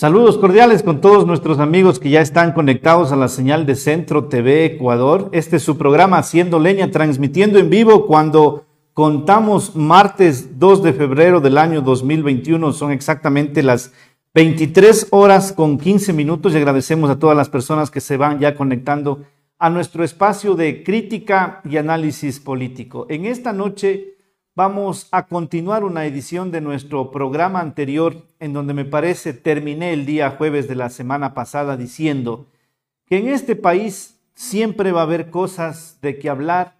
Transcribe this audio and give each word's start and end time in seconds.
Saludos 0.00 0.38
cordiales 0.38 0.82
con 0.82 1.02
todos 1.02 1.26
nuestros 1.26 1.58
amigos 1.58 1.98
que 1.98 2.08
ya 2.08 2.22
están 2.22 2.52
conectados 2.52 3.12
a 3.12 3.16
la 3.16 3.28
señal 3.28 3.66
de 3.66 3.74
Centro 3.74 4.28
TV 4.28 4.64
Ecuador. 4.64 5.28
Este 5.32 5.56
es 5.56 5.62
su 5.62 5.76
programa 5.76 6.16
Haciendo 6.16 6.58
Leña, 6.58 6.90
transmitiendo 6.90 7.58
en 7.58 7.68
vivo 7.68 8.06
cuando 8.06 8.64
contamos 8.94 9.76
martes 9.76 10.58
2 10.58 10.82
de 10.84 10.94
febrero 10.94 11.42
del 11.42 11.58
año 11.58 11.82
2021. 11.82 12.72
Son 12.72 12.92
exactamente 12.92 13.62
las 13.62 13.92
23 14.32 15.08
horas 15.10 15.52
con 15.52 15.76
15 15.76 16.14
minutos 16.14 16.54
y 16.54 16.56
agradecemos 16.56 17.10
a 17.10 17.18
todas 17.18 17.36
las 17.36 17.50
personas 17.50 17.90
que 17.90 18.00
se 18.00 18.16
van 18.16 18.38
ya 18.38 18.54
conectando 18.54 19.24
a 19.58 19.68
nuestro 19.68 20.02
espacio 20.02 20.54
de 20.54 20.82
crítica 20.82 21.60
y 21.68 21.76
análisis 21.76 22.40
político. 22.40 23.04
En 23.10 23.26
esta 23.26 23.52
noche 23.52 24.14
vamos 24.54 25.08
a 25.12 25.26
continuar 25.26 25.84
una 25.84 26.04
edición 26.06 26.50
de 26.50 26.60
nuestro 26.60 27.10
programa 27.10 27.60
anterior 27.60 28.26
en 28.40 28.52
donde 28.52 28.74
me 28.74 28.84
parece 28.84 29.32
terminé 29.32 29.92
el 29.92 30.06
día 30.06 30.30
jueves 30.32 30.68
de 30.68 30.74
la 30.74 30.90
semana 30.90 31.34
pasada 31.34 31.76
diciendo 31.76 32.46
que 33.06 33.18
en 33.18 33.28
este 33.28 33.56
país 33.56 34.20
siempre 34.34 34.92
va 34.92 35.00
a 35.00 35.04
haber 35.04 35.30
cosas 35.30 35.98
de 36.02 36.18
que 36.18 36.28
hablar. 36.28 36.76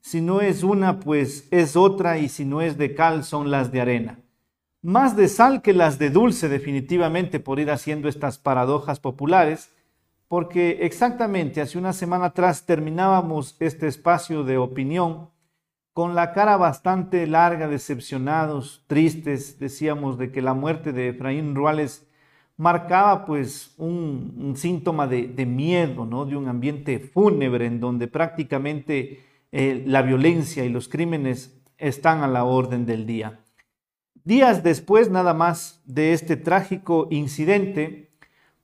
Si 0.00 0.20
no 0.20 0.40
es 0.40 0.62
una, 0.62 1.00
pues 1.00 1.46
es 1.50 1.76
otra 1.76 2.18
y 2.18 2.28
si 2.28 2.44
no 2.44 2.62
es 2.62 2.78
de 2.78 2.94
cal, 2.94 3.24
son 3.24 3.50
las 3.50 3.70
de 3.70 3.80
arena. 3.80 4.18
Más 4.82 5.14
de 5.14 5.28
sal 5.28 5.60
que 5.60 5.74
las 5.74 5.98
de 5.98 6.08
dulce 6.08 6.48
definitivamente 6.48 7.38
por 7.38 7.60
ir 7.60 7.70
haciendo 7.70 8.08
estas 8.08 8.38
paradojas 8.38 8.98
populares, 8.98 9.70
porque 10.26 10.78
exactamente 10.82 11.60
hace 11.60 11.76
una 11.76 11.92
semana 11.92 12.26
atrás 12.26 12.64
terminábamos 12.64 13.56
este 13.60 13.88
espacio 13.88 14.42
de 14.42 14.56
opinión 14.56 15.28
con 15.92 16.14
la 16.14 16.32
cara 16.32 16.56
bastante 16.56 17.26
larga, 17.26 17.68
decepcionados, 17.68 18.84
tristes, 18.86 19.58
decíamos 19.58 20.18
de 20.18 20.30
que 20.30 20.42
la 20.42 20.54
muerte 20.54 20.92
de 20.92 21.08
Efraín 21.08 21.54
Ruales 21.54 22.06
marcaba 22.56 23.24
pues 23.24 23.74
un, 23.78 24.54
síntoma 24.56 25.06
de, 25.06 25.46
miedo, 25.46 26.04
¿no? 26.04 26.26
de 26.26 26.36
un 26.36 26.46
ambiente 26.46 26.98
fúnebre 26.98 27.66
en 27.66 27.80
donde 27.80 28.06
prácticamente 28.06 29.24
eh, 29.50 29.82
la 29.86 30.02
violencia 30.02 30.64
y 30.64 30.68
los 30.68 30.88
crímenes 30.88 31.58
están 31.78 32.22
a 32.22 32.28
la 32.28 32.44
orden 32.44 32.86
del 32.86 33.06
día. 33.06 33.40
Días 34.24 34.62
después 34.62 35.10
nada 35.10 35.32
más 35.32 35.82
de 35.86 36.12
este 36.12 36.36
trágico 36.36 37.08
incidente, 37.10 38.10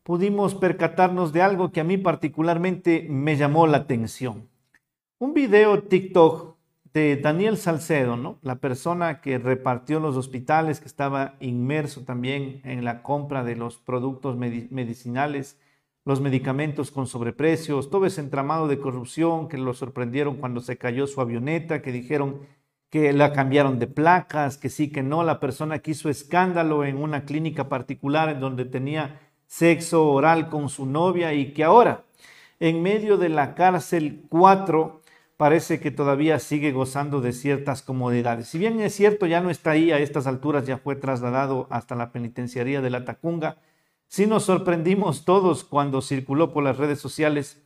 pudimos 0.02 0.54
percatarnos 0.54 1.32
de 1.32 1.42
algo 1.42 1.72
que 1.72 1.80
a 1.80 1.84
mí 1.84 1.96
particularmente 1.96 3.06
me 3.08 3.36
llamó 3.36 3.66
la 3.66 3.78
atención. 3.78 4.48
Un 5.18 5.32
video 5.32 5.82
TikTok 5.82 6.55
Daniel 7.22 7.58
Salcedo, 7.58 8.16
¿no? 8.16 8.38
la 8.42 8.56
persona 8.56 9.20
que 9.20 9.36
repartió 9.38 10.00
los 10.00 10.16
hospitales, 10.16 10.80
que 10.80 10.86
estaba 10.86 11.34
inmerso 11.40 12.04
también 12.04 12.62
en 12.64 12.84
la 12.84 13.02
compra 13.02 13.44
de 13.44 13.54
los 13.54 13.76
productos 13.76 14.36
medicinales, 14.36 15.58
los 16.06 16.22
medicamentos 16.22 16.90
con 16.90 17.06
sobreprecios, 17.06 17.90
todo 17.90 18.06
ese 18.06 18.22
entramado 18.22 18.66
de 18.66 18.78
corrupción 18.78 19.48
que 19.48 19.58
lo 19.58 19.74
sorprendieron 19.74 20.36
cuando 20.36 20.60
se 20.60 20.78
cayó 20.78 21.06
su 21.06 21.20
avioneta, 21.20 21.82
que 21.82 21.92
dijeron 21.92 22.40
que 22.88 23.12
la 23.12 23.32
cambiaron 23.32 23.78
de 23.78 23.88
placas, 23.88 24.56
que 24.56 24.70
sí, 24.70 24.90
que 24.90 25.02
no, 25.02 25.22
la 25.22 25.38
persona 25.38 25.80
que 25.80 25.90
hizo 25.90 26.08
escándalo 26.08 26.84
en 26.84 26.96
una 26.96 27.24
clínica 27.26 27.68
particular 27.68 28.30
en 28.30 28.40
donde 28.40 28.64
tenía 28.64 29.20
sexo 29.46 30.10
oral 30.12 30.48
con 30.48 30.70
su 30.70 30.86
novia 30.86 31.34
y 31.34 31.52
que 31.52 31.62
ahora, 31.62 32.04
en 32.58 32.82
medio 32.82 33.18
de 33.18 33.28
la 33.28 33.54
cárcel 33.54 34.24
4, 34.30 35.02
parece 35.36 35.80
que 35.80 35.90
todavía 35.90 36.38
sigue 36.38 36.72
gozando 36.72 37.20
de 37.20 37.32
ciertas 37.32 37.82
comodidades. 37.82 38.48
Si 38.48 38.58
bien 38.58 38.80
es 38.80 38.94
cierto, 38.94 39.26
ya 39.26 39.40
no 39.40 39.50
está 39.50 39.72
ahí 39.72 39.92
a 39.92 39.98
estas 39.98 40.26
alturas, 40.26 40.66
ya 40.66 40.78
fue 40.78 40.96
trasladado 40.96 41.66
hasta 41.70 41.94
la 41.94 42.12
penitenciaría 42.12 42.80
de 42.80 42.90
la 42.90 43.04
Tacunga, 43.04 43.58
sí 44.08 44.26
nos 44.26 44.44
sorprendimos 44.44 45.24
todos 45.24 45.64
cuando 45.64 46.00
circuló 46.00 46.52
por 46.52 46.64
las 46.64 46.78
redes 46.78 47.00
sociales 47.00 47.62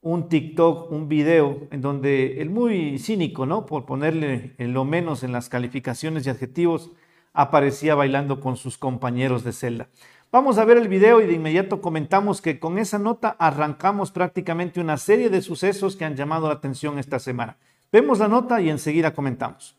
un 0.00 0.28
TikTok, 0.28 0.90
un 0.90 1.08
video 1.08 1.68
en 1.70 1.80
donde 1.80 2.40
el 2.42 2.50
muy 2.50 2.98
cínico, 2.98 3.46
¿no? 3.46 3.66
Por 3.66 3.86
ponerle 3.86 4.54
lo 4.58 4.84
menos 4.84 5.22
en 5.22 5.30
las 5.30 5.48
calificaciones 5.48 6.26
y 6.26 6.30
adjetivos, 6.30 6.90
aparecía 7.32 7.94
bailando 7.94 8.40
con 8.40 8.56
sus 8.56 8.78
compañeros 8.78 9.44
de 9.44 9.52
celda. 9.52 9.88
Vamos 10.32 10.56
a 10.56 10.64
ver 10.64 10.78
el 10.78 10.88
video 10.88 11.20
y 11.20 11.26
de 11.26 11.34
inmediato 11.34 11.82
comentamos 11.82 12.40
que 12.40 12.58
con 12.58 12.78
esa 12.78 12.98
nota 12.98 13.36
arrancamos 13.38 14.12
prácticamente 14.12 14.80
una 14.80 14.96
serie 14.96 15.28
de 15.28 15.42
sucesos 15.42 15.94
que 15.94 16.06
han 16.06 16.16
llamado 16.16 16.48
la 16.48 16.54
atención 16.54 16.98
esta 16.98 17.18
semana. 17.18 17.58
Vemos 17.92 18.18
la 18.18 18.28
nota 18.28 18.58
y 18.62 18.70
enseguida 18.70 19.12
comentamos. 19.12 19.76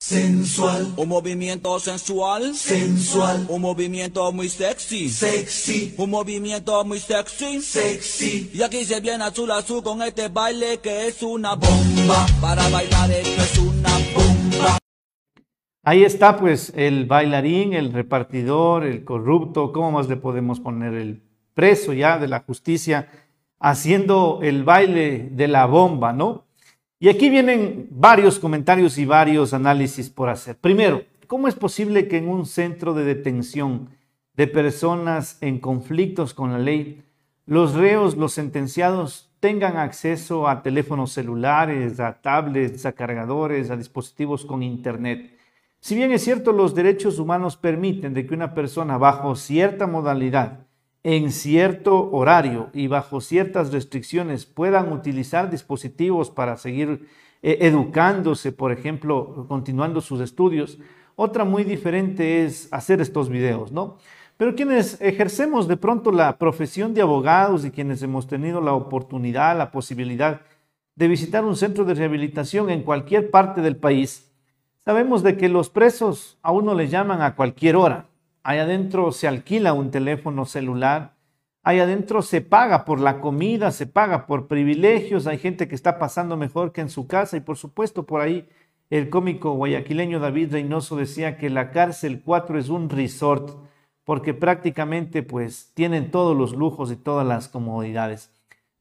Sensual. 0.00 0.92
Un 0.96 1.08
movimiento 1.08 1.78
sensual. 1.78 2.56
Sensual. 2.56 3.46
Un 3.48 3.62
movimiento 3.62 4.32
muy 4.32 4.48
sexy. 4.48 5.08
Sexy. 5.08 5.94
Un 5.98 6.10
movimiento 6.10 6.84
muy 6.84 6.98
sexy. 6.98 7.60
Sexy. 7.60 8.50
Y 8.54 8.62
aquí 8.62 8.84
se 8.84 8.98
viene 9.00 9.22
azul 9.22 9.52
azul 9.52 9.84
con 9.84 10.02
este 10.02 10.26
baile 10.26 10.78
que 10.78 11.06
es 11.06 11.22
una 11.22 11.54
bomba. 11.54 12.26
Para 12.40 12.68
bailar 12.70 13.10
esto 13.12 13.42
es 13.42 13.58
una 13.58 13.90
bomba. 14.14 14.37
Ahí 15.88 16.04
está 16.04 16.36
pues 16.36 16.70
el 16.76 17.06
bailarín, 17.06 17.72
el 17.72 17.94
repartidor, 17.94 18.84
el 18.84 19.04
corrupto, 19.04 19.72
¿cómo 19.72 19.90
más 19.90 20.06
le 20.06 20.16
podemos 20.16 20.60
poner? 20.60 20.92
El 20.92 21.22
preso 21.54 21.94
ya 21.94 22.18
de 22.18 22.28
la 22.28 22.40
justicia 22.40 23.08
haciendo 23.58 24.40
el 24.42 24.64
baile 24.64 25.30
de 25.32 25.48
la 25.48 25.64
bomba, 25.64 26.12
¿no? 26.12 26.44
Y 27.00 27.08
aquí 27.08 27.30
vienen 27.30 27.88
varios 27.90 28.38
comentarios 28.38 28.98
y 28.98 29.06
varios 29.06 29.54
análisis 29.54 30.10
por 30.10 30.28
hacer. 30.28 30.58
Primero, 30.58 31.04
¿cómo 31.26 31.48
es 31.48 31.54
posible 31.54 32.06
que 32.06 32.18
en 32.18 32.28
un 32.28 32.44
centro 32.44 32.92
de 32.92 33.04
detención 33.04 33.88
de 34.34 34.46
personas 34.46 35.38
en 35.40 35.58
conflictos 35.58 36.34
con 36.34 36.52
la 36.52 36.58
ley, 36.58 37.02
los 37.46 37.72
reos, 37.72 38.14
los 38.14 38.34
sentenciados, 38.34 39.30
tengan 39.40 39.78
acceso 39.78 40.48
a 40.48 40.62
teléfonos 40.62 41.12
celulares, 41.12 41.98
a 41.98 42.20
tablets, 42.20 42.84
a 42.84 42.92
cargadores, 42.92 43.70
a 43.70 43.76
dispositivos 43.78 44.44
con 44.44 44.62
internet? 44.62 45.37
Si 45.80 45.94
bien 45.94 46.10
es 46.12 46.24
cierto, 46.24 46.52
los 46.52 46.74
derechos 46.74 47.18
humanos 47.18 47.56
permiten 47.56 48.12
de 48.14 48.26
que 48.26 48.34
una 48.34 48.54
persona 48.54 48.98
bajo 48.98 49.36
cierta 49.36 49.86
modalidad, 49.86 50.66
en 51.04 51.30
cierto 51.30 52.10
horario 52.10 52.70
y 52.72 52.88
bajo 52.88 53.20
ciertas 53.20 53.72
restricciones 53.72 54.44
puedan 54.44 54.92
utilizar 54.92 55.50
dispositivos 55.50 56.30
para 56.30 56.56
seguir 56.56 57.08
eh, 57.42 57.58
educándose, 57.60 58.50
por 58.52 58.72
ejemplo, 58.72 59.46
continuando 59.48 60.00
sus 60.00 60.20
estudios, 60.20 60.78
otra 61.14 61.44
muy 61.44 61.64
diferente 61.64 62.44
es 62.44 62.68
hacer 62.72 63.00
estos 63.00 63.28
videos, 63.28 63.72
¿no? 63.72 63.98
Pero 64.36 64.54
quienes 64.54 65.00
ejercemos 65.00 65.66
de 65.66 65.76
pronto 65.76 66.12
la 66.12 66.38
profesión 66.38 66.94
de 66.94 67.02
abogados 67.02 67.64
y 67.64 67.70
quienes 67.70 68.02
hemos 68.02 68.26
tenido 68.26 68.60
la 68.60 68.72
oportunidad, 68.72 69.56
la 69.56 69.72
posibilidad 69.72 70.42
de 70.94 71.08
visitar 71.08 71.44
un 71.44 71.56
centro 71.56 71.84
de 71.84 71.94
rehabilitación 71.94 72.70
en 72.70 72.82
cualquier 72.82 73.30
parte 73.30 73.62
del 73.62 73.76
país, 73.76 74.27
Sabemos 74.88 75.22
de 75.22 75.36
que 75.36 75.50
los 75.50 75.68
presos 75.68 76.38
a 76.40 76.50
uno 76.50 76.72
le 76.72 76.88
llaman 76.88 77.20
a 77.20 77.36
cualquier 77.36 77.76
hora. 77.76 78.06
Ahí 78.42 78.58
adentro 78.58 79.12
se 79.12 79.28
alquila 79.28 79.74
un 79.74 79.90
teléfono 79.90 80.46
celular. 80.46 81.12
Ahí 81.62 81.78
adentro 81.78 82.22
se 82.22 82.40
paga 82.40 82.86
por 82.86 82.98
la 82.98 83.20
comida, 83.20 83.70
se 83.70 83.86
paga 83.86 84.26
por 84.26 84.46
privilegios. 84.46 85.26
Hay 85.26 85.36
gente 85.36 85.68
que 85.68 85.74
está 85.74 85.98
pasando 85.98 86.38
mejor 86.38 86.72
que 86.72 86.80
en 86.80 86.88
su 86.88 87.06
casa. 87.06 87.36
Y 87.36 87.40
por 87.40 87.58
supuesto, 87.58 88.06
por 88.06 88.22
ahí 88.22 88.48
el 88.88 89.10
cómico 89.10 89.52
guayaquileño 89.52 90.20
David 90.20 90.52
Reynoso 90.52 90.96
decía 90.96 91.36
que 91.36 91.50
la 91.50 91.70
cárcel 91.70 92.22
4 92.24 92.58
es 92.58 92.70
un 92.70 92.88
resort 92.88 93.58
porque 94.04 94.32
prácticamente 94.32 95.22
pues 95.22 95.70
tienen 95.74 96.10
todos 96.10 96.34
los 96.34 96.56
lujos 96.56 96.90
y 96.90 96.96
todas 96.96 97.26
las 97.26 97.48
comodidades. 97.48 98.30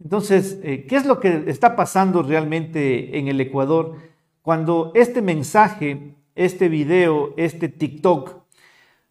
Entonces, 0.01 0.57
eh, 0.63 0.85
¿qué 0.87 0.95
es 0.95 1.05
lo 1.05 1.19
que 1.19 1.43
está 1.47 1.75
pasando 1.75 2.23
realmente 2.23 3.19
en 3.19 3.27
el 3.27 3.41
Ecuador? 3.41 3.97
Cuando 4.47 4.93
este 4.95 5.21
mensaje, 5.21 6.15
este 6.33 6.69
video, 6.69 7.33
este 7.35 7.67
TikTok, 7.67 8.43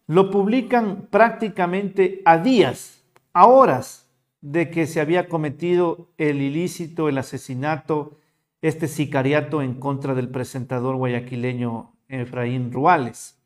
lo 0.07 0.31
publican 0.31 1.09
prácticamente 1.11 2.23
a 2.25 2.39
días, 2.39 3.03
a 3.33 3.45
horas 3.45 4.09
de 4.41 4.71
que 4.71 4.87
se 4.87 4.99
había 4.99 5.29
cometido 5.29 6.09
el 6.17 6.41
ilícito, 6.41 7.07
el 7.07 7.19
asesinato, 7.19 8.17
este 8.63 8.87
sicariato 8.87 9.61
en 9.61 9.75
contra 9.75 10.15
del 10.15 10.29
presentador 10.29 10.95
guayaquileño 10.95 11.93
Efraín 12.07 12.71
Ruales. 12.71 13.39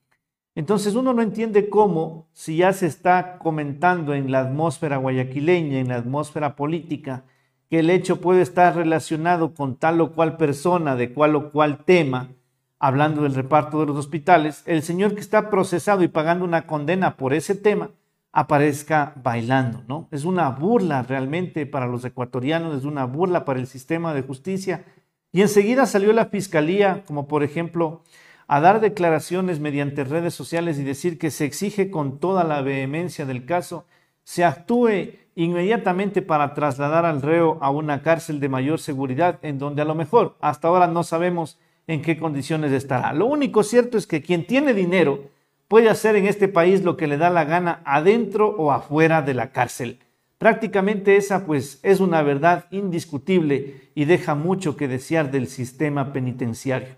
Entonces 0.55 0.95
uno 0.95 1.13
no 1.13 1.21
entiende 1.21 1.69
cómo, 1.69 2.29
si 2.31 2.55
ya 2.55 2.71
se 2.71 2.88
está 2.88 3.38
comentando 3.38 4.13
en 4.13 4.31
la 4.31 4.39
atmósfera 4.39 4.95
guayaquileña, 4.95 5.79
en 5.79 5.89
la 5.89 5.97
atmósfera 5.97 6.55
política, 6.55 7.25
que 7.71 7.79
el 7.79 7.89
hecho 7.89 8.19
puede 8.19 8.41
estar 8.41 8.75
relacionado 8.75 9.53
con 9.53 9.77
tal 9.77 10.01
o 10.01 10.12
cual 10.12 10.35
persona, 10.35 10.97
de 10.97 11.13
cual 11.13 11.38
o 11.38 11.51
cual 11.51 11.85
tema, 11.85 12.31
hablando 12.79 13.23
del 13.23 13.33
reparto 13.33 13.79
de 13.79 13.85
los 13.85 13.95
hospitales, 13.95 14.62
el 14.65 14.81
señor 14.83 15.15
que 15.15 15.21
está 15.21 15.50
procesado 15.50 16.03
y 16.03 16.09
pagando 16.09 16.44
una 16.44 16.68
condena 16.68 17.15
por 17.15 17.33
ese 17.33 17.56
tema 17.56 17.91
aparezca 18.33 19.13
bailando, 19.23 19.85
¿no? 19.88 20.09
Es 20.12 20.25
una 20.25 20.50
burla 20.50 21.03
realmente 21.03 21.65
para 21.65 21.88
los 21.88 22.03
ecuatorianos, 22.03 22.77
es 22.77 22.83
una 22.83 23.06
burla 23.06 23.45
para 23.45 23.62
el 23.62 23.68
sistema 23.68 24.13
de 24.13 24.24
justicia. 24.24 24.83
Y 25.31 25.39
enseguida 25.41 25.85
salió 25.85 26.12
la 26.12 26.25
fiscalía, 26.25 27.06
como 27.06 27.29
por 27.29 27.41
ejemplo 27.41 28.03
a 28.47 28.59
dar 28.59 28.81
declaraciones 28.81 29.62
mediante 29.62 30.03
redes 30.03 30.33
sociales 30.33 30.77
y 30.77 30.83
decir 30.83 31.17
que 31.17 31.31
se 31.31 31.45
exige 31.45 31.89
con 31.89 32.19
toda 32.19 32.44
la 32.44 32.62
vehemencia 32.62 33.25
del 33.25 33.45
caso, 33.45 33.85
se 34.25 34.44
actúe 34.44 35.20
inmediatamente 35.36 36.22
para 36.22 36.54
trasladar 36.54 37.06
al 37.06 37.22
reo 37.22 37.57
a 37.62 37.69
una 37.69 38.01
cárcel 38.01 38.39
de 38.39 38.50
mayor 38.50 38.80
seguridad 38.80 39.39
en 39.42 39.60
donde 39.60 39.81
a 39.81 39.86
lo 39.86 39.95
mejor 39.95 40.36
hasta 40.42 40.68
ahora 40.68 40.88
no 40.88 41.04
sabemos 41.04 41.57
en 41.88 42.01
qué 42.01 42.18
condiciones 42.18 42.72
estará. 42.72 43.13
Lo 43.13 43.25
único 43.25 43.63
cierto 43.63 43.98
es 43.98 44.07
que 44.07 44.22
quien 44.22 44.45
tiene 44.45 44.74
dinero 44.74 45.30
puede 45.68 45.89
hacer 45.89 46.16
en 46.16 46.28
este 46.28 46.48
país 46.48 46.83
lo 46.83 46.98
que 46.98 47.07
le 47.07 47.18
da 47.18 47.30
la 47.30 47.45
gana 47.45 47.81
adentro 47.86 48.50
o 48.57 48.72
afuera 48.72 49.22
de 49.22 49.33
la 49.33 49.51
cárcel. 49.51 50.00
Prácticamente 50.38 51.18
esa 51.18 51.45
pues 51.45 51.80
es 51.84 52.00
una 52.00 52.24
verdad 52.24 52.66
indiscutible 52.72 53.92
y 53.94 54.06
deja 54.06 54.36
mucho 54.36 54.75
que 54.75 54.88
desear 54.88 55.31
del 55.31 55.48
sistema 55.48 56.13
penitenciario. 56.13 56.95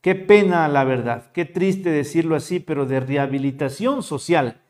Qué 0.00 0.14
pena 0.14 0.66
la 0.68 0.84
verdad, 0.84 1.30
qué 1.32 1.44
triste 1.44 1.90
decirlo 1.90 2.34
así, 2.34 2.58
pero 2.58 2.86
de 2.86 3.00
rehabilitación 3.00 4.02
social 4.02 4.60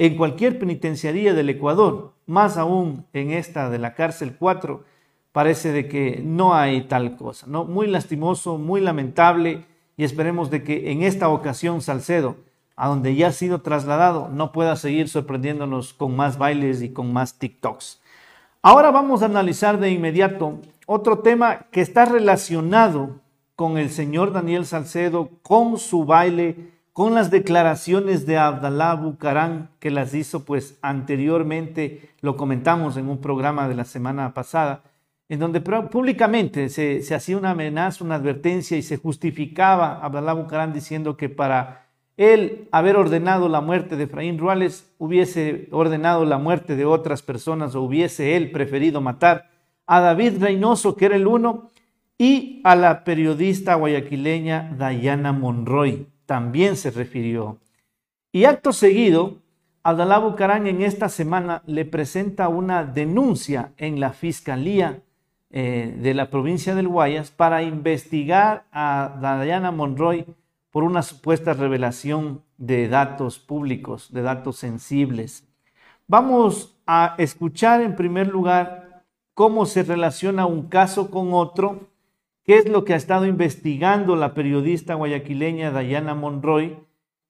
en 0.00 0.16
cualquier 0.16 0.58
penitenciaría 0.58 1.34
del 1.34 1.50
Ecuador, 1.50 2.14
más 2.24 2.56
aún 2.56 3.04
en 3.12 3.32
esta 3.32 3.68
de 3.68 3.78
la 3.78 3.92
cárcel 3.92 4.34
4, 4.38 4.82
parece 5.30 5.72
de 5.72 5.88
que 5.88 6.22
no 6.24 6.54
hay 6.54 6.84
tal 6.84 7.18
cosa, 7.18 7.46
¿no? 7.46 7.66
Muy 7.66 7.86
lastimoso, 7.86 8.56
muy 8.56 8.80
lamentable 8.80 9.66
y 9.98 10.04
esperemos 10.04 10.48
de 10.48 10.62
que 10.62 10.90
en 10.90 11.02
esta 11.02 11.28
ocasión 11.28 11.82
Salcedo, 11.82 12.36
a 12.76 12.88
donde 12.88 13.14
ya 13.14 13.26
ha 13.26 13.32
sido 13.32 13.60
trasladado, 13.60 14.30
no 14.32 14.52
pueda 14.52 14.74
seguir 14.76 15.10
sorprendiéndonos 15.10 15.92
con 15.92 16.16
más 16.16 16.38
bailes 16.38 16.80
y 16.80 16.94
con 16.94 17.12
más 17.12 17.38
TikToks. 17.38 18.00
Ahora 18.62 18.90
vamos 18.90 19.20
a 19.20 19.26
analizar 19.26 19.78
de 19.78 19.90
inmediato 19.90 20.60
otro 20.86 21.18
tema 21.18 21.66
que 21.70 21.82
está 21.82 22.06
relacionado 22.06 23.20
con 23.54 23.76
el 23.76 23.90
señor 23.90 24.32
Daniel 24.32 24.64
Salcedo, 24.64 25.28
con 25.42 25.76
su 25.76 26.06
baile, 26.06 26.70
con 26.92 27.14
las 27.14 27.30
declaraciones 27.30 28.26
de 28.26 28.36
Abdalá 28.36 28.94
Bucarán 28.94 29.70
que 29.78 29.90
las 29.90 30.12
hizo 30.14 30.44
pues 30.44 30.78
anteriormente, 30.82 32.10
lo 32.20 32.36
comentamos 32.36 32.96
en 32.96 33.08
un 33.08 33.20
programa 33.20 33.68
de 33.68 33.74
la 33.74 33.84
semana 33.84 34.34
pasada, 34.34 34.82
en 35.28 35.38
donde 35.38 35.60
públicamente 35.60 36.68
se, 36.68 37.14
hacía 37.14 37.36
una 37.36 37.50
amenaza, 37.50 38.04
una 38.04 38.16
advertencia 38.16 38.76
y 38.76 38.82
se 38.82 38.96
justificaba 38.96 40.04
Abdalá 40.04 40.32
Bucarán 40.32 40.72
diciendo 40.72 41.16
que 41.16 41.28
para 41.28 41.86
él 42.16 42.68
haber 42.72 42.96
ordenado 42.96 43.48
la 43.48 43.60
muerte 43.60 43.96
de 43.96 44.04
Efraín 44.04 44.38
Ruales 44.38 44.92
hubiese 44.98 45.68
ordenado 45.70 46.24
la 46.24 46.38
muerte 46.38 46.74
de 46.74 46.84
otras 46.84 47.22
personas 47.22 47.74
o 47.74 47.82
hubiese 47.82 48.36
él 48.36 48.50
preferido 48.50 49.00
matar 49.00 49.48
a 49.86 50.00
David 50.00 50.42
Reynoso, 50.42 50.96
que 50.96 51.06
era 51.06 51.16
el 51.16 51.26
uno, 51.26 51.70
y 52.18 52.60
a 52.64 52.76
la 52.76 53.04
periodista 53.04 53.76
guayaquileña 53.76 54.74
Dayana 54.76 55.32
Monroy 55.32 56.06
también 56.30 56.76
se 56.76 56.92
refirió. 56.92 57.58
Y 58.30 58.44
acto 58.44 58.72
seguido, 58.72 59.38
Abdalá 59.82 60.18
Bucarán 60.18 60.68
en 60.68 60.80
esta 60.80 61.08
semana 61.08 61.60
le 61.66 61.84
presenta 61.84 62.46
una 62.46 62.84
denuncia 62.84 63.72
en 63.78 63.98
la 63.98 64.12
Fiscalía 64.12 65.02
eh, 65.50 65.92
de 66.00 66.14
la 66.14 66.30
provincia 66.30 66.76
del 66.76 66.86
Guayas 66.86 67.32
para 67.32 67.64
investigar 67.64 68.64
a 68.70 69.18
Dayana 69.20 69.72
Monroy 69.72 70.24
por 70.70 70.84
una 70.84 71.02
supuesta 71.02 71.52
revelación 71.52 72.44
de 72.58 72.86
datos 72.86 73.40
públicos, 73.40 74.12
de 74.12 74.22
datos 74.22 74.56
sensibles. 74.56 75.48
Vamos 76.06 76.80
a 76.86 77.16
escuchar 77.18 77.80
en 77.80 77.96
primer 77.96 78.28
lugar 78.28 79.02
cómo 79.34 79.66
se 79.66 79.82
relaciona 79.82 80.46
un 80.46 80.68
caso 80.68 81.10
con 81.10 81.34
otro 81.34 81.89
qué 82.50 82.58
es 82.58 82.68
lo 82.68 82.84
que 82.84 82.94
ha 82.94 82.96
estado 82.96 83.26
investigando 83.26 84.16
la 84.16 84.34
periodista 84.34 84.94
guayaquileña 84.94 85.70
Dayana 85.70 86.16
Monroy, 86.16 86.78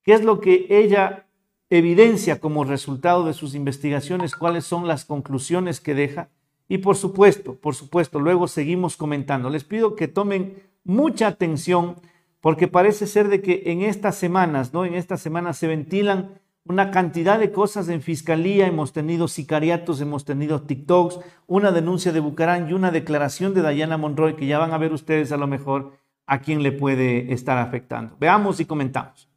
qué 0.03 0.15
es 0.15 0.25
lo 0.25 0.41
que 0.41 0.65
ella 0.71 1.27
evidencia 1.69 2.41
como 2.41 2.65
resultado 2.65 3.27
de 3.27 3.35
sus 3.35 3.55
investigaciones, 3.55 4.35
cuáles 4.35 4.65
son 4.65 4.89
las 4.89 5.05
conclusiones 5.05 5.83
que 5.83 5.95
deja. 5.95 6.31
Y 6.69 6.79
por 6.79 6.97
supuesto, 6.97 7.57
por 7.57 7.75
supuesto, 7.75 8.19
luego 8.19 8.49
seguimos 8.49 8.97
comentando. 8.97 9.51
Les 9.51 9.63
pido 9.63 9.95
que 9.95 10.09
tomen 10.09 10.55
mucha 10.85 11.27
atención 11.27 11.97
porque 12.41 12.67
parece 12.67 13.07
ser 13.07 13.29
de 13.29 13.43
que 13.43 13.65
en 13.67 13.83
estas 13.83 14.17
semanas, 14.17 14.73
¿no? 14.73 14.87
En 14.87 14.95
estas 14.95 15.21
semanas 15.21 15.59
se 15.59 15.67
ventilan 15.67 16.41
una 16.65 16.91
cantidad 16.91 17.39
de 17.39 17.53
cosas 17.53 17.89
en 17.89 18.03
fiscalía, 18.03 18.67
hemos 18.67 18.93
tenido 18.93 19.29
sicariatos, 19.29 20.01
hemos 20.01 20.25
tenido 20.25 20.63
TikToks, 20.63 21.21
una 21.47 21.73
denuncia 21.73 22.13
de 22.13 22.21
Bucarán 22.21 22.69
y 22.69 22.73
una 22.73 22.91
declaración 22.91 23.55
de 23.55 23.63
Dayana 23.63 23.97
Monroy 23.97 24.37
que 24.37 24.47
ya 24.47 24.59
van 24.59 24.73
a 24.73 24.79
ver 24.79 24.93
ustedes 24.93 25.33
a 25.33 25.37
lo 25.37 25.47
mejor 25.47 25.99
a 26.27 26.41
quién 26.41 26.63
le 26.63 26.73
puede 26.73 27.33
estar 27.33 27.59
afectando. 27.59 28.17
Veamos 28.21 28.61
y 28.61 28.67
comentamos. 28.67 29.29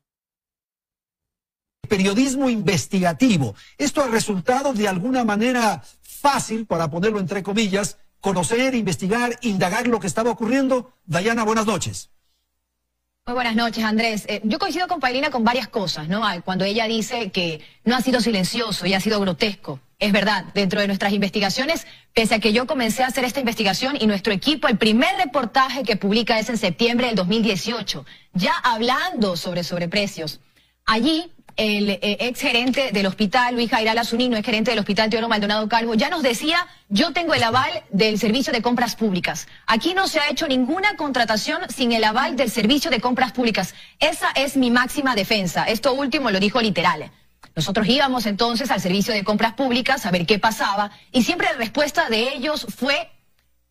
Periodismo 1.88 2.50
investigativo. 2.50 3.56
Esto 3.78 4.02
ha 4.02 4.08
resultado 4.08 4.74
de 4.74 4.88
alguna 4.88 5.24
manera 5.24 5.82
fácil, 6.02 6.66
para 6.66 6.90
ponerlo 6.90 7.20
entre 7.20 7.44
comillas, 7.44 7.98
conocer, 8.22 8.76
investigar, 8.76 9.38
indagar 9.42 9.88
lo 9.88 10.00
que 10.00 10.08
estaba 10.08 10.32
ocurriendo. 10.32 10.94
Dayana, 11.06 11.44
buenas 11.44 11.66
noches. 11.66 12.10
Muy 13.26 13.36
buenas 13.36 13.56
noches, 13.56 13.82
Andrés. 13.86 14.26
Eh, 14.28 14.42
yo 14.44 14.60
coincido 14.60 14.90
con 14.90 15.00
Paulina 15.00 15.30
con 15.30 15.46
varias 15.46 15.70
cosas, 15.70 16.10
¿no? 16.10 16.24
Cuando 16.44 16.66
ella 16.66 16.88
dice 16.88 17.32
que 17.32 17.62
no 17.86 17.96
ha 17.96 18.02
sido 18.02 18.20
silencioso 18.20 18.86
y 18.86 18.94
ha 18.94 19.00
sido 19.00 19.22
grotesco. 19.22 19.80
Es 19.98 20.12
verdad, 20.12 20.44
dentro 20.54 20.82
de 20.82 20.88
nuestras 20.88 21.14
investigaciones, 21.14 21.88
pese 22.14 22.36
a 22.36 22.40
que 22.40 22.52
yo 22.52 22.68
comencé 22.68 23.02
a 23.02 23.08
hacer 23.08 23.24
esta 23.24 23.40
investigación 23.40 23.96
y 23.98 24.08
nuestro 24.08 24.34
equipo, 24.34 24.68
el 24.68 24.78
primer 24.78 25.16
reportaje 25.16 25.84
que 25.84 25.96
publica 25.96 26.38
es 26.38 26.50
en 26.50 26.58
septiembre 26.58 27.08
del 27.08 27.16
2018, 27.16 28.06
ya 28.34 28.52
hablando 28.62 29.38
sobre 29.38 29.64
sobreprecios. 29.64 30.42
Allí 30.86 31.32
el 31.56 31.90
eh, 31.90 32.00
ex 32.02 32.40
gerente 32.40 32.92
del 32.92 33.06
hospital, 33.06 33.56
Luis 33.56 33.70
Jairal 33.70 33.98
Azunino, 33.98 34.38
ex 34.38 34.46
gerente 34.46 34.72
del 34.72 34.80
hospital 34.80 35.10
Teodoro 35.10 35.30
Maldonado 35.30 35.68
Calvo, 35.70 35.94
ya 35.94 36.10
nos 36.10 36.24
decía, 36.24 36.68
yo 36.90 37.14
tengo 37.14 37.34
el 37.34 37.44
aval 37.44 37.84
del 37.90 38.18
servicio 38.20 38.52
de 38.54 38.62
compras 38.62 38.96
públicas. 38.96 39.48
Aquí 39.68 39.94
no 39.94 40.08
se 40.08 40.20
ha 40.20 40.30
hecho 40.30 40.48
ninguna 40.48 40.96
contratación 40.96 41.62
sin 41.70 41.92
el 41.92 42.04
aval 42.04 42.36
del 42.36 42.50
servicio 42.50 42.90
de 42.92 43.02
compras 43.02 43.32
públicas. 43.32 43.76
Esa 44.00 44.32
es 44.36 44.58
mi 44.58 44.72
máxima 44.72 45.16
defensa. 45.16 45.66
Esto 45.66 45.94
último 45.94 46.32
lo 46.32 46.40
dijo 46.40 46.62
literal. 46.62 47.12
Nosotros 47.56 47.88
íbamos 47.88 48.26
entonces 48.26 48.72
al 48.72 48.82
servicio 48.82 49.14
de 49.14 49.24
compras 49.24 49.54
públicas 49.54 50.06
a 50.06 50.12
ver 50.12 50.26
qué 50.26 50.40
pasaba 50.40 50.92
y 51.12 51.24
siempre 51.24 51.48
la 51.52 51.58
respuesta 51.58 52.10
de 52.10 52.34
ellos 52.34 52.66
fue, 52.76 53.12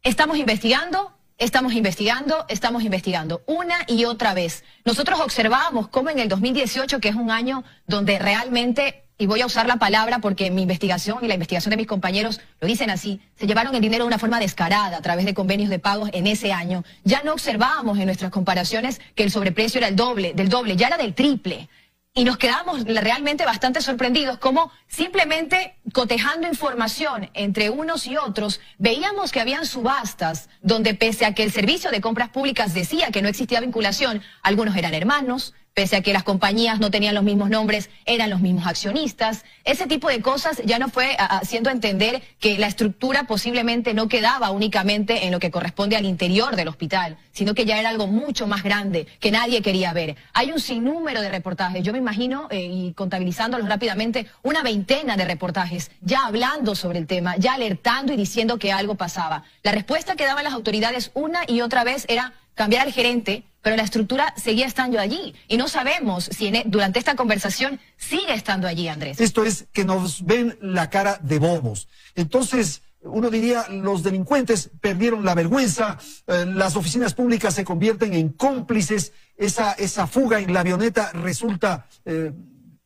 estamos 0.02 0.36
investigando, 0.36 1.12
Estamos 1.38 1.72
investigando, 1.72 2.44
estamos 2.48 2.84
investigando 2.84 3.42
una 3.46 3.76
y 3.88 4.04
otra 4.04 4.34
vez. 4.34 4.64
Nosotros 4.84 5.20
observamos 5.20 5.88
cómo 5.88 6.10
en 6.10 6.18
el 6.18 6.28
2018, 6.28 7.00
que 7.00 7.08
es 7.08 7.14
un 7.14 7.30
año 7.30 7.64
donde 7.86 8.18
realmente, 8.18 9.04
y 9.18 9.26
voy 9.26 9.40
a 9.40 9.46
usar 9.46 9.66
la 9.66 9.76
palabra 9.76 10.20
porque 10.20 10.50
mi 10.50 10.62
investigación 10.62 11.18
y 11.22 11.28
la 11.28 11.34
investigación 11.34 11.70
de 11.70 11.76
mis 11.78 11.86
compañeros 11.86 12.40
lo 12.60 12.68
dicen 12.68 12.90
así, 12.90 13.20
se 13.34 13.46
llevaron 13.46 13.74
el 13.74 13.80
dinero 13.80 14.04
de 14.04 14.08
una 14.08 14.18
forma 14.18 14.38
descarada 14.38 14.98
a 14.98 15.02
través 15.02 15.24
de 15.24 15.34
convenios 15.34 15.70
de 15.70 15.78
pagos 15.78 16.10
en 16.12 16.26
ese 16.26 16.52
año. 16.52 16.84
Ya 17.02 17.22
no 17.22 17.32
observábamos 17.32 17.98
en 17.98 18.06
nuestras 18.06 18.30
comparaciones 18.30 19.00
que 19.14 19.24
el 19.24 19.30
sobreprecio 19.30 19.78
era 19.78 19.88
el 19.88 19.96
doble, 19.96 20.34
del 20.34 20.48
doble, 20.48 20.76
ya 20.76 20.88
era 20.88 20.96
del 20.96 21.14
triple 21.14 21.68
y 22.14 22.24
nos 22.24 22.36
quedamos 22.36 22.84
realmente 22.84 23.46
bastante 23.46 23.80
sorprendidos 23.80 24.38
como 24.38 24.70
simplemente 24.86 25.76
cotejando 25.94 26.46
información 26.46 27.30
entre 27.32 27.70
unos 27.70 28.06
y 28.06 28.18
otros, 28.18 28.60
veíamos 28.78 29.32
que 29.32 29.40
habían 29.40 29.64
subastas 29.64 30.50
donde 30.60 30.94
pese 30.94 31.24
a 31.24 31.34
que 31.34 31.42
el 31.42 31.52
servicio 31.52 31.90
de 31.90 32.02
compras 32.02 32.28
públicas 32.28 32.74
decía 32.74 33.10
que 33.10 33.22
no 33.22 33.28
existía 33.28 33.60
vinculación, 33.60 34.22
algunos 34.42 34.76
eran 34.76 34.92
hermanos, 34.92 35.54
pese 35.74 35.96
a 35.96 36.02
que 36.02 36.12
las 36.12 36.22
compañías 36.22 36.80
no 36.80 36.90
tenían 36.90 37.14
los 37.14 37.24
mismos 37.24 37.50
nombres, 37.50 37.90
eran 38.04 38.30
los 38.30 38.40
mismos 38.40 38.66
accionistas. 38.66 39.44
Ese 39.64 39.86
tipo 39.86 40.08
de 40.08 40.20
cosas 40.20 40.60
ya 40.64 40.78
no 40.78 40.88
fue 40.88 41.16
haciendo 41.18 41.70
entender 41.70 42.22
que 42.40 42.58
la 42.58 42.66
estructura 42.66 43.24
posiblemente 43.24 43.94
no 43.94 44.08
quedaba 44.08 44.50
únicamente 44.50 45.26
en 45.26 45.32
lo 45.32 45.40
que 45.40 45.50
corresponde 45.50 45.96
al 45.96 46.04
interior 46.04 46.56
del 46.56 46.68
hospital, 46.68 47.16
sino 47.32 47.54
que 47.54 47.64
ya 47.64 47.78
era 47.78 47.88
algo 47.88 48.06
mucho 48.06 48.46
más 48.46 48.62
grande 48.62 49.06
que 49.20 49.30
nadie 49.30 49.62
quería 49.62 49.92
ver. 49.92 50.16
Hay 50.34 50.52
un 50.52 50.60
sinnúmero 50.60 51.20
de 51.20 51.30
reportajes, 51.30 51.82
yo 51.82 51.92
me 51.92 51.98
imagino, 51.98 52.48
eh, 52.50 52.60
y 52.60 52.92
contabilizándolos 52.92 53.68
rápidamente, 53.68 54.26
una 54.42 54.62
veintena 54.62 55.16
de 55.16 55.24
reportajes 55.24 55.90
ya 56.00 56.26
hablando 56.26 56.74
sobre 56.74 56.98
el 56.98 57.06
tema, 57.06 57.36
ya 57.36 57.54
alertando 57.54 58.12
y 58.12 58.16
diciendo 58.16 58.58
que 58.58 58.72
algo 58.72 58.96
pasaba. 58.96 59.44
La 59.62 59.72
respuesta 59.72 60.16
que 60.16 60.26
daban 60.26 60.44
las 60.44 60.52
autoridades 60.52 61.10
una 61.14 61.40
y 61.46 61.60
otra 61.60 61.84
vez 61.84 62.04
era 62.08 62.32
cambiar 62.54 62.86
al 62.86 62.92
gerente, 62.92 63.44
pero 63.62 63.76
la 63.76 63.84
estructura 63.84 64.34
seguía 64.36 64.66
estando 64.66 64.98
allí. 65.00 65.34
Y 65.48 65.56
no 65.56 65.68
sabemos 65.68 66.24
si 66.24 66.48
e, 66.48 66.64
durante 66.66 66.98
esta 66.98 67.14
conversación 67.14 67.80
sigue 67.96 68.34
estando 68.34 68.66
allí, 68.66 68.88
Andrés. 68.88 69.20
Esto 69.20 69.44
es 69.44 69.66
que 69.72 69.84
nos 69.84 70.24
ven 70.24 70.58
la 70.60 70.90
cara 70.90 71.18
de 71.22 71.38
bobos. 71.38 71.88
Entonces, 72.14 72.82
uno 73.00 73.30
diría, 73.30 73.66
los 73.68 74.02
delincuentes 74.02 74.70
perdieron 74.80 75.24
la 75.24 75.34
vergüenza, 75.34 75.98
eh, 76.26 76.44
las 76.46 76.76
oficinas 76.76 77.14
públicas 77.14 77.54
se 77.54 77.64
convierten 77.64 78.14
en 78.14 78.30
cómplices, 78.30 79.12
esa, 79.36 79.72
esa 79.72 80.06
fuga 80.06 80.40
en 80.40 80.52
la 80.52 80.60
avioneta 80.60 81.10
resulta... 81.12 81.86
Eh, 82.04 82.32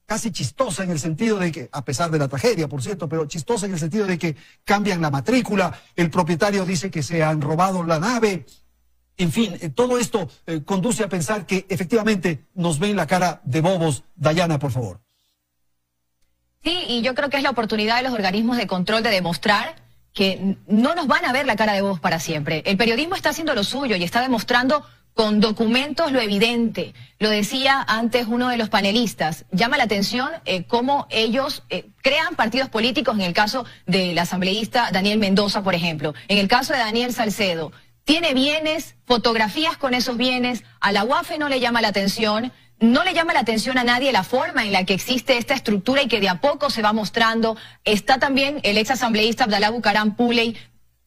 casi 0.06 0.30
chistosa 0.30 0.85
en 0.85 0.92
el 0.92 1.00
sentido 1.00 1.37
de 1.37 1.50
que, 1.50 1.68
a 1.73 1.85
pesar 1.85 2.12
de 2.12 2.18
la 2.21 2.28
tragedia, 2.28 2.68
por 2.68 2.80
cierto, 2.80 3.09
pero 3.09 3.26
chistosa 3.26 3.66
en 3.66 3.73
el 3.73 3.80
sentido 3.80 4.06
de 4.06 4.16
que 4.16 4.37
cambian 4.64 5.02
la 5.02 5.11
matrícula, 5.11 5.78
el 5.97 6.11
propietario 6.11 6.64
dice 6.64 6.92
que 6.92 7.02
se 7.02 7.25
han 7.25 7.40
robado 7.40 7.83
la 7.83 7.99
nave, 7.99 8.47
En 9.18 9.32
fin, 9.32 9.56
eh, 9.61 9.70
todo 9.70 9.99
esto 9.99 10.28
eh, 10.46 10.62
conduce 10.64 11.02
a 11.02 11.08
pensar 11.08 11.46
que 11.46 11.66
efectivamente 11.68 12.44
nos 12.54 12.78
ven 12.78 12.96
la 12.96 13.06
cara 13.06 13.40
de 13.44 13.61
bobos. 13.61 14.04
Dayana, 14.14 14.58
por 14.58 14.73
favor. 14.73 15.00
Sí, 16.62 16.85
y 16.88 17.02
yo 17.02 17.14
creo 17.14 17.30
que 17.30 17.37
es 17.37 17.42
la 17.42 17.50
oportunidad 17.50 17.96
de 17.96 18.02
los 18.02 18.12
organismos 18.12 18.56
de 18.56 18.66
control 18.66 19.02
de 19.02 19.11
demostrar 19.11 19.76
que 20.12 20.56
no 20.66 20.94
nos 20.94 21.06
van 21.06 21.25
a 21.25 21.32
ver 21.32 21.46
la 21.46 21.56
cara 21.56 21.75
de 21.75 21.82
bobos 21.82 22.00
para 22.00 22.18
siempre. 22.18 22.62
El 22.66 22.76
periodismo 22.76 23.14
está 23.14 23.30
haciendo 23.30 23.54
lo 23.54 23.64
suyo 23.64 23.96
y 23.96 24.04
está 24.04 24.20
demostrando 24.20 24.85
con 25.14 25.40
documentos 25.40 26.12
lo 26.12 26.20
evidente. 26.20 26.92
Lo 27.18 27.30
decía 27.30 27.82
antes 27.87 28.26
uno 28.26 28.49
de 28.49 28.58
los 28.58 28.68
panelistas. 28.68 29.46
Llama 29.50 29.78
la 29.78 29.85
atención 29.85 30.28
eh, 30.44 30.64
cómo 30.64 31.06
ellos 31.08 31.62
crean 32.02 32.35
partidos 32.35 32.68
políticos, 32.68 33.14
en 33.14 33.23
el 33.23 33.32
caso 33.32 33.64
del 33.87 34.18
asambleísta 34.18 34.90
Daniel 34.92 35.18
Mendoza, 35.18 35.62
por 35.62 35.75
ejemplo. 35.75 36.14
En 36.28 36.38
el 36.38 36.49
caso 36.49 36.75
de 36.75 36.80
Daniel 36.80 37.14
Salcedo, 37.14 37.73
tiene 38.06 38.34
bienes, 38.34 38.94
fotografías 39.04 39.76
con 39.76 39.92
esos 39.92 40.16
bienes, 40.16 40.62
a 40.80 40.92
la 40.92 41.02
UAFE 41.02 41.38
no 41.38 41.48
le 41.48 41.58
llama 41.58 41.82
la 41.82 41.88
atención, 41.88 42.52
no 42.78 43.02
le 43.02 43.12
llama 43.14 43.32
la 43.32 43.40
atención 43.40 43.78
a 43.78 43.84
nadie 43.84 44.12
la 44.12 44.22
forma 44.22 44.64
en 44.64 44.70
la 44.70 44.84
que 44.84 44.94
existe 44.94 45.36
esta 45.36 45.54
estructura 45.54 46.02
y 46.02 46.06
que 46.06 46.20
de 46.20 46.28
a 46.28 46.40
poco 46.40 46.70
se 46.70 46.82
va 46.82 46.92
mostrando. 46.92 47.56
Está 47.84 48.18
también 48.18 48.60
el 48.62 48.78
ex 48.78 48.92
asambleísta 48.92 49.44
Abdalá 49.44 49.70
Bucaram 49.70 50.14
Puley 50.14 50.56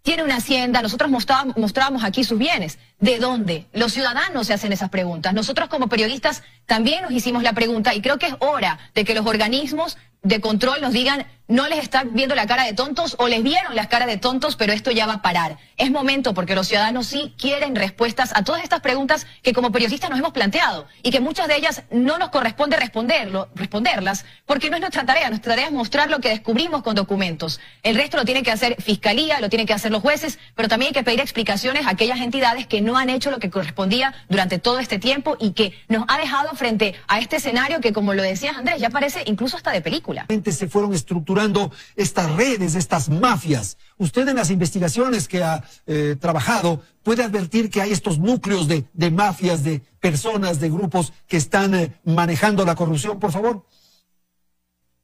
tiene 0.02 0.24
una 0.24 0.38
hacienda, 0.38 0.82
nosotros 0.82 1.10
mostrábamos, 1.10 2.04
aquí 2.04 2.26
sus 2.26 2.38
bienes. 2.38 2.80
¿De 3.00 3.18
dónde? 3.18 3.66
Los 3.72 3.94
ciudadanos 3.94 4.48
se 4.48 4.54
hacen 4.54 4.74
esas 4.74 4.90
preguntas. 4.90 5.34
Nosotros 5.34 5.70
como 5.70 5.88
periodistas 5.88 6.44
también 6.66 7.04
nos 7.04 7.12
hicimos 7.12 7.44
la 7.44 7.54
pregunta 7.54 7.96
y 7.96 8.02
creo 8.02 8.20
que 8.20 8.28
es 8.28 8.36
hora 8.40 8.78
de 8.94 9.06
que 9.06 9.16
los 9.16 9.26
organismos 9.26 9.98
de 10.22 10.42
control 10.42 10.82
nos 10.82 10.92
digan 10.92 11.26
no 11.50 11.68
les 11.68 11.80
están 11.80 12.14
viendo 12.14 12.36
la 12.36 12.46
cara 12.46 12.64
de 12.64 12.74
tontos 12.74 13.16
o 13.18 13.28
les 13.28 13.42
vieron 13.42 13.76
las 13.76 13.88
caras 13.88 14.08
de 14.08 14.18
tontos, 14.18 14.56
pero 14.56 14.72
esto 14.72 14.92
ya 14.92 15.08
va 15.08 15.14
a 15.14 15.22
parar. 15.24 15.58
Es 15.78 15.90
momento 15.90 16.36
porque 16.36 16.54
los 16.54 16.68
ciudadanos 16.68 17.08
sí 17.08 17.34
quieren 17.40 17.76
respuestas 17.76 18.32
a 18.36 18.44
todas 18.44 18.62
estas 18.62 18.82
preguntas 18.82 19.26
que 19.42 19.52
como 19.52 19.72
periodistas 19.72 20.12
nos 20.12 20.20
hemos 20.20 20.32
planteado 20.32 20.86
y 21.02 21.10
que 21.10 21.20
muchas 21.20 21.48
de 21.48 21.56
ellas 21.56 21.82
no 21.90 22.20
nos 22.20 22.30
corresponde 22.30 22.78
responderlo, 22.78 23.50
responderlas 23.56 24.26
porque 24.46 24.70
no 24.70 24.76
es 24.76 24.82
nuestra 24.82 25.08
tarea. 25.08 25.30
Nuestra 25.30 25.54
tarea 25.54 25.66
es 25.66 25.72
mostrar 25.72 26.12
lo 26.12 26.20
que 26.20 26.30
descubrimos 26.30 26.84
con 26.84 26.94
documentos. 26.94 27.60
El 27.82 27.96
resto 27.96 28.18
lo 28.18 28.26
tiene 28.26 28.44
que 28.44 28.52
hacer 28.52 28.80
fiscalía, 28.80 29.42
lo 29.42 29.50
tienen 29.50 29.66
que 29.66 29.74
hacer 29.74 29.92
los 29.92 30.04
jueces, 30.04 30.38
pero 30.54 30.68
también 30.68 30.90
hay 30.90 30.94
que 30.94 31.04
pedir 31.04 31.20
explicaciones 31.20 31.88
a 31.88 31.92
aquellas 31.92 32.20
entidades 32.20 32.68
que 32.68 32.82
no 32.82 32.89
han 32.98 33.10
hecho 33.10 33.32
lo 33.32 33.40
que 33.40 33.50
correspondía 33.50 34.14
durante 34.30 34.60
todo 34.60 34.80
este 34.80 35.00
tiempo 35.00 35.38
y 35.40 35.52
que 35.52 35.74
nos 35.88 36.06
ha 36.08 36.18
dejado 36.18 36.56
frente 36.56 36.96
a 37.08 37.20
este 37.20 37.38
escenario 37.38 37.82
que, 37.82 37.94
como 37.94 38.14
lo 38.14 38.24
decías 38.24 38.58
Andrés, 38.58 38.80
ya 38.80 38.90
parece 38.90 39.24
incluso 39.26 39.58
hasta 39.58 39.72
de 39.72 39.82
película. 39.82 40.26
Se 40.50 40.68
fueron 40.68 40.94
estructurando 40.94 41.72
estas 41.96 42.32
redes, 42.36 42.76
estas 42.76 43.10
mafias. 43.10 43.78
Usted 43.98 44.28
en 44.28 44.36
las 44.36 44.50
investigaciones 44.50 45.28
que 45.28 45.44
ha 45.44 45.64
eh, 45.86 46.16
trabajado 46.20 46.82
puede 47.04 47.24
advertir 47.24 47.70
que 47.70 47.82
hay 47.82 47.92
estos 47.92 48.20
núcleos 48.20 48.68
de, 48.68 49.12
mafias, 49.12 49.64
de 49.64 49.82
personas, 50.00 50.60
de 50.60 50.70
grupos 50.70 51.14
que 51.28 51.38
están 51.38 51.76
eh, 51.76 51.92
manejando 52.04 52.66
la 52.66 52.76
corrupción, 52.76 53.20
por 53.20 53.32
favor. 53.32 53.66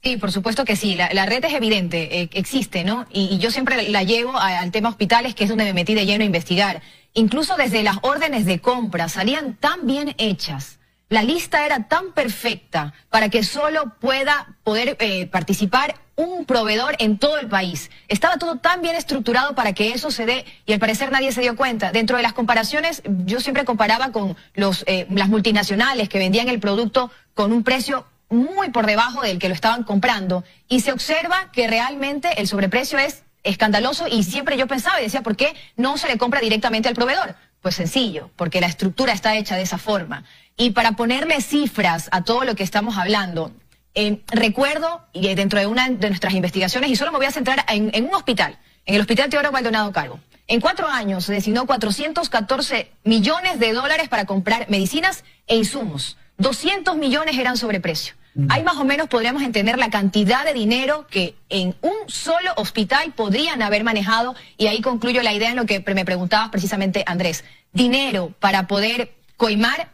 Sí, 0.03 0.17
por 0.17 0.31
supuesto 0.31 0.65
que 0.65 0.75
sí. 0.75 0.95
La, 0.95 1.25
red 1.25 1.43
es 1.43 1.53
evidente, 1.53 2.21
eh, 2.21 2.29
existe, 2.33 2.83
¿no? 2.83 3.07
Y, 3.11 3.39
yo 3.39 3.49
siempre 3.49 3.89
la 3.89 4.03
llevo 4.03 4.37
al 4.37 4.71
tema 4.71 4.89
hospitales, 4.89 5.33
que 5.33 5.45
es 5.45 5.49
donde 5.49 5.63
me 5.63 5.73
metí 5.73 5.95
de 5.95 6.05
lleno 6.05 6.21
a 6.21 6.27
investigar. 6.27 6.83
Incluso 7.15 7.55
desde 7.55 7.81
las 7.81 7.97
órdenes 8.03 8.45
de 8.45 8.61
compra 8.61 9.09
salían 9.09 9.55
tan 9.55 9.87
bien 9.87 10.13
hechas 10.19 10.79
la 11.07 11.21
lista 11.21 11.65
era 11.65 11.87
tan 11.87 12.13
perfecta 12.13 12.93
para 13.09 13.29
que 13.29 13.43
solo 13.43 13.93
pueda 13.99 14.55
poder 14.63 14.97
eh, 14.99 15.27
participar 15.27 15.95
un 16.15 16.45
proveedor 16.45 16.95
en 16.99 17.19
todo 17.19 17.37
el 17.37 17.47
país. 17.47 17.91
Estaba 18.07 18.37
todo 18.37 18.55
tan 18.57 18.81
bien 18.81 18.95
estructurado 18.95 19.53
para 19.53 19.73
que 19.73 19.91
eso 19.91 20.09
se 20.09 20.25
dé 20.25 20.45
y 20.65 20.73
al 20.73 20.79
parecer 20.79 21.11
nadie 21.11 21.31
se 21.31 21.41
dio 21.41 21.55
cuenta. 21.55 21.91
Dentro 21.91 22.17
de 22.17 22.23
las 22.23 22.33
comparaciones, 22.33 23.03
yo 23.25 23.39
siempre 23.39 23.65
comparaba 23.65 24.11
con 24.11 24.35
los, 24.55 24.83
eh, 24.87 25.05
las 25.11 25.29
multinacionales 25.29 26.09
que 26.09 26.17
vendían 26.17 26.49
el 26.49 26.59
producto 26.59 27.11
con 27.35 27.51
un 27.51 27.63
precio 27.63 28.07
muy 28.29 28.71
por 28.71 28.87
debajo 28.87 29.21
del 29.21 29.37
que 29.37 29.49
lo 29.49 29.53
estaban 29.53 29.83
comprando 29.83 30.43
y 30.67 30.79
se 30.79 30.91
observa 30.91 31.51
que 31.51 31.67
realmente 31.67 32.41
el 32.41 32.47
sobreprecio 32.47 32.97
es 32.97 33.23
escandaloso 33.45 34.07
y 34.07 34.23
siempre 34.23 34.57
yo 34.57 34.67
pensaba 34.67 34.99
y 34.99 35.03
decía, 35.03 35.21
¿por 35.21 35.37
qué 35.37 35.55
no 35.77 35.97
se 35.97 36.07
le 36.07 36.17
compra 36.17 36.41
directamente 36.41 36.89
al 36.89 36.95
proveedor? 36.95 37.35
Pues 37.61 37.75
sencillo, 37.75 38.29
porque 38.35 38.59
la 38.59 38.67
estructura 38.67 39.13
está 39.13 39.37
hecha 39.37 39.55
de 39.55 39.61
esa 39.61 39.77
forma. 39.77 40.25
Y 40.57 40.71
para 40.71 40.93
ponerle 40.93 41.41
cifras 41.41 42.09
a 42.11 42.23
todo 42.23 42.43
lo 42.43 42.55
que 42.55 42.63
estamos 42.63 42.97
hablando, 42.97 43.51
eh, 43.93 44.21
recuerdo, 44.27 45.05
y 45.13 45.33
dentro 45.35 45.59
de 45.59 45.67
una 45.67 45.89
de 45.89 46.09
nuestras 46.09 46.33
investigaciones, 46.33 46.89
y 46.89 46.95
solo 46.95 47.11
me 47.11 47.17
voy 47.17 47.27
a 47.27 47.31
centrar 47.31 47.65
en, 47.69 48.05
un 48.05 48.13
hospital, 48.13 48.57
en 48.85 48.95
el 48.95 49.01
Hospital 49.01 49.29
Teodoro 49.29 49.51
Maldonado 49.51 49.91
Calvo. 49.93 50.19
En 50.47 50.59
cuatro 50.59 50.87
años 50.87 51.25
se 51.25 51.33
designó 51.33 51.65
414 51.65 52.91
millones 53.03 53.59
de 53.59 53.73
dólares 53.73 54.09
para 54.09 54.25
comprar 54.25 54.69
medicinas 54.69 55.23
e 55.47 55.55
insumos. 55.55 56.17
200 56.37 56.97
millones 56.97 57.37
eran 57.37 57.57
sobreprecio. 57.57 58.15
Ahí 58.49 58.63
más 58.63 58.75
o 58.77 58.83
menos 58.83 59.07
podríamos 59.07 59.43
entender 59.43 59.77
la 59.77 59.89
cantidad 59.89 60.43
de 60.43 60.53
dinero 60.53 61.07
que 61.07 61.35
en 61.47 61.75
un 61.81 61.93
solo 62.07 62.51
hospital 62.57 63.13
podrían 63.13 63.61
haber 63.61 63.85
manejado 63.85 64.35
y 64.57 64.67
ahí 64.67 64.81
concluyo 64.81 65.21
la 65.21 65.33
idea 65.33 65.49
en 65.49 65.55
lo 65.55 65.65
que 65.65 65.79
me 65.93 66.03
preguntabas 66.03 66.49
precisamente 66.49 67.03
Andrés. 67.07 67.45
Dinero 67.71 68.33
para 68.39 68.67
poder 68.67 69.15
coimar 69.37 69.89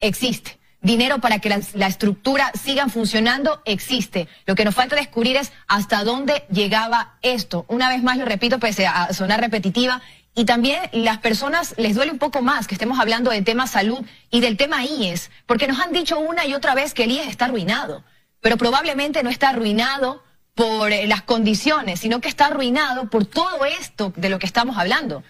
existe. 0.00 0.58
Dinero 0.80 1.18
para 1.18 1.38
que 1.38 1.48
la, 1.48 1.86
estructura 1.86 2.52
siga 2.62 2.88
funcionando 2.88 3.62
existe. 3.64 4.28
Lo 4.44 4.54
que 4.54 4.66
nos 4.66 4.74
falta 4.74 4.96
descubrir 4.96 5.36
es 5.36 5.50
hasta 5.66 6.04
dónde 6.04 6.44
llegaba 6.50 7.14
esto. 7.22 7.64
Una 7.68 7.88
vez 7.88 8.02
más 8.02 8.18
lo 8.18 8.26
repito, 8.26 8.58
pese 8.58 8.86
a 8.86 9.12
sonar 9.14 9.40
repetitiva, 9.40 10.02
y 10.34 10.44
también 10.44 10.80
las 10.92 11.18
personas 11.18 11.74
les 11.76 11.94
duele 11.94 12.10
un 12.10 12.18
poco 12.18 12.42
más 12.42 12.66
que 12.66 12.74
estemos 12.74 12.98
hablando 12.98 13.30
del 13.30 13.44
tema 13.44 13.66
salud 13.66 14.04
y 14.30 14.40
del 14.40 14.56
tema 14.56 14.84
IES, 14.84 15.30
porque 15.46 15.68
nos 15.68 15.78
han 15.78 15.92
dicho 15.92 16.18
una 16.18 16.44
y 16.44 16.54
otra 16.54 16.74
vez 16.74 16.92
que 16.92 17.04
el 17.04 17.12
IES 17.12 17.28
está 17.28 17.44
arruinado, 17.44 18.04
pero 18.40 18.56
probablemente 18.56 19.22
no 19.22 19.30
está 19.30 19.50
arruinado 19.50 20.22
por 20.54 20.92
eh, 20.92 21.06
las 21.06 21.22
condiciones, 21.22 22.00
sino 22.00 22.20
que 22.20 22.28
está 22.28 22.46
arruinado 22.46 23.10
por 23.10 23.26
todo 23.26 23.64
esto 23.64 24.12
de 24.16 24.28
lo 24.28 24.38
que 24.38 24.46
estamos 24.46 24.76
hablando. 24.76 25.22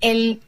El, 0.00 0.42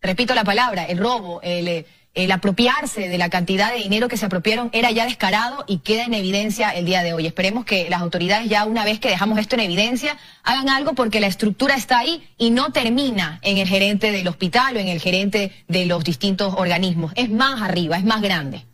repito 0.00 0.34
la 0.34 0.44
palabra, 0.44 0.84
el 0.84 0.98
robo, 0.98 1.40
el, 1.42 1.68
eh, 1.68 1.86
el 2.16 2.32
apropiarse 2.32 3.08
de 3.08 3.18
la 3.18 3.28
cantidad 3.28 3.72
de 3.72 3.78
dinero 3.78 4.08
que 4.08 4.16
se 4.16 4.26
apropiaron 4.26 4.70
era 4.72 4.90
ya 4.90 5.04
descarado 5.04 5.64
y 5.68 5.78
queda 5.78 6.04
en 6.04 6.14
evidencia 6.14 6.70
el 6.70 6.86
día 6.86 7.02
de 7.02 7.12
hoy. 7.12 7.26
Esperemos 7.26 7.64
que 7.64 7.88
las 7.88 8.00
autoridades 8.00 8.48
ya 8.48 8.64
una 8.64 8.84
vez 8.84 8.98
que 8.98 9.10
dejamos 9.10 9.38
esto 9.38 9.54
en 9.54 9.60
evidencia 9.60 10.16
hagan 10.42 10.68
algo 10.68 10.94
porque 10.94 11.20
la 11.20 11.26
estructura 11.26 11.76
está 11.76 11.98
ahí 11.98 12.26
y 12.38 12.50
no 12.50 12.72
termina 12.72 13.38
en 13.42 13.58
el 13.58 13.68
gerente 13.68 14.10
del 14.10 14.26
hospital 14.26 14.76
o 14.76 14.80
en 14.80 14.88
el 14.88 15.00
gerente 15.00 15.52
de 15.68 15.86
los 15.86 16.02
distintos 16.04 16.54
organismos. 16.56 17.12
Es 17.16 17.30
más 17.30 17.60
arriba, 17.62 17.98
es 17.98 18.04
más 18.04 18.22
grande. 18.22 18.64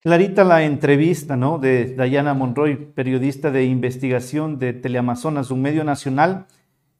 Clarita 0.00 0.42
la 0.42 0.64
entrevista 0.64 1.36
¿no? 1.36 1.58
de 1.58 1.94
Dayana 1.94 2.34
Monroy, 2.34 2.74
periodista 2.74 3.52
de 3.52 3.66
investigación 3.66 4.58
de 4.58 4.72
Teleamazonas, 4.72 5.52
un 5.52 5.62
medio 5.62 5.84
nacional 5.84 6.46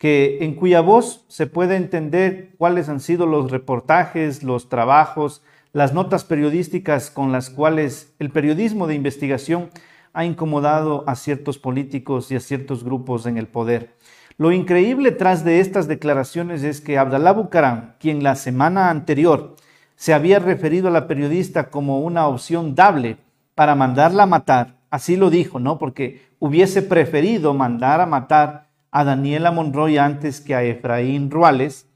que 0.03 0.39
en 0.41 0.57
cuya 0.57 0.81
voz 0.81 1.25
se 1.29 1.47
puede 1.47 1.77
entender 1.77 2.57
cuáles 2.59 2.89
han 2.89 2.99
sido 2.99 3.25
los 3.25 3.53
reportajes, 3.53 4.43
los 4.43 4.69
trabajos, 4.69 5.43
las 5.73 5.95
notas 5.95 6.25
periodísticas 6.25 7.09
con 7.09 7.31
las 7.31 7.51
cuales 7.51 8.13
el 8.19 8.31
periodismo 8.31 8.89
de 8.89 8.97
investigación 8.97 9.71
ha 10.13 10.25
incomodado 10.25 11.05
a 11.07 11.15
ciertos 11.15 11.59
políticos 11.59 12.33
y 12.33 12.35
a 12.35 12.41
ciertos 12.41 12.83
grupos 12.83 13.27
en 13.27 13.39
el 13.39 13.47
poder. 13.47 13.95
Lo 14.39 14.51
increíble 14.51 15.13
tras 15.13 15.45
de 15.45 15.61
estas 15.61 15.87
declaraciones 15.87 16.65
es 16.65 16.81
que 16.81 16.99
Abdalá 16.99 17.33
Bucaram, 17.33 17.93
quien 18.01 18.25
la 18.25 18.35
semana 18.35 18.91
anterior 18.91 19.55
se 19.95 20.15
había 20.15 20.41
referido 20.41 20.89
a 20.89 20.91
la 20.91 21.07
periodista 21.07 21.71
como 21.71 22.01
una 22.01 22.27
opción 22.27 22.75
dable 22.75 23.19
para 23.55 23.77
mandarla 23.77 24.25
a 24.25 24.27
matar, 24.27 24.79
así 24.91 25.15
lo 25.15 25.31
dijo, 25.31 25.61
¿no? 25.61 25.79
Porque 25.79 26.27
hubiese 26.41 26.83
preferido 26.83 27.55
mandar 27.55 28.01
a 28.01 28.07
matar 28.07 28.72
a 28.93 29.05
Daniela 29.05 29.51
Monroy 29.51 29.99
antes 29.99 30.41
que 30.41 30.55
a 30.55 30.63
Efraín 30.63 31.31
Ruales, 31.31 31.89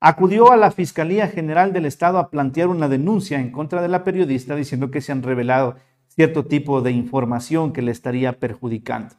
acudió 0.00 0.50
a 0.50 0.56
la 0.56 0.72
Fiscalía 0.72 1.28
General 1.28 1.72
del 1.72 1.86
Estado 1.86 2.18
a 2.18 2.28
plantear 2.28 2.66
una 2.66 2.88
denuncia 2.88 3.38
en 3.38 3.52
contra 3.52 3.80
de 3.80 3.88
la 3.88 4.02
periodista 4.02 4.56
diciendo 4.56 4.90
que 4.90 5.00
se 5.00 5.12
han 5.12 5.22
revelado 5.22 5.76
cierto 6.08 6.44
tipo 6.44 6.82
de 6.82 6.90
información 6.90 7.72
que 7.72 7.82
le 7.82 7.92
estaría 7.92 8.40
perjudicando. 8.40 9.14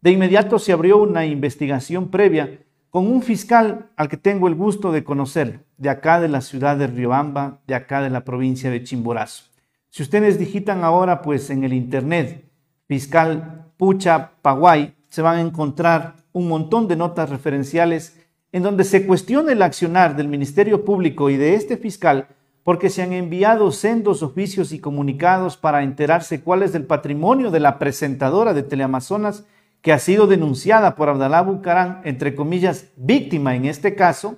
De 0.00 0.12
inmediato 0.12 0.60
se 0.60 0.72
abrió 0.72 0.98
una 0.98 1.26
investigación 1.26 2.08
previa 2.08 2.60
con 2.90 3.08
un 3.08 3.22
fiscal 3.22 3.90
al 3.96 4.08
que 4.08 4.16
tengo 4.16 4.46
el 4.46 4.54
gusto 4.54 4.92
de 4.92 5.02
conocer, 5.02 5.64
de 5.76 5.90
acá 5.90 6.20
de 6.20 6.28
la 6.28 6.40
ciudad 6.40 6.76
de 6.76 6.86
Riobamba, 6.86 7.58
de 7.66 7.74
acá 7.74 8.00
de 8.00 8.10
la 8.10 8.24
provincia 8.24 8.70
de 8.70 8.84
Chimborazo. 8.84 9.44
Si 9.90 10.04
ustedes 10.04 10.38
digitan 10.38 10.84
ahora, 10.84 11.22
pues 11.22 11.50
en 11.50 11.64
el 11.64 11.72
internet, 11.72 12.44
fiscal 12.86 13.66
Pucha 13.76 14.30
Paguay, 14.40 14.94
se 15.08 15.22
van 15.22 15.38
a 15.38 15.40
encontrar 15.40 16.14
un 16.32 16.48
montón 16.48 16.88
de 16.88 16.96
notas 16.96 17.30
referenciales 17.30 18.18
en 18.52 18.62
donde 18.62 18.84
se 18.84 19.06
cuestiona 19.06 19.52
el 19.52 19.62
accionar 19.62 20.16
del 20.16 20.28
Ministerio 20.28 20.84
Público 20.84 21.30
y 21.30 21.36
de 21.36 21.54
este 21.54 21.76
fiscal 21.76 22.28
porque 22.68 22.90
se 22.90 23.02
han 23.02 23.14
enviado 23.14 23.72
sendos 23.72 24.22
oficios 24.22 24.72
y 24.72 24.78
comunicados 24.78 25.56
para 25.56 25.82
enterarse 25.82 26.42
cuál 26.42 26.62
es 26.62 26.74
el 26.74 26.84
patrimonio 26.84 27.50
de 27.50 27.60
la 27.60 27.78
presentadora 27.78 28.52
de 28.52 28.62
Teleamazonas 28.62 29.44
que 29.80 29.92
ha 29.92 29.98
sido 29.98 30.26
denunciada 30.26 30.94
por 30.94 31.08
Abdalá 31.08 31.40
Bucarán, 31.40 32.02
entre 32.04 32.34
comillas, 32.34 32.88
víctima 32.96 33.54
en 33.54 33.64
este 33.64 33.94
caso, 33.94 34.36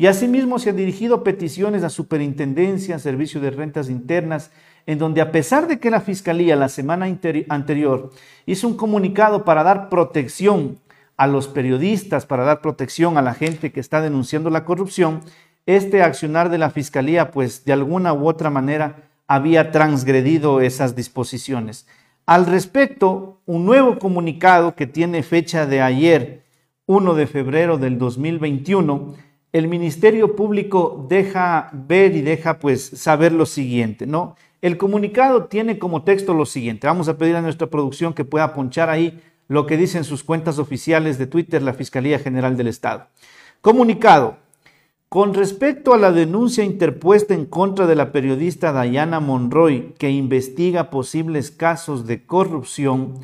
Y 0.00 0.06
asimismo 0.06 0.60
se 0.60 0.70
han 0.70 0.76
dirigido 0.76 1.24
peticiones 1.24 1.82
a 1.82 1.90
Superintendencia, 1.90 3.00
Servicio 3.00 3.40
de 3.40 3.50
Rentas 3.50 3.90
Internas, 3.90 4.52
en 4.86 4.98
donde 4.98 5.20
a 5.20 5.32
pesar 5.32 5.66
de 5.66 5.80
que 5.80 5.90
la 5.90 6.00
Fiscalía 6.00 6.54
la 6.54 6.68
semana 6.68 7.06
anterior 7.48 8.10
hizo 8.46 8.68
un 8.68 8.76
comunicado 8.76 9.44
para 9.44 9.64
dar 9.64 9.88
protección 9.88 10.78
a 11.18 11.26
los 11.26 11.48
periodistas, 11.48 12.24
para 12.24 12.44
dar 12.44 12.62
protección 12.62 13.18
a 13.18 13.22
la 13.22 13.34
gente 13.34 13.72
que 13.72 13.80
está 13.80 14.00
denunciando 14.00 14.48
la 14.48 14.64
corrupción, 14.64 15.20
este 15.66 16.02
accionar 16.02 16.48
de 16.48 16.58
la 16.58 16.70
Fiscalía, 16.70 17.30
pues 17.30 17.64
de 17.66 17.74
alguna 17.74 18.14
u 18.14 18.26
otra 18.26 18.48
manera 18.48 19.10
había 19.26 19.70
transgredido 19.70 20.62
esas 20.62 20.96
disposiciones. 20.96 21.86
Al 22.24 22.46
respecto, 22.46 23.40
un 23.46 23.66
nuevo 23.66 23.98
comunicado 23.98 24.74
que 24.74 24.86
tiene 24.86 25.22
fecha 25.22 25.66
de 25.66 25.82
ayer, 25.82 26.44
1 26.86 27.14
de 27.14 27.26
febrero 27.26 27.78
del 27.78 27.98
2021, 27.98 29.14
el 29.52 29.66
Ministerio 29.66 30.36
Público 30.36 31.06
deja 31.08 31.70
ver 31.72 32.14
y 32.14 32.22
deja 32.22 32.58
pues 32.58 32.86
saber 32.86 33.32
lo 33.32 33.44
siguiente, 33.44 34.06
¿no? 34.06 34.36
El 34.60 34.76
comunicado 34.76 35.46
tiene 35.46 35.78
como 35.78 36.02
texto 36.02 36.32
lo 36.32 36.46
siguiente. 36.46 36.86
Vamos 36.86 37.08
a 37.08 37.16
pedir 37.16 37.34
a 37.36 37.42
nuestra 37.42 37.66
producción 37.66 38.14
que 38.14 38.24
pueda 38.24 38.54
ponchar 38.54 38.88
ahí 38.88 39.20
lo 39.48 39.66
que 39.66 39.76
dicen 39.76 40.04
sus 40.04 40.22
cuentas 40.22 40.58
oficiales 40.58 41.18
de 41.18 41.26
Twitter 41.26 41.62
la 41.62 41.74
Fiscalía 41.74 42.18
General 42.18 42.56
del 42.56 42.68
Estado. 42.68 43.08
Comunicado. 43.60 44.36
Con 45.08 45.32
respecto 45.32 45.94
a 45.94 45.98
la 45.98 46.12
denuncia 46.12 46.64
interpuesta 46.64 47.32
en 47.32 47.46
contra 47.46 47.86
de 47.86 47.96
la 47.96 48.12
periodista 48.12 48.78
Diana 48.82 49.20
Monroy, 49.20 49.94
que 49.98 50.10
investiga 50.10 50.90
posibles 50.90 51.50
casos 51.50 52.06
de 52.06 52.26
corrupción, 52.26 53.14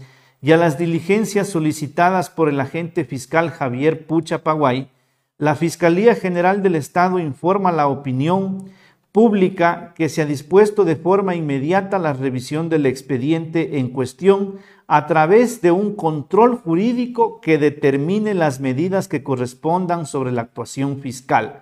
y 0.40 0.52
a 0.52 0.56
las 0.56 0.78
diligencias 0.78 1.48
solicitadas 1.48 2.30
por 2.30 2.48
el 2.48 2.58
agente 2.60 3.04
fiscal 3.04 3.50
Javier 3.50 4.06
Pucha 4.06 4.42
Paguay, 4.42 4.90
la 5.36 5.56
Fiscalía 5.56 6.14
General 6.14 6.62
del 6.62 6.74
Estado 6.74 7.18
informa 7.18 7.70
la 7.72 7.88
opinión 7.88 8.70
pública 9.10 9.94
que 9.94 10.08
se 10.08 10.22
ha 10.22 10.26
dispuesto 10.26 10.84
de 10.84 10.96
forma 10.96 11.34
inmediata 11.34 11.98
la 11.98 12.12
revisión 12.12 12.68
del 12.68 12.86
expediente 12.86 13.78
en 13.78 13.88
cuestión 13.88 14.56
a 14.86 15.06
través 15.06 15.60
de 15.60 15.70
un 15.70 15.94
control 15.94 16.56
jurídico 16.56 17.40
que 17.40 17.58
determine 17.58 18.34
las 18.34 18.60
medidas 18.60 19.08
que 19.08 19.22
correspondan 19.22 20.06
sobre 20.06 20.32
la 20.32 20.42
actuación 20.42 21.00
fiscal 21.00 21.60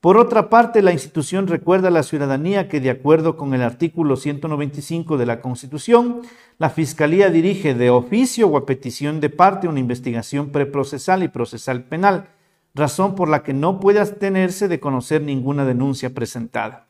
por 0.00 0.16
otra 0.16 0.48
parte, 0.48 0.80
la 0.80 0.92
institución 0.92 1.46
recuerda 1.46 1.88
a 1.88 1.90
la 1.90 2.02
ciudadanía 2.02 2.70
que, 2.70 2.80
de 2.80 2.88
acuerdo 2.88 3.36
con 3.36 3.52
el 3.52 3.60
artículo 3.60 4.16
195 4.16 5.18
de 5.18 5.26
la 5.26 5.42
Constitución, 5.42 6.22
la 6.56 6.70
Fiscalía 6.70 7.28
dirige 7.28 7.74
de 7.74 7.90
oficio 7.90 8.48
o 8.48 8.56
a 8.56 8.64
petición 8.64 9.20
de 9.20 9.28
parte 9.28 9.68
una 9.68 9.78
investigación 9.78 10.52
preprocesal 10.52 11.22
y 11.22 11.28
procesal 11.28 11.84
penal, 11.84 12.28
razón 12.74 13.14
por 13.14 13.28
la 13.28 13.42
que 13.42 13.52
no 13.52 13.78
puede 13.78 14.00
abstenerse 14.00 14.68
de 14.68 14.80
conocer 14.80 15.20
ninguna 15.20 15.66
denuncia 15.66 16.14
presentada. 16.14 16.86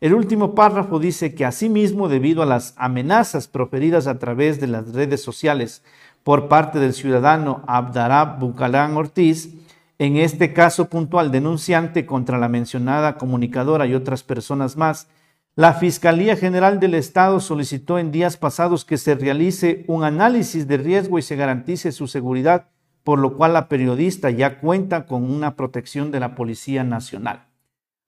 El 0.00 0.14
último 0.14 0.54
párrafo 0.54 1.00
dice 1.00 1.34
que 1.34 1.44
asimismo, 1.44 2.08
debido 2.08 2.42
a 2.42 2.46
las 2.46 2.74
amenazas 2.76 3.48
proferidas 3.48 4.06
a 4.06 4.18
través 4.20 4.60
de 4.60 4.68
las 4.68 4.92
redes 4.92 5.22
sociales 5.22 5.82
por 6.22 6.46
parte 6.46 6.78
del 6.78 6.94
ciudadano 6.94 7.64
Abdarab 7.66 8.38
Bucalán 8.38 8.96
Ortiz, 8.96 9.54
en 9.98 10.16
este 10.16 10.52
caso 10.52 10.88
puntual 10.88 11.32
denunciante 11.32 12.06
contra 12.06 12.38
la 12.38 12.48
mencionada 12.48 13.16
comunicadora 13.16 13.86
y 13.86 13.94
otras 13.94 14.22
personas 14.22 14.76
más, 14.76 15.08
la 15.56 15.72
Fiscalía 15.72 16.36
General 16.36 16.78
del 16.78 16.94
Estado 16.94 17.40
solicitó 17.40 17.98
en 17.98 18.12
días 18.12 18.36
pasados 18.36 18.84
que 18.84 18.96
se 18.96 19.16
realice 19.16 19.84
un 19.88 20.04
análisis 20.04 20.68
de 20.68 20.76
riesgo 20.76 21.18
y 21.18 21.22
se 21.22 21.34
garantice 21.34 21.90
su 21.90 22.06
seguridad, 22.06 22.68
por 23.02 23.18
lo 23.18 23.36
cual 23.36 23.54
la 23.54 23.66
periodista 23.66 24.30
ya 24.30 24.60
cuenta 24.60 25.06
con 25.06 25.28
una 25.28 25.56
protección 25.56 26.12
de 26.12 26.20
la 26.20 26.36
Policía 26.36 26.84
Nacional. 26.84 27.46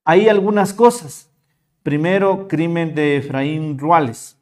Hay 0.05 0.29
algunas 0.29 0.73
cosas. 0.73 1.30
Primero, 1.83 2.47
crimen 2.47 2.95
de 2.95 3.17
Efraín 3.17 3.79
Ruales. 3.79 4.39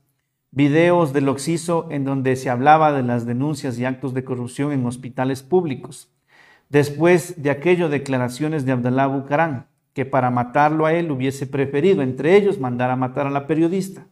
Videos 0.50 1.12
del 1.12 1.28
Oxiso 1.28 1.86
en 1.88 2.04
donde 2.04 2.34
se 2.34 2.50
hablaba 2.50 2.90
de 2.92 3.04
las 3.04 3.26
denuncias 3.26 3.78
y 3.78 3.84
actos 3.84 4.12
de 4.12 4.24
corrupción 4.24 4.72
en 4.72 4.84
hospitales 4.84 5.44
públicos 5.44 6.10
después 6.68 7.40
de 7.40 7.50
aquello 7.50 7.88
declaraciones 7.88 8.66
de 8.66 8.72
Abdalá 8.72 9.06
Bucarán, 9.06 9.66
que 9.92 10.04
para 10.04 10.30
matarlo 10.30 10.84
a 10.84 10.94
él 10.94 11.12
hubiese 11.12 11.46
preferido, 11.46 12.02
entre 12.02 12.34
ellos, 12.34 12.58
mandar 12.58 12.90
a 12.90 12.96
matar 12.96 13.28
a 13.28 13.30
la 13.30 13.46
periodista. 13.46 14.06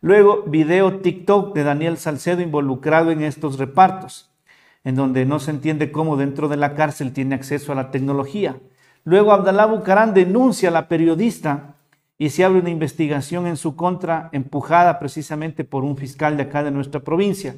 Luego, 0.00 0.44
video 0.46 1.00
TikTok 1.00 1.56
de 1.56 1.64
Daniel 1.64 1.96
Salcedo 1.96 2.42
involucrado 2.42 3.10
en 3.10 3.22
estos 3.22 3.58
repartos, 3.58 4.30
en 4.84 4.94
donde 4.94 5.26
no 5.26 5.40
se 5.40 5.50
entiende 5.50 5.90
cómo 5.90 6.16
dentro 6.16 6.46
de 6.46 6.56
la 6.56 6.76
cárcel 6.76 7.12
tiene 7.12 7.34
acceso 7.34 7.72
a 7.72 7.74
la 7.74 7.90
tecnología. 7.90 8.56
Luego, 9.02 9.32
Abdalá 9.32 9.66
Bucarán 9.66 10.14
denuncia 10.14 10.68
a 10.68 10.72
la 10.72 10.86
periodista 10.86 11.74
y 12.18 12.30
se 12.30 12.44
abre 12.44 12.58
una 12.58 12.70
investigación 12.70 13.46
en 13.46 13.56
su 13.56 13.76
contra, 13.76 14.28
empujada 14.32 14.98
precisamente 14.98 15.62
por 15.62 15.84
un 15.84 15.96
fiscal 15.96 16.36
de 16.36 16.42
acá 16.42 16.64
de 16.64 16.72
nuestra 16.72 17.00
provincia. 17.00 17.54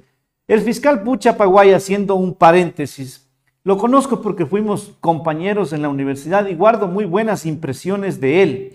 El 0.46 0.60
fiscal 0.60 1.02
Pucha 1.02 1.38
Paguay, 1.38 1.72
haciendo 1.72 2.14
un 2.14 2.34
paréntesis, 2.34 3.30
lo 3.64 3.78
conozco 3.78 4.20
porque 4.20 4.46
fuimos 4.46 4.96
compañeros 5.00 5.72
en 5.72 5.82
la 5.82 5.88
universidad 5.88 6.46
y 6.46 6.54
guardo 6.54 6.88
muy 6.88 7.06
buenas 7.06 7.46
impresiones 7.46 8.20
de 8.20 8.42
él. 8.42 8.74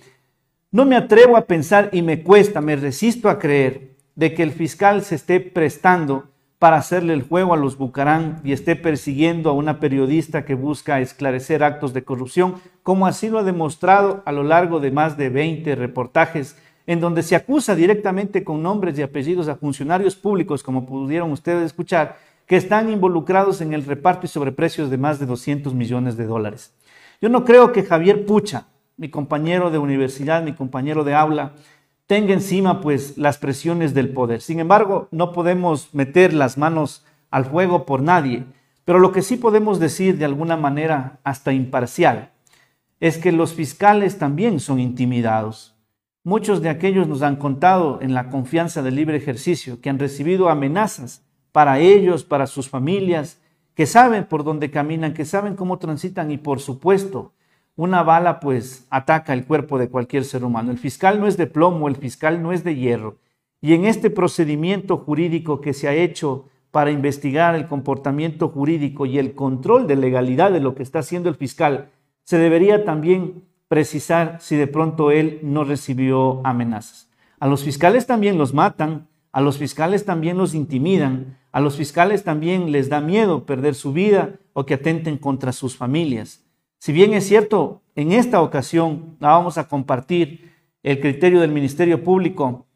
No 0.72 0.86
me 0.86 0.96
atrevo 0.96 1.38
a 1.38 1.46
pensar 1.46 1.90
y 1.92 2.02
me 2.02 2.24
cuesta, 2.24 2.62
me 2.62 2.76
resisto 2.76 3.30
a 3.30 3.40
creer 3.40 3.96
de 4.16 4.34
que 4.34 4.44
el 4.44 4.52
fiscal 4.52 5.04
se 5.04 5.16
esté 5.16 5.40
prestando 5.40 6.30
para 6.60 6.78
hacerle 6.78 7.14
el 7.14 7.24
juego 7.24 7.54
a 7.54 7.58
los 7.58 7.78
Bucarán 7.78 8.40
y 8.44 8.52
esté 8.52 8.76
persiguiendo 8.76 9.50
a 9.50 9.54
una 9.54 9.80
periodista 9.80 10.46
que 10.46 10.56
busca 10.56 11.00
esclarecer 11.00 11.64
actos 11.64 11.94
de 11.94 12.04
corrupción, 12.04 12.56
como 12.84 13.08
así 13.08 13.30
lo 13.30 13.40
ha 13.40 13.44
demostrado 13.44 14.24
a 14.26 14.32
lo 14.32 14.44
largo 14.44 14.80
de 14.80 14.92
más 14.92 15.18
de 15.18 15.30
20 15.30 15.76
reportajes 15.76 16.58
en 16.88 17.00
donde 17.00 17.24
se 17.24 17.36
acusa 17.36 17.76
directamente 17.76 18.44
con 18.44 18.62
nombres 18.62 18.98
y 18.98 19.02
apellidos 19.02 19.48
a 19.48 19.56
funcionarios 19.56 20.16
públicos, 20.16 20.64
como 20.64 20.86
pudieron 20.86 21.32
ustedes 21.32 21.66
escuchar, 21.66 22.18
que 22.46 22.58
están 22.58 22.92
involucrados 22.92 23.62
en 23.62 23.74
el 23.74 23.84
reparto 23.84 24.26
y 24.26 24.30
sobreprecios 24.30 24.90
de 24.90 24.98
más 24.98 25.20
de 25.20 25.26
200 25.26 25.74
millones 25.74 26.16
de 26.16 26.26
dólares. 26.26 26.74
Yo 27.22 27.30
no 27.30 27.44
creo 27.44 27.72
que 27.72 27.84
Javier 27.84 28.26
Pucha, 28.26 28.68
mi 28.98 29.10
compañero 29.10 29.72
de 29.72 29.80
universidad, 29.80 30.44
mi 30.44 30.54
compañero 30.54 31.04
de 31.04 31.16
aula, 31.16 31.54
tenga 32.08 32.34
encima 32.34 32.82
pues 32.82 33.18
las 33.18 33.38
presiones 33.38 33.94
del 33.94 34.10
poder. 34.10 34.42
Sin 34.42 34.60
embargo, 34.60 35.08
no 35.12 35.32
podemos 35.32 35.94
meter 35.94 36.34
las 36.34 36.58
manos 36.58 37.06
al 37.32 37.46
fuego 37.46 37.86
por 37.86 38.02
nadie, 38.02 38.46
pero 38.86 39.00
lo 39.00 39.12
que 39.12 39.22
sí 39.22 39.38
podemos 39.38 39.80
decir 39.80 40.18
de 40.18 40.26
alguna 40.26 40.58
manera 40.58 41.20
hasta 41.24 41.54
imparcial 41.54 42.32
es 43.00 43.18
que 43.18 43.32
los 43.32 43.54
fiscales 43.54 44.18
también 44.18 44.60
son 44.60 44.80
intimidados. 44.80 45.76
Muchos 46.24 46.62
de 46.62 46.70
aquellos 46.70 47.08
nos 47.08 47.22
han 47.22 47.36
contado 47.36 48.00
en 48.02 48.14
la 48.14 48.30
confianza 48.30 48.82
del 48.82 48.96
libre 48.96 49.18
ejercicio 49.18 49.82
que 49.82 49.90
han 49.90 50.00
recibido 50.00 50.50
amenazas 50.50 51.24
para 51.52 51.80
ellos, 51.80 52.24
para 52.24 52.48
sus 52.48 52.70
familias, 52.70 53.40
que 53.76 53.86
saben 53.86 54.26
por 54.26 54.44
dónde 54.44 54.72
caminan, 54.72 55.14
que 55.14 55.26
saben 55.26 55.56
cómo 55.56 55.78
transitan 55.78 56.32
y 56.32 56.38
por 56.38 56.60
supuesto, 56.60 57.34
una 57.76 58.04
bala 58.04 58.40
pues 58.40 58.88
ataca 58.90 59.34
el 59.34 59.46
cuerpo 59.46 59.78
de 59.78 59.90
cualquier 59.90 60.24
ser 60.24 60.44
humano. 60.44 60.72
El 60.72 60.78
fiscal 60.78 61.20
no 61.20 61.28
es 61.28 61.38
de 61.38 61.48
plomo, 61.48 61.88
el 61.88 61.96
fiscal 61.96 62.42
no 62.42 62.52
es 62.52 62.64
de 62.64 62.76
hierro. 62.76 63.18
Y 63.62 63.74
en 63.74 63.86
este 63.86 64.10
procedimiento 64.10 64.98
jurídico 64.98 65.60
que 65.60 65.74
se 65.74 65.88
ha 65.88 65.94
hecho 65.94 66.48
para 66.72 66.92
investigar 66.92 67.56
el 67.56 67.68
comportamiento 67.68 68.50
jurídico 68.50 69.06
y 69.06 69.18
el 69.18 69.34
control 69.34 69.88
de 69.88 69.96
legalidad 69.96 70.52
de 70.52 70.60
lo 70.60 70.76
que 70.76 70.84
está 70.84 71.00
haciendo 71.00 71.30
el 71.30 71.36
fiscal, 71.36 71.90
se 72.24 72.38
debería 72.38 72.86
también 72.86 73.44
precisar 73.68 74.38
si 74.40 74.56
de 74.56 74.68
pronto 74.68 75.12
él 75.12 75.40
no 75.42 75.64
recibió 75.64 76.46
amenazas. 76.46 77.10
A 77.40 77.48
los 77.48 77.64
fiscales 77.64 78.08
también 78.08 78.38
los 78.38 78.54
matan, 78.54 79.08
a 79.32 79.42
los 79.42 79.58
fiscales 79.58 80.06
también 80.06 80.38
los 80.38 80.54
intimidan, 80.54 81.38
a 81.52 81.60
los 81.60 81.76
fiscales 81.76 82.24
también 82.24 82.72
les 82.72 82.90
da 82.90 83.02
miedo 83.02 83.46
perder 83.46 83.76
su 83.76 83.92
vida 83.92 84.36
o 84.54 84.66
que 84.66 84.76
atenten 84.76 85.18
contra 85.18 85.52
sus 85.52 85.76
familias. 85.76 86.45
Si 86.86 86.94
bien 86.94 87.16
es 87.16 87.26
cierto, 87.26 87.82
en 87.96 88.12
esta 88.12 88.44
ocasión 88.44 89.18
vamos 89.20 89.58
a 89.58 89.68
compartir 89.68 90.52
el 90.84 91.02
criterio 91.02 91.42
del 91.42 91.52
Ministerio 91.52 92.04
Público 92.04 92.68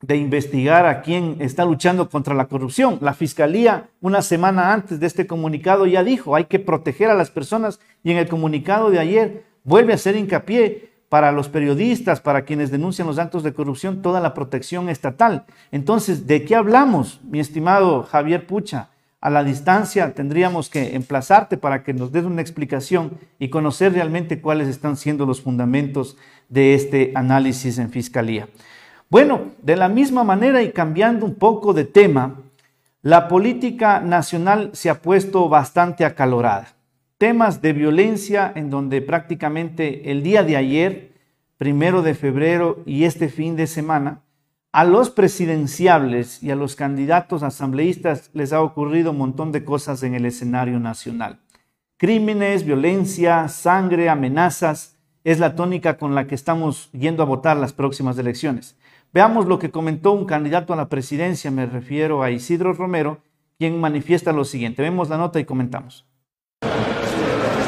de 0.00 0.16
investigar 0.16 0.84
a 0.84 1.00
quien 1.00 1.36
está 1.38 1.64
luchando 1.64 2.10
contra 2.10 2.34
la 2.34 2.46
corrupción. 2.46 2.98
La 3.00 3.14
Fiscalía, 3.14 3.88
una 4.00 4.20
semana 4.20 4.72
antes 4.72 4.98
de 4.98 5.06
este 5.06 5.28
comunicado, 5.28 5.86
ya 5.86 6.02
dijo, 6.02 6.34
hay 6.34 6.46
que 6.46 6.58
proteger 6.58 7.08
a 7.08 7.14
las 7.14 7.30
personas 7.30 7.78
y 8.02 8.10
en 8.10 8.16
el 8.16 8.28
comunicado 8.28 8.90
de 8.90 8.98
ayer 8.98 9.44
vuelve 9.62 9.92
a 9.92 9.94
hacer 9.94 10.16
hincapié 10.16 10.90
para 11.08 11.30
los 11.30 11.48
periodistas, 11.48 12.20
para 12.20 12.44
quienes 12.44 12.72
denuncian 12.72 13.06
los 13.06 13.20
actos 13.20 13.44
de 13.44 13.54
corrupción, 13.54 14.02
toda 14.02 14.20
la 14.20 14.34
protección 14.34 14.88
estatal. 14.88 15.44
Entonces, 15.70 16.26
¿de 16.26 16.44
qué 16.44 16.56
hablamos, 16.56 17.20
mi 17.22 17.38
estimado 17.38 18.02
Javier 18.02 18.44
Pucha? 18.44 18.88
A 19.22 19.30
la 19.30 19.42
distancia 19.42 20.12
tendríamos 20.12 20.68
que 20.68 20.94
emplazarte 20.94 21.56
para 21.56 21.82
que 21.82 21.94
nos 21.94 22.12
des 22.12 22.24
una 22.24 22.42
explicación 22.42 23.12
y 23.38 23.48
conocer 23.48 23.94
realmente 23.94 24.42
cuáles 24.42 24.68
están 24.68 24.98
siendo 24.98 25.24
los 25.24 25.40
fundamentos 25.40 26.18
de 26.50 26.74
este 26.74 27.12
análisis 27.14 27.78
en 27.78 27.88
fiscalía. 27.88 28.48
Bueno, 29.08 29.52
de 29.62 29.76
la 29.76 29.88
misma 29.88 30.24
manera 30.24 30.62
y 30.62 30.72
cambiando 30.72 31.24
un 31.24 31.36
poco 31.36 31.72
de 31.72 31.84
tema, 31.84 32.42
la 33.00 33.28
política 33.28 34.00
nacional 34.00 34.68
se 34.74 34.90
ha 34.90 35.00
puesto 35.00 35.48
bastante 35.48 36.04
acalorada 36.04 36.74
temas 37.22 37.62
de 37.62 37.72
violencia 37.72 38.50
en 38.56 38.68
donde 38.68 39.00
prácticamente 39.00 40.10
el 40.10 40.24
día 40.24 40.42
de 40.42 40.56
ayer, 40.56 41.12
primero 41.56 42.02
de 42.02 42.14
febrero 42.14 42.82
y 42.84 43.04
este 43.04 43.28
fin 43.28 43.54
de 43.54 43.68
semana, 43.68 44.22
a 44.72 44.84
los 44.84 45.10
presidenciables 45.10 46.42
y 46.42 46.50
a 46.50 46.56
los 46.56 46.76
candidatos 46.76 47.42
asambleístas 47.42 48.30
les 48.32 48.54
ha 48.54 48.62
ocurrido 48.62 49.10
un 49.10 49.18
montón 49.18 49.52
de 49.52 49.64
cosas 49.64 50.02
en 50.02 50.14
el 50.14 50.24
escenario 50.24 50.80
nacional. 50.80 51.40
Crímenes, 51.98 52.64
violencia, 52.64 53.48
sangre, 53.48 54.08
amenazas, 54.08 54.96
es 55.24 55.38
la 55.38 55.54
tónica 55.54 55.98
con 55.98 56.14
la 56.14 56.26
que 56.26 56.34
estamos 56.34 56.90
yendo 56.92 57.22
a 57.22 57.26
votar 57.26 57.58
las 57.58 57.74
próximas 57.74 58.18
elecciones. 58.18 58.76
Veamos 59.12 59.46
lo 59.46 59.58
que 59.58 59.70
comentó 59.70 60.12
un 60.12 60.24
candidato 60.24 60.72
a 60.72 60.76
la 60.76 60.88
presidencia, 60.88 61.50
me 61.50 61.66
refiero 61.66 62.22
a 62.22 62.30
Isidro 62.30 62.72
Romero, 62.72 63.20
quien 63.58 63.78
manifiesta 63.78 64.32
lo 64.32 64.44
siguiente. 64.44 64.82
Vemos 64.82 65.10
la 65.10 65.18
nota 65.18 65.38
y 65.38 65.44
comentamos. 65.44 66.06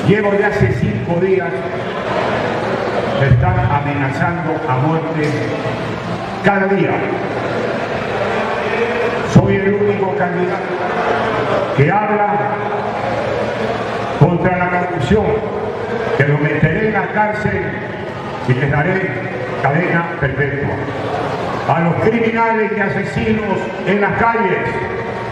Llevo 0.08 0.32
ya 0.38 0.48
hace 0.48 0.72
cinco 0.80 1.20
días 1.20 1.52
que 3.18 3.26
están 3.26 3.58
amenazando 3.58 4.60
a 4.68 4.76
muerte 4.76 5.28
cada 6.44 6.66
día. 6.66 6.90
Soy 9.32 9.56
el 9.56 9.74
único 9.74 10.14
candidato 10.16 10.62
que 11.76 11.90
habla 11.90 12.36
contra 14.20 14.56
la 14.56 14.70
corrupción, 14.70 15.24
que 16.16 16.24
lo 16.24 16.38
meteré 16.38 16.88
en 16.88 16.92
la 16.92 17.08
cárcel 17.08 17.62
y 18.48 18.52
les 18.52 18.70
daré 18.70 19.10
cadena 19.62 20.06
perpetua. 20.20 20.74
A 21.68 21.80
los 21.80 21.94
criminales 22.08 22.72
y 22.76 22.80
asesinos 22.80 23.58
en 23.86 24.00
las 24.00 24.12
calles 24.18 24.58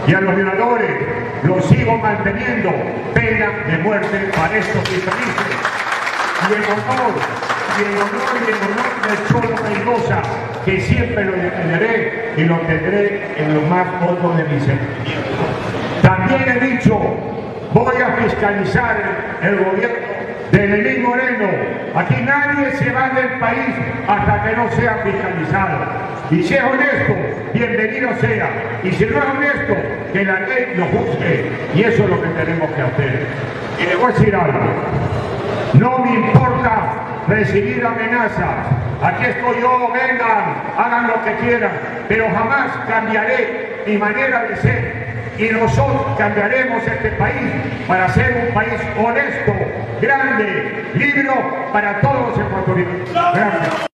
y 0.07 0.13
a 0.13 0.21
los 0.21 0.35
violadores 0.35 0.91
los 1.43 1.63
sigo 1.65 1.97
manteniendo 1.97 2.71
pena 3.13 3.49
de 3.67 3.77
muerte 3.79 4.31
para 4.35 4.57
estos 4.57 4.81
infelices. 4.89 5.57
Y 6.49 6.53
el 6.53 6.63
honor, 6.63 7.52
y 7.77 7.81
el 7.81 7.95
honor 7.95 8.09
y 8.39 8.51
el 8.51 8.57
honor 8.69 8.93
del 9.07 9.27
Cholo 9.27 9.63
Mendoza, 9.63 10.21
que 10.65 10.79
siempre 10.81 11.25
lo 11.25 11.31
defenderé 11.31 12.33
y 12.37 12.43
lo 12.43 12.57
tendré 12.59 13.33
en 13.37 13.55
lo 13.55 13.61
más 13.61 13.87
hondo 14.01 14.35
de 14.35 14.43
mis 14.45 14.63
sentimientos. 14.63 15.33
También 16.01 16.43
he 16.47 16.59
dicho, 16.67 16.99
voy 17.73 17.95
a 18.01 18.11
fiscalizar 18.23 18.95
el 19.41 19.57
gobierno 19.57 19.97
de 20.51 20.67
Lenín 20.67 21.03
Moreno. 21.03 21.49
Aquí 21.95 22.15
nadie 22.23 22.71
se 22.73 22.91
va 22.91 23.09
del 23.09 23.39
país 23.39 23.75
hasta 24.07 24.43
que 24.43 24.55
no 24.55 24.71
sea 24.71 24.97
fiscalizado. 25.03 25.79
Y 26.29 26.43
si 26.43 26.53
es 26.53 26.63
honesto, 26.63 27.13
bienvenido 27.53 28.09
sea. 28.19 28.49
Y 28.83 28.91
si 28.91 29.05
no 29.05 29.17
es 29.17 29.25
honesto, 29.25 29.75
que 30.11 30.23
la 30.23 30.41
ley 30.41 30.73
lo 30.75 30.85
juzgue. 30.85 31.51
Y 31.75 31.81
eso 31.81 32.03
es 32.03 32.09
lo 32.09 32.21
que 32.21 32.29
tenemos 32.29 32.69
que 32.71 32.81
hacer. 32.81 33.27
Y 33.79 33.85
le 33.85 33.95
voy 33.95 34.11
a 34.11 34.15
decir 34.15 34.35
algo. 34.35 34.59
No 35.73 35.99
me 35.99 36.13
importa 36.13 37.02
recibir 37.27 37.85
amenazas. 37.85 38.67
Aquí 39.01 39.25
estoy 39.25 39.61
yo, 39.61 39.91
vengan, 39.91 40.63
hagan 40.77 41.07
lo 41.07 41.23
que 41.23 41.35
quieran. 41.37 41.71
Pero 42.07 42.29
jamás 42.29 42.75
cambiaré 42.87 43.83
mi 43.87 43.97
manera 43.97 44.43
de 44.43 44.55
ser 44.57 45.13
y 45.37 45.51
nosotros 45.51 46.17
cambiaremos 46.17 46.83
este 46.85 47.09
país 47.11 47.51
para 47.87 48.13
ser 48.13 48.47
un 48.47 48.53
país 48.53 48.79
honesto, 48.97 49.51
grande, 50.01 50.91
libre 50.95 51.29
para 51.71 52.01
todos 52.01 52.29
los 52.29 52.47
ecuatorianos. 52.47 53.09
Gracias. 53.11 53.87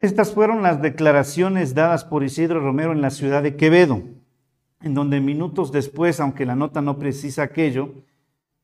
Estas 0.00 0.32
fueron 0.32 0.62
las 0.62 0.82
declaraciones 0.82 1.74
dadas 1.74 2.04
por 2.04 2.24
Isidro 2.24 2.60
Romero 2.60 2.92
en 2.92 3.00
la 3.00 3.10
ciudad 3.10 3.42
de 3.42 3.56
Quevedo, 3.56 4.02
en 4.82 4.94
donde 4.94 5.20
minutos 5.20 5.72
después, 5.72 6.20
aunque 6.20 6.44
la 6.44 6.54
nota 6.54 6.82
no 6.82 6.98
precisa 6.98 7.42
aquello, 7.42 7.94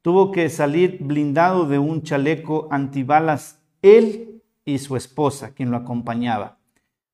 tuvo 0.02 0.32
que 0.32 0.48
salir 0.48 0.98
blindado 1.00 1.66
de 1.66 1.78
un 1.78 2.02
chaleco 2.02 2.68
antibalas 2.70 3.59
él 3.82 4.42
y 4.64 4.78
su 4.78 4.96
esposa, 4.96 5.52
quien 5.54 5.70
lo 5.70 5.76
acompañaba, 5.76 6.58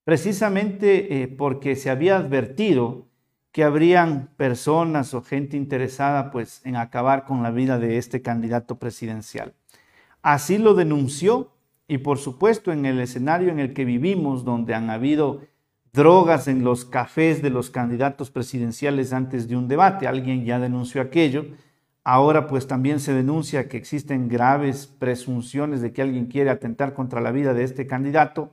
precisamente 0.04 1.22
eh, 1.22 1.28
porque 1.28 1.76
se 1.76 1.90
había 1.90 2.16
advertido 2.16 3.06
que 3.52 3.64
habrían 3.64 4.28
personas 4.36 5.14
o 5.14 5.22
gente 5.22 5.56
interesada 5.56 6.30
pues 6.30 6.60
en 6.64 6.76
acabar 6.76 7.24
con 7.24 7.42
la 7.42 7.50
vida 7.50 7.78
de 7.78 7.96
este 7.96 8.20
candidato 8.20 8.78
presidencial. 8.78 9.54
Así 10.20 10.58
lo 10.58 10.74
denunció 10.74 11.52
y 11.88 11.98
por 11.98 12.18
supuesto 12.18 12.72
en 12.72 12.84
el 12.84 13.00
escenario 13.00 13.48
en 13.48 13.58
el 13.58 13.72
que 13.72 13.84
vivimos, 13.84 14.44
donde 14.44 14.74
han 14.74 14.90
habido 14.90 15.40
drogas 15.92 16.48
en 16.48 16.64
los 16.64 16.84
cafés 16.84 17.40
de 17.40 17.48
los 17.48 17.70
candidatos 17.70 18.30
presidenciales 18.30 19.12
antes 19.12 19.48
de 19.48 19.56
un 19.56 19.68
debate, 19.68 20.06
alguien 20.06 20.44
ya 20.44 20.58
denunció 20.58 21.00
aquello, 21.00 21.46
ahora 22.06 22.46
pues 22.46 22.66
también 22.66 23.00
se 23.00 23.12
denuncia 23.12 23.68
que 23.68 23.76
existen 23.76 24.28
graves 24.28 24.86
presunciones 24.86 25.80
de 25.80 25.92
que 25.92 26.02
alguien 26.02 26.26
quiere 26.26 26.50
atentar 26.50 26.94
contra 26.94 27.20
la 27.20 27.32
vida 27.32 27.52
de 27.52 27.64
este 27.64 27.86
candidato 27.86 28.52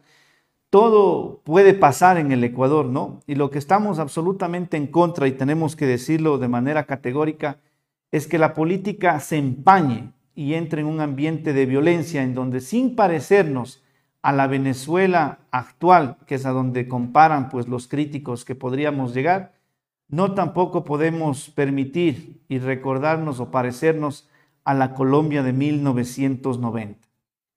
todo 0.74 1.42
puede 1.44 1.76
pasar 1.76 2.18
en 2.18 2.32
el 2.32 2.44
Ecuador, 2.44 2.88
¿no? 2.88 3.20
Y 3.28 3.36
lo 3.36 3.52
que 3.52 3.60
estamos 3.60 4.00
absolutamente 4.00 4.76
en 4.76 4.88
contra, 4.88 5.28
y 5.28 5.34
tenemos 5.34 5.76
que 5.76 5.86
decirlo 5.86 6.40
de 6.40 6.48
manera 6.48 6.86
categórica, 6.86 7.60
es 8.12 8.26
que 8.26 8.40
la 8.40 8.56
política 8.56 9.20
se 9.20 9.38
empañe 9.38 10.14
y 10.34 10.56
entre 10.56 10.82
en 10.82 10.88
un 10.88 11.00
ambiente 11.00 11.54
de 11.54 11.68
violencia 11.68 12.24
en 12.24 12.34
donde 12.34 12.60
sin 12.60 12.96
parecernos 12.96 13.84
a 14.24 14.32
la 14.32 14.48
Venezuela 14.48 15.42
actual, 15.52 16.18
que 16.26 16.36
es 16.36 16.46
a 16.48 16.50
donde 16.50 16.88
comparan 16.88 17.50
pues 17.50 17.68
los 17.68 17.88
críticos 17.88 18.44
que 18.44 18.56
podríamos 18.56 19.14
llegar, 19.14 19.53
no 20.14 20.34
tampoco 20.34 20.84
podemos 20.84 21.50
permitir 21.50 22.42
y 22.48 22.60
recordarnos 22.60 23.40
o 23.40 23.52
parecernos 23.52 24.30
a 24.64 24.74
la 24.74 24.94
Colombia 24.94 25.44
de 25.44 25.54
1990. 25.54 27.08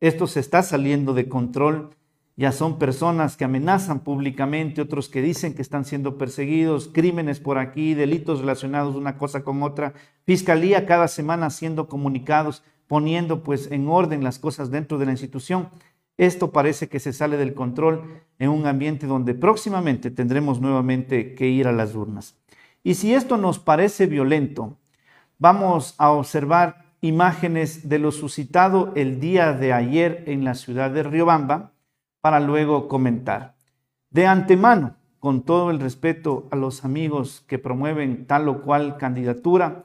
Esto 0.01 0.27
se 0.27 0.41
está 0.41 0.63
saliendo 0.63 1.15
de 1.15 1.29
control 1.29 1.91
ya 2.39 2.53
son 2.53 2.79
personas 2.79 3.35
que 3.37 3.45
amenazan 3.45 4.01
públicamente, 4.01 4.83
otros 4.83 5.09
que 5.09 5.23
dicen 5.23 5.55
que 5.55 5.63
están 5.63 5.87
siendo 5.87 6.19
perseguidos, 6.19 6.89
crímenes 6.93 7.41
por 7.41 7.57
aquí, 7.57 7.95
delitos 7.95 8.41
relacionados 8.41 8.95
una 8.95 9.17
cosa 9.17 9.43
con 9.43 9.63
otra, 9.63 9.95
fiscalía 10.27 10.85
cada 10.85 11.09
semana 11.09 11.47
haciendo 11.47 11.89
comunicados, 11.89 12.63
poniendo 12.89 13.43
pues 13.43 13.73
en 13.73 13.89
orden 13.89 14.23
las 14.23 14.39
cosas 14.39 14.71
dentro 14.71 14.99
de 14.99 15.07
la 15.07 15.13
institución. 15.13 15.71
Esto 16.19 16.53
parece 16.53 16.89
que 16.91 17.01
se 17.01 17.15
sale 17.15 17.39
del 17.39 17.55
control 17.55 18.21
en 18.39 18.51
un 18.51 18.67
ambiente 18.67 19.07
donde 19.07 19.35
próximamente 19.35 20.11
tendremos 20.11 20.61
nuevamente 20.61 21.35
que 21.35 21.49
ir 21.49 21.67
a 21.67 21.73
las 21.73 21.95
urnas. 21.95 22.37
Y 22.87 22.95
si 22.95 23.15
esto 23.15 23.37
nos 23.37 23.59
parece 23.59 24.07
violento, 24.07 24.77
vamos 25.41 25.97
a 25.99 26.13
observar 26.13 26.85
imágenes 27.01 27.89
de 27.89 27.99
lo 27.99 28.13
suscitado 28.13 28.93
el 28.95 29.19
día 29.19 29.53
de 29.55 29.73
ayer 29.73 30.23
en 30.29 30.45
la 30.45 30.55
ciudad 30.55 30.93
de 30.93 31.03
Riobamba, 31.03 31.73
para 32.21 32.39
luego 32.39 32.87
comentar. 32.87 33.57
De 34.11 34.29
antemano, 34.29 34.95
con 35.19 35.43
todo 35.43 35.73
el 35.73 35.81
respeto 35.81 36.47
a 36.53 36.55
los 36.55 36.85
amigos 36.85 37.43
que 37.49 37.59
promueven 37.59 38.25
tal 38.25 38.49
o 38.49 38.63
cual 38.63 38.99
candidatura, 38.99 39.83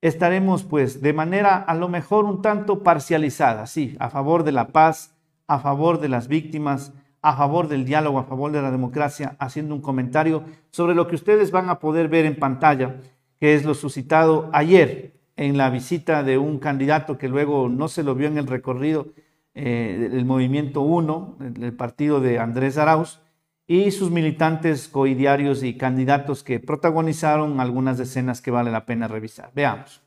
estaremos 0.00 0.64
pues 0.64 1.00
de 1.02 1.12
manera 1.12 1.54
a 1.56 1.76
lo 1.76 1.88
mejor 1.88 2.24
un 2.24 2.42
tanto 2.42 2.82
parcializada, 2.82 3.68
sí, 3.68 3.96
a 4.00 4.10
favor 4.10 4.42
de 4.42 4.50
la 4.50 4.66
paz, 4.66 5.14
a 5.46 5.60
favor 5.60 6.00
de 6.00 6.08
las 6.08 6.26
víctimas, 6.26 6.92
a 7.22 7.36
favor 7.36 7.68
del 7.68 7.84
diálogo, 7.84 8.18
a 8.18 8.24
favor 8.24 8.52
de 8.52 8.62
la 8.62 8.70
democracia, 8.70 9.36
haciendo 9.38 9.74
un 9.74 9.80
comentario 9.80 10.44
sobre 10.70 10.94
lo 10.94 11.06
que 11.06 11.16
ustedes 11.16 11.50
van 11.50 11.68
a 11.68 11.78
poder 11.78 12.08
ver 12.08 12.24
en 12.24 12.38
pantalla, 12.38 12.96
que 13.38 13.54
es 13.54 13.64
lo 13.64 13.74
suscitado 13.74 14.50
ayer 14.52 15.12
en 15.36 15.56
la 15.56 15.70
visita 15.70 16.22
de 16.22 16.38
un 16.38 16.58
candidato 16.58 17.18
que 17.18 17.28
luego 17.28 17.68
no 17.68 17.88
se 17.88 18.02
lo 18.02 18.14
vio 18.14 18.28
en 18.28 18.38
el 18.38 18.46
recorrido 18.46 19.08
eh, 19.54 20.08
el 20.12 20.24
Movimiento 20.24 20.82
1, 20.82 21.38
el 21.60 21.72
partido 21.74 22.20
de 22.20 22.38
Andrés 22.38 22.78
Arauz, 22.78 23.20
y 23.66 23.90
sus 23.90 24.10
militantes 24.10 24.88
coidiarios 24.88 25.62
y 25.62 25.76
candidatos 25.76 26.42
que 26.42 26.58
protagonizaron 26.58 27.60
algunas 27.60 28.00
escenas 28.00 28.40
que 28.40 28.50
vale 28.50 28.70
la 28.70 28.84
pena 28.84 29.06
revisar. 29.06 29.50
Veamos. 29.54 30.02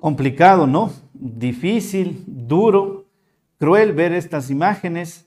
Complicado, 0.00 0.66
¿no? 0.66 0.92
Difícil, 1.12 2.22
duro, 2.26 3.06
cruel 3.58 3.92
ver 3.92 4.12
estas 4.12 4.50
imágenes, 4.50 5.26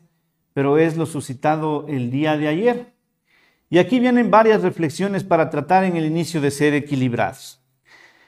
pero 0.53 0.77
es 0.77 0.97
lo 0.97 1.05
suscitado 1.05 1.85
el 1.87 2.09
día 2.09 2.37
de 2.37 2.47
ayer. 2.47 2.93
Y 3.69 3.77
aquí 3.77 3.99
vienen 3.99 4.31
varias 4.31 4.61
reflexiones 4.61 5.23
para 5.23 5.49
tratar 5.49 5.83
en 5.83 5.97
el 5.97 6.05
inicio 6.05 6.41
de 6.41 6.51
ser 6.51 6.73
equilibrados. 6.73 7.61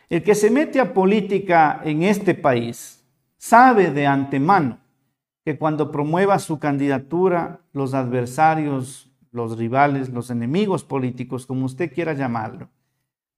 El 0.10 0.24
que 0.24 0.36
se 0.36 0.50
mete 0.50 0.80
a 0.80 0.94
política 0.94 1.82
en 1.84 2.04
este 2.04 2.36
país 2.36 3.04
sabe 3.38 3.92
de 3.92 4.06
antemano 4.06 4.83
que 5.44 5.58
cuando 5.58 5.92
promueva 5.92 6.40
su 6.40 6.60
candidatura, 6.60 7.60
los 7.74 7.94
adversarios, 7.94 9.12
los 9.32 9.58
rivales, 9.58 10.10
los 10.10 10.30
enemigos 10.30 10.84
políticos, 10.84 11.46
como 11.46 11.66
usted 11.66 11.92
quiera 11.94 12.14
llamarlo, 12.14 12.70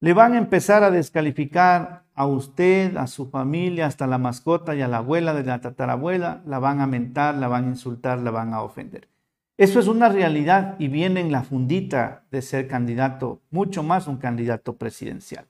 le 0.00 0.12
van 0.12 0.34
a 0.34 0.38
empezar 0.38 0.84
a 0.84 0.90
descalificar 0.90 2.04
a 2.14 2.26
usted, 2.26 2.96
a 2.96 3.06
su 3.06 3.26
familia, 3.26 3.86
hasta 3.86 4.06
la 4.06 4.18
mascota 4.18 4.74
y 4.74 4.82
a 4.82 4.88
la 4.88 4.98
abuela 4.98 5.34
de 5.34 5.44
la 5.44 5.60
tatarabuela, 5.60 6.42
la 6.46 6.58
van 6.58 6.80
a 6.80 6.86
mentar, 6.86 7.34
la 7.34 7.48
van 7.48 7.64
a 7.64 7.68
insultar, 7.68 8.18
la 8.18 8.30
van 8.30 8.54
a 8.54 8.62
ofender. 8.62 9.08
Eso 9.58 9.80
es 9.80 9.88
una 9.88 10.10
realidad 10.10 10.76
y 10.78 10.88
viene 10.88 11.20
en 11.20 11.32
la 11.32 11.42
fundita 11.42 12.24
de 12.30 12.42
ser 12.42 12.68
candidato, 12.68 13.40
mucho 13.50 13.82
más 13.82 14.06
un 14.06 14.18
candidato 14.18 14.76
presidencial. 14.76 15.46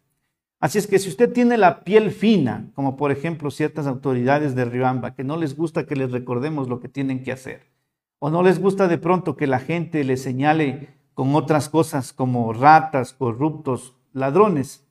Así 0.58 0.78
es 0.78 0.86
que 0.86 0.98
si 0.98 1.10
usted 1.10 1.32
tiene 1.32 1.58
la 1.58 1.84
piel 1.84 2.10
fina, 2.10 2.70
como 2.74 2.96
por 2.96 3.10
ejemplo 3.10 3.50
ciertas 3.50 3.86
autoridades 3.86 4.54
de 4.54 4.64
Riobamba, 4.64 5.14
que 5.14 5.22
no 5.22 5.36
les 5.36 5.54
gusta 5.54 5.86
que 5.86 5.96
les 5.96 6.10
recordemos 6.10 6.68
lo 6.68 6.80
que 6.80 6.88
tienen 6.88 7.22
que 7.22 7.32
hacer, 7.32 7.66
o 8.18 8.30
no 8.30 8.42
les 8.42 8.58
gusta 8.58 8.88
de 8.88 8.96
pronto 8.96 9.36
que 9.36 9.46
la 9.46 9.58
gente 9.58 10.02
les 10.02 10.22
señale 10.22 10.88
con 11.12 11.34
otras 11.34 11.68
cosas 11.68 12.14
como 12.14 12.52
ratas, 12.54 13.12
corruptos, 13.12 13.94
ladrones, 14.14 14.86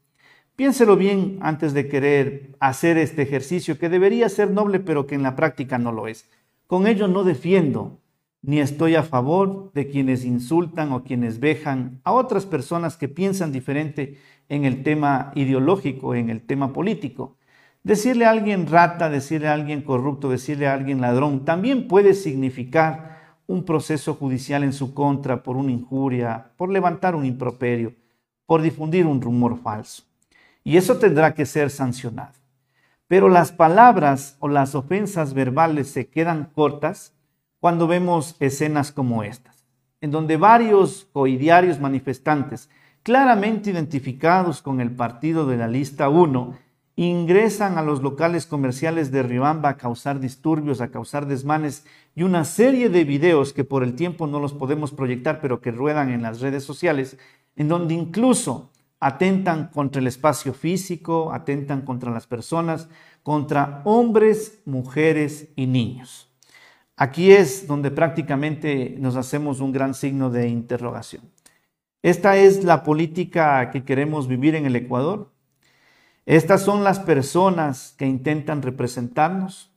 piénselo 0.55 0.97
bien 0.97 1.39
antes 1.41 1.73
de 1.73 1.87
querer 1.87 2.55
hacer 2.59 2.99
este 2.99 3.23
ejercicio 3.23 3.79
que 3.79 3.89
debería 3.89 4.29
ser 4.29 4.51
noble, 4.51 4.79
pero 4.79 5.07
que 5.07 5.15
en 5.15 5.23
la 5.23 5.35
práctica 5.35 5.79
no 5.79 5.91
lo 5.91 6.07
es. 6.07 6.29
Con 6.67 6.85
ello 6.85 7.07
no 7.07 7.23
defiendo 7.23 7.99
ni 8.45 8.59
estoy 8.59 8.95
a 8.95 9.01
favor 9.01 9.71
de 9.73 9.87
quienes 9.87 10.23
insultan 10.23 10.91
o 10.91 11.03
quienes 11.03 11.39
vejan 11.39 11.99
a 12.03 12.11
otras 12.11 12.45
personas 12.45 12.95
que 12.95 13.07
piensan 13.07 13.51
diferente 13.51 14.19
en 14.49 14.65
el 14.65 14.83
tema 14.83 15.31
ideológico, 15.35 16.15
en 16.15 16.29
el 16.29 16.41
tema 16.41 16.73
político. 16.73 17.37
Decirle 17.83 18.25
a 18.25 18.31
alguien 18.31 18.67
rata, 18.67 19.09
decirle 19.09 19.47
a 19.47 19.53
alguien 19.53 19.81
corrupto, 19.81 20.29
decirle 20.29 20.67
a 20.67 20.73
alguien 20.73 21.01
ladrón, 21.01 21.45
también 21.45 21.87
puede 21.87 22.13
significar 22.13 23.37
un 23.47 23.63
proceso 23.63 24.15
judicial 24.15 24.63
en 24.63 24.73
su 24.73 24.93
contra 24.93 25.43
por 25.43 25.55
una 25.55 25.71
injuria, 25.71 26.51
por 26.57 26.71
levantar 26.71 27.15
un 27.15 27.25
improperio, 27.25 27.93
por 28.45 28.61
difundir 28.61 29.05
un 29.05 29.21
rumor 29.21 29.59
falso. 29.59 30.03
Y 30.63 30.77
eso 30.77 30.97
tendrá 30.97 31.33
que 31.35 31.45
ser 31.45 31.69
sancionado. 31.69 32.33
Pero 33.07 33.29
las 33.29 33.51
palabras 33.51 34.35
o 34.39 34.47
las 34.47 34.73
ofensas 34.73 35.35
verbales 35.35 35.89
se 35.91 36.07
quedan 36.07 36.49
cortas 36.55 37.13
cuando 37.59 37.87
vemos 37.87 38.35
escenas 38.39 38.91
como 38.91 39.23
estas, 39.23 39.63
en 40.01 40.09
donde 40.09 40.37
varios 40.37 41.07
coidiarios 41.13 41.79
manifestantes, 41.79 42.69
claramente 43.05 43.69
identificados 43.69 44.63
con 44.63 44.81
el 44.81 44.89
partido 44.89 45.45
de 45.45 45.57
la 45.57 45.67
lista 45.67 46.09
1, 46.09 46.57
ingresan 46.95 47.77
a 47.77 47.83
los 47.83 48.01
locales 48.01 48.47
comerciales 48.47 49.11
de 49.11 49.21
Riobamba 49.21 49.69
a 49.69 49.77
causar 49.77 50.19
disturbios, 50.19 50.81
a 50.81 50.89
causar 50.89 51.27
desmanes 51.27 51.85
y 52.15 52.23
una 52.23 52.45
serie 52.45 52.89
de 52.89 53.03
videos 53.03 53.53
que 53.53 53.63
por 53.63 53.83
el 53.83 53.93
tiempo 53.93 54.25
no 54.25 54.39
los 54.39 54.53
podemos 54.53 54.91
proyectar, 54.91 55.39
pero 55.39 55.61
que 55.61 55.69
ruedan 55.69 56.09
en 56.09 56.23
las 56.23 56.41
redes 56.41 56.63
sociales, 56.63 57.19
en 57.55 57.67
donde 57.67 57.93
incluso 57.93 58.71
atentan 58.99 59.67
contra 59.67 60.01
el 60.01 60.07
espacio 60.07 60.55
físico, 60.55 61.31
atentan 61.31 61.83
contra 61.83 62.09
las 62.09 62.25
personas, 62.25 62.89
contra 63.21 63.83
hombres, 63.85 64.63
mujeres 64.65 65.49
y 65.55 65.67
niños. 65.67 66.31
Aquí 66.97 67.31
es 67.31 67.67
donde 67.67 67.91
prácticamente 67.91 68.95
nos 68.97 69.15
hacemos 69.15 69.59
un 69.59 69.71
gran 69.71 69.93
signo 69.93 70.31
de 70.31 70.47
interrogación. 70.47 71.34
¿Esta 72.05 72.37
es 72.37 72.63
la 72.63 72.83
política 72.83 73.71
que 73.71 73.83
queremos 73.83 74.27
vivir 74.27 74.53
en 74.53 74.67
el 74.67 74.75
Ecuador? 74.75 75.31
¿Estas 76.27 76.61
son 76.61 76.83
las 76.83 76.99
personas 76.99 77.95
que 77.97 78.05
intentan 78.05 78.61
representarnos? 78.61 79.73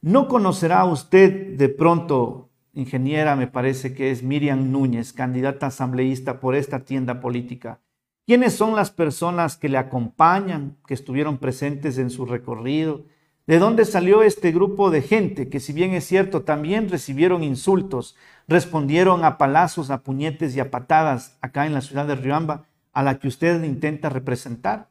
¿No 0.00 0.28
conocerá 0.28 0.84
usted 0.84 1.56
de 1.56 1.68
pronto, 1.68 2.48
ingeniera, 2.74 3.34
me 3.34 3.48
parece 3.48 3.92
que 3.92 4.12
es 4.12 4.22
Miriam 4.22 4.70
Núñez, 4.70 5.12
candidata 5.12 5.66
asambleísta 5.66 6.38
por 6.38 6.54
esta 6.54 6.84
tienda 6.84 7.20
política? 7.20 7.80
¿Quiénes 8.24 8.52
son 8.52 8.76
las 8.76 8.92
personas 8.92 9.56
que 9.56 9.68
le 9.68 9.78
acompañan, 9.78 10.76
que 10.86 10.94
estuvieron 10.94 11.38
presentes 11.38 11.98
en 11.98 12.10
su 12.10 12.24
recorrido? 12.24 13.02
¿De 13.46 13.58
dónde 13.58 13.84
salió 13.84 14.22
este 14.22 14.52
grupo 14.52 14.90
de 14.90 15.02
gente 15.02 15.50
que, 15.50 15.60
si 15.60 15.74
bien 15.74 15.92
es 15.92 16.06
cierto, 16.06 16.42
también 16.42 16.88
recibieron 16.88 17.44
insultos, 17.44 18.16
respondieron 18.48 19.22
a 19.22 19.36
palazos, 19.36 19.90
a 19.90 20.02
puñetes 20.02 20.56
y 20.56 20.60
a 20.60 20.70
patadas 20.70 21.36
acá 21.42 21.66
en 21.66 21.74
la 21.74 21.82
ciudad 21.82 22.06
de 22.06 22.14
Riobamba, 22.14 22.64
a 22.94 23.02
la 23.02 23.18
que 23.18 23.28
usted 23.28 23.62
intenta 23.62 24.08
representar? 24.08 24.88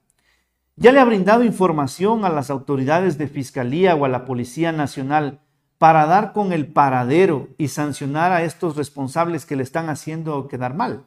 ¿Ya 0.76 0.92
le 0.92 1.00
ha 1.00 1.06
brindado 1.06 1.44
información 1.44 2.26
a 2.26 2.30
las 2.30 2.52
autoridades 2.52 3.18
de 3.18 3.28
Fiscalía 3.28 3.96
o 3.96 4.06
a 4.06 4.10
la 4.10 4.24
Policía 4.26 4.72
Nacional 4.72 5.39
para 5.80 6.06
dar 6.06 6.32
con 6.32 6.54
el 6.54 6.68
paradero 6.68 7.50
y 7.58 7.70
sancionar 7.70 8.32
a 8.32 8.44
estos 8.44 8.76
responsables 8.76 9.48
que 9.48 9.56
le 9.56 9.63
están 9.63 9.89
haciendo 9.89 10.48
quedar 10.48 10.76
mal? 10.76 11.06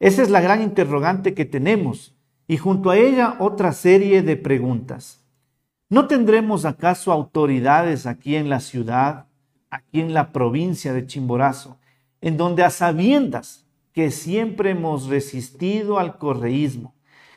Esa 0.00 0.22
es 0.22 0.30
la 0.30 0.40
gran 0.40 0.62
interrogante 0.62 1.34
que 1.34 1.44
tenemos 1.44 2.14
y 2.48 2.56
junto 2.56 2.90
a 2.90 2.96
ella 2.96 3.36
otra 3.40 3.72
serie 3.72 4.22
de 4.22 4.36
preguntas. 4.36 5.21
¿No 5.92 6.06
tendremos 6.06 6.64
acaso 6.64 7.12
autoridades 7.12 8.06
aquí 8.06 8.36
en 8.36 8.48
la 8.48 8.60
ciudad, 8.60 9.26
aquí 9.68 10.00
en 10.00 10.14
la 10.14 10.32
provincia 10.32 10.94
de 10.94 11.06
Chimborazo, 11.06 11.76
en 12.22 12.38
donde 12.38 12.64
a 12.64 12.70
sabiendas 12.70 13.66
que 13.92 14.10
siempre 14.10 14.70
hemos 14.70 15.08
resistido 15.08 15.98
al 15.98 16.16
correísmo, 16.16 16.94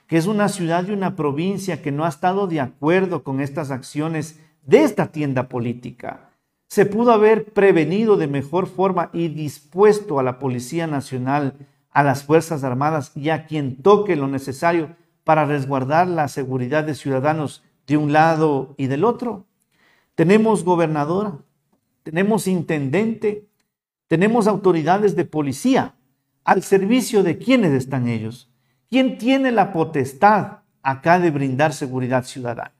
que 0.07 0.15
es 0.15 0.25
una 0.25 0.47
ciudad 0.47 0.87
y 0.87 0.91
una 0.91 1.17
provincia 1.17 1.81
que 1.81 1.91
no 1.91 2.05
ha 2.05 2.07
estado 2.07 2.47
de 2.47 2.61
acuerdo 2.61 3.23
con 3.23 3.41
estas 3.41 3.71
acciones 3.71 4.39
de 4.65 4.83
esta 4.83 5.07
tienda 5.07 5.49
política, 5.49 6.29
se 6.69 6.85
pudo 6.85 7.11
haber 7.11 7.51
prevenido 7.51 8.15
de 8.15 8.27
mejor 8.27 8.67
forma 8.67 9.09
y 9.11 9.27
dispuesto 9.27 10.17
a 10.17 10.23
la 10.23 10.39
Policía 10.39 10.87
Nacional, 10.87 11.55
a 11.91 12.03
las 12.03 12.23
Fuerzas 12.23 12.63
Armadas 12.63 13.11
y 13.17 13.31
a 13.31 13.47
quien 13.47 13.81
toque 13.81 14.15
lo 14.15 14.29
necesario 14.29 14.95
para 15.25 15.43
resguardar 15.43 16.07
la 16.07 16.29
seguridad 16.29 16.85
de 16.85 16.95
ciudadanos 16.95 17.61
de 17.87 17.97
un 17.97 18.13
lado 18.13 18.75
y 18.77 18.87
del 18.87 19.03
otro. 19.03 19.45
Tenemos 20.15 20.63
gobernadora, 20.63 21.37
tenemos 22.03 22.47
intendente, 22.47 23.47
tenemos 24.07 24.47
autoridades 24.47 25.15
de 25.15 25.25
policía. 25.25 25.95
¿Al 26.43 26.63
servicio 26.63 27.23
de 27.23 27.37
quiénes 27.37 27.73
están 27.73 28.07
ellos? 28.07 28.51
¿Quién 28.89 29.17
tiene 29.17 29.51
la 29.51 29.73
potestad 29.73 30.59
acá 30.83 31.19
de 31.19 31.31
brindar 31.31 31.73
seguridad 31.73 32.23
ciudadana? 32.23 32.73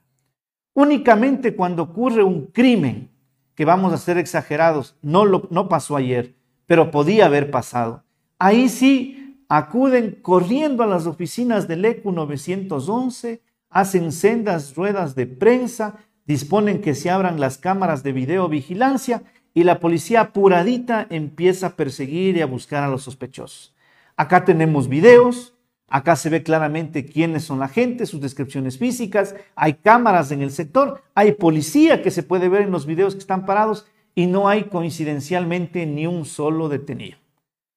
Únicamente 0.74 1.56
cuando 1.56 1.84
ocurre 1.84 2.24
un 2.24 2.48
crimen, 2.48 3.10
que 3.56 3.66
vamos 3.66 3.94
a 3.94 3.98
ser 3.98 4.18
exagerados, 4.18 4.98
no, 5.02 5.26
lo, 5.26 5.48
no 5.50 5.70
pasó 5.70 5.96
ayer, 5.96 6.36
pero 6.68 6.92
podía 6.92 7.26
haber 7.26 7.50
pasado. 7.50 8.04
Ahí 8.38 8.68
sí 8.70 9.44
acuden 9.48 10.20
corriendo 10.22 10.84
a 10.84 10.88
las 10.88 11.06
oficinas 11.08 11.68
del 11.68 11.86
ECU 11.86 12.12
911 12.12 13.42
hacen 13.76 14.14
sendas 14.14 14.74
ruedas 14.74 15.16
de 15.16 15.28
prensa, 15.28 15.98
disponen 16.26 16.80
que 16.80 16.96
se 16.96 17.10
abran 17.10 17.42
las 17.42 17.58
cámaras 17.58 18.04
de 18.04 18.14
videovigilancia 18.14 19.24
y 19.54 19.66
la 19.66 19.82
policía 19.82 20.22
apuradita 20.22 21.06
empieza 21.10 21.68
a 21.68 21.76
perseguir 21.76 22.38
y 22.38 22.42
a 22.42 22.46
buscar 22.46 22.86
a 22.86 22.88
los 22.88 23.04
sospechosos. 23.04 23.76
Acá 24.16 24.46
tenemos 24.46 24.88
videos, 24.88 25.56
acá 25.90 26.16
se 26.16 26.30
ve 26.30 26.42
claramente 26.42 27.06
quiénes 27.06 27.44
son 27.44 27.60
la 27.60 27.68
gente, 27.68 28.06
sus 28.06 28.22
descripciones 28.22 28.78
físicas, 28.78 29.36
hay 29.58 29.74
cámaras 29.74 30.32
en 30.32 30.42
el 30.42 30.52
sector, 30.52 31.04
hay 31.14 31.34
policía 31.34 32.02
que 32.02 32.12
se 32.12 32.24
puede 32.24 32.48
ver 32.48 32.62
en 32.62 32.72
los 32.72 32.86
videos 32.86 33.14
que 33.14 33.20
están 33.20 33.46
parados 33.46 33.88
y 34.16 34.28
no 34.28 34.48
hay 34.48 34.64
coincidencialmente 34.64 35.86
ni 35.86 36.08
un 36.08 36.24
solo 36.24 36.70
detenido. 36.70 37.18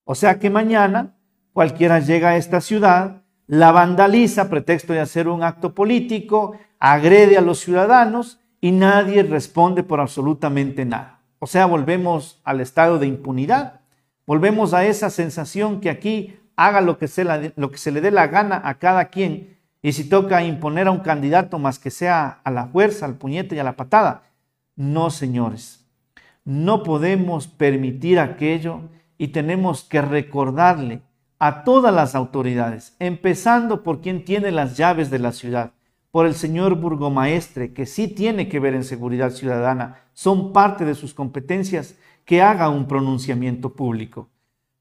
O 0.05 0.15
sea 0.15 0.39
que 0.39 0.49
mañana 0.49 1.17
cualquiera 1.53 1.99
llega 1.99 2.29
a 2.29 2.37
esta 2.37 2.61
ciudad, 2.61 3.25
la 3.49 3.73
vandaliza, 3.73 4.51
pretexto 4.51 4.93
de 4.93 5.01
hacer 5.01 5.27
un 5.27 5.43
acto 5.43 5.75
político, 5.75 6.57
agrede 6.79 7.37
a 7.39 7.41
los 7.41 7.59
ciudadanos 7.59 8.39
y 8.61 8.73
nadie 8.73 9.23
responde 9.23 9.83
por 9.83 10.01
absolutamente 10.01 10.85
nada. 10.85 11.23
O 11.39 11.47
sea, 11.47 11.67
volvemos 11.67 12.41
al 12.45 12.61
estado 12.61 12.99
de 12.99 13.07
impunidad, 13.07 13.81
volvemos 14.27 14.75
a 14.75 14.85
esa 14.85 15.09
sensación 15.09 15.81
que 15.81 15.89
aquí 15.89 16.39
haga 16.57 16.83
lo 16.83 16.99
que, 16.99 17.09
se 17.09 17.25
lo 17.57 17.71
que 17.71 17.79
se 17.79 17.91
le 17.91 18.03
dé 18.03 18.11
la 18.11 18.27
gana 18.27 18.61
a 18.65 18.75
cada 18.75 19.07
quien 19.07 19.57
y 19.81 19.93
si 19.93 20.09
toca 20.09 20.43
imponer 20.43 20.87
a 20.87 20.91
un 20.91 21.01
candidato 21.01 21.59
más 21.59 21.79
que 21.79 21.91
sea 21.91 22.41
a 22.45 22.51
la 22.51 22.67
fuerza, 22.67 23.07
al 23.07 23.15
puñete 23.15 23.57
y 23.57 23.61
a 23.61 23.65
la 23.65 23.77
patada. 23.77 24.25
No, 24.77 25.09
señores, 25.09 25.87
no 26.45 26.83
podemos 26.83 27.47
permitir 27.47 28.19
aquello 28.19 28.81
y 29.17 29.29
tenemos 29.29 29.85
que 29.85 30.03
recordarle 30.03 31.01
a 31.39 31.63
todas 31.63 31.95
las 31.95 32.15
autoridades, 32.15 32.97
empezando 32.99 33.83
por 33.83 34.01
quien 34.01 34.25
tiene 34.25 34.51
las 34.51 34.77
llaves 34.77 35.11
de 35.11 35.19
la 35.19 35.33
ciudad, 35.33 35.73
por 36.11 36.27
el 36.27 36.35
señor 36.35 36.75
burgomaestre, 36.75 37.73
que 37.73 37.87
sí 37.87 38.09
tiene 38.09 38.49
que 38.49 38.61
ver 38.61 38.75
en 38.75 38.85
seguridad 38.85 39.31
ciudadana, 39.31 39.99
son 40.15 40.53
parte 40.53 40.85
de 40.85 40.95
sus 40.95 41.15
competencias, 41.15 41.95
que 42.25 42.43
haga 42.43 42.69
un 42.69 42.87
pronunciamiento 42.87 43.73
público, 43.73 44.29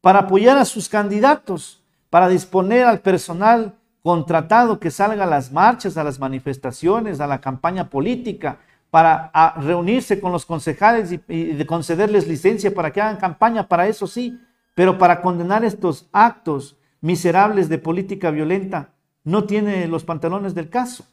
para 0.02 0.20
apoyar 0.20 0.58
a 0.58 0.66
sus 0.66 0.90
candidatos, 0.90 1.84
para 2.10 2.28
disponer 2.28 2.86
al 2.86 3.02
personal 3.02 3.76
contratado 4.02 4.80
que 4.80 4.90
salga 4.90 5.26
a 5.26 5.28
las 5.28 5.52
marchas, 5.52 5.98
a 5.98 6.04
las 6.04 6.20
manifestaciones, 6.20 7.20
a 7.20 7.28
la 7.28 7.40
campaña 7.40 7.90
política, 7.90 8.60
para 8.90 9.32
reunirse 9.58 10.20
con 10.20 10.32
los 10.32 10.46
concejales 10.46 11.12
y, 11.12 11.22
y 11.28 11.54
de 11.54 11.66
concederles 11.66 12.28
licencia 12.28 12.74
para 12.74 12.92
que 12.92 13.02
hagan 13.02 13.18
campaña, 13.18 13.68
para 13.68 13.88
eso 13.88 14.08
sí, 14.08 14.40
pero 14.78 15.00
para 15.00 15.24
condenar 15.24 15.66
estos 15.66 16.08
actos 16.12 16.78
miserables 17.02 17.68
de 17.68 17.80
política 17.80 18.30
violenta, 18.30 18.92
no 19.24 19.46
tiene 19.46 19.88
los 19.88 20.04
pantalones 20.04 20.54
del 20.54 20.70
caso. 20.70 21.08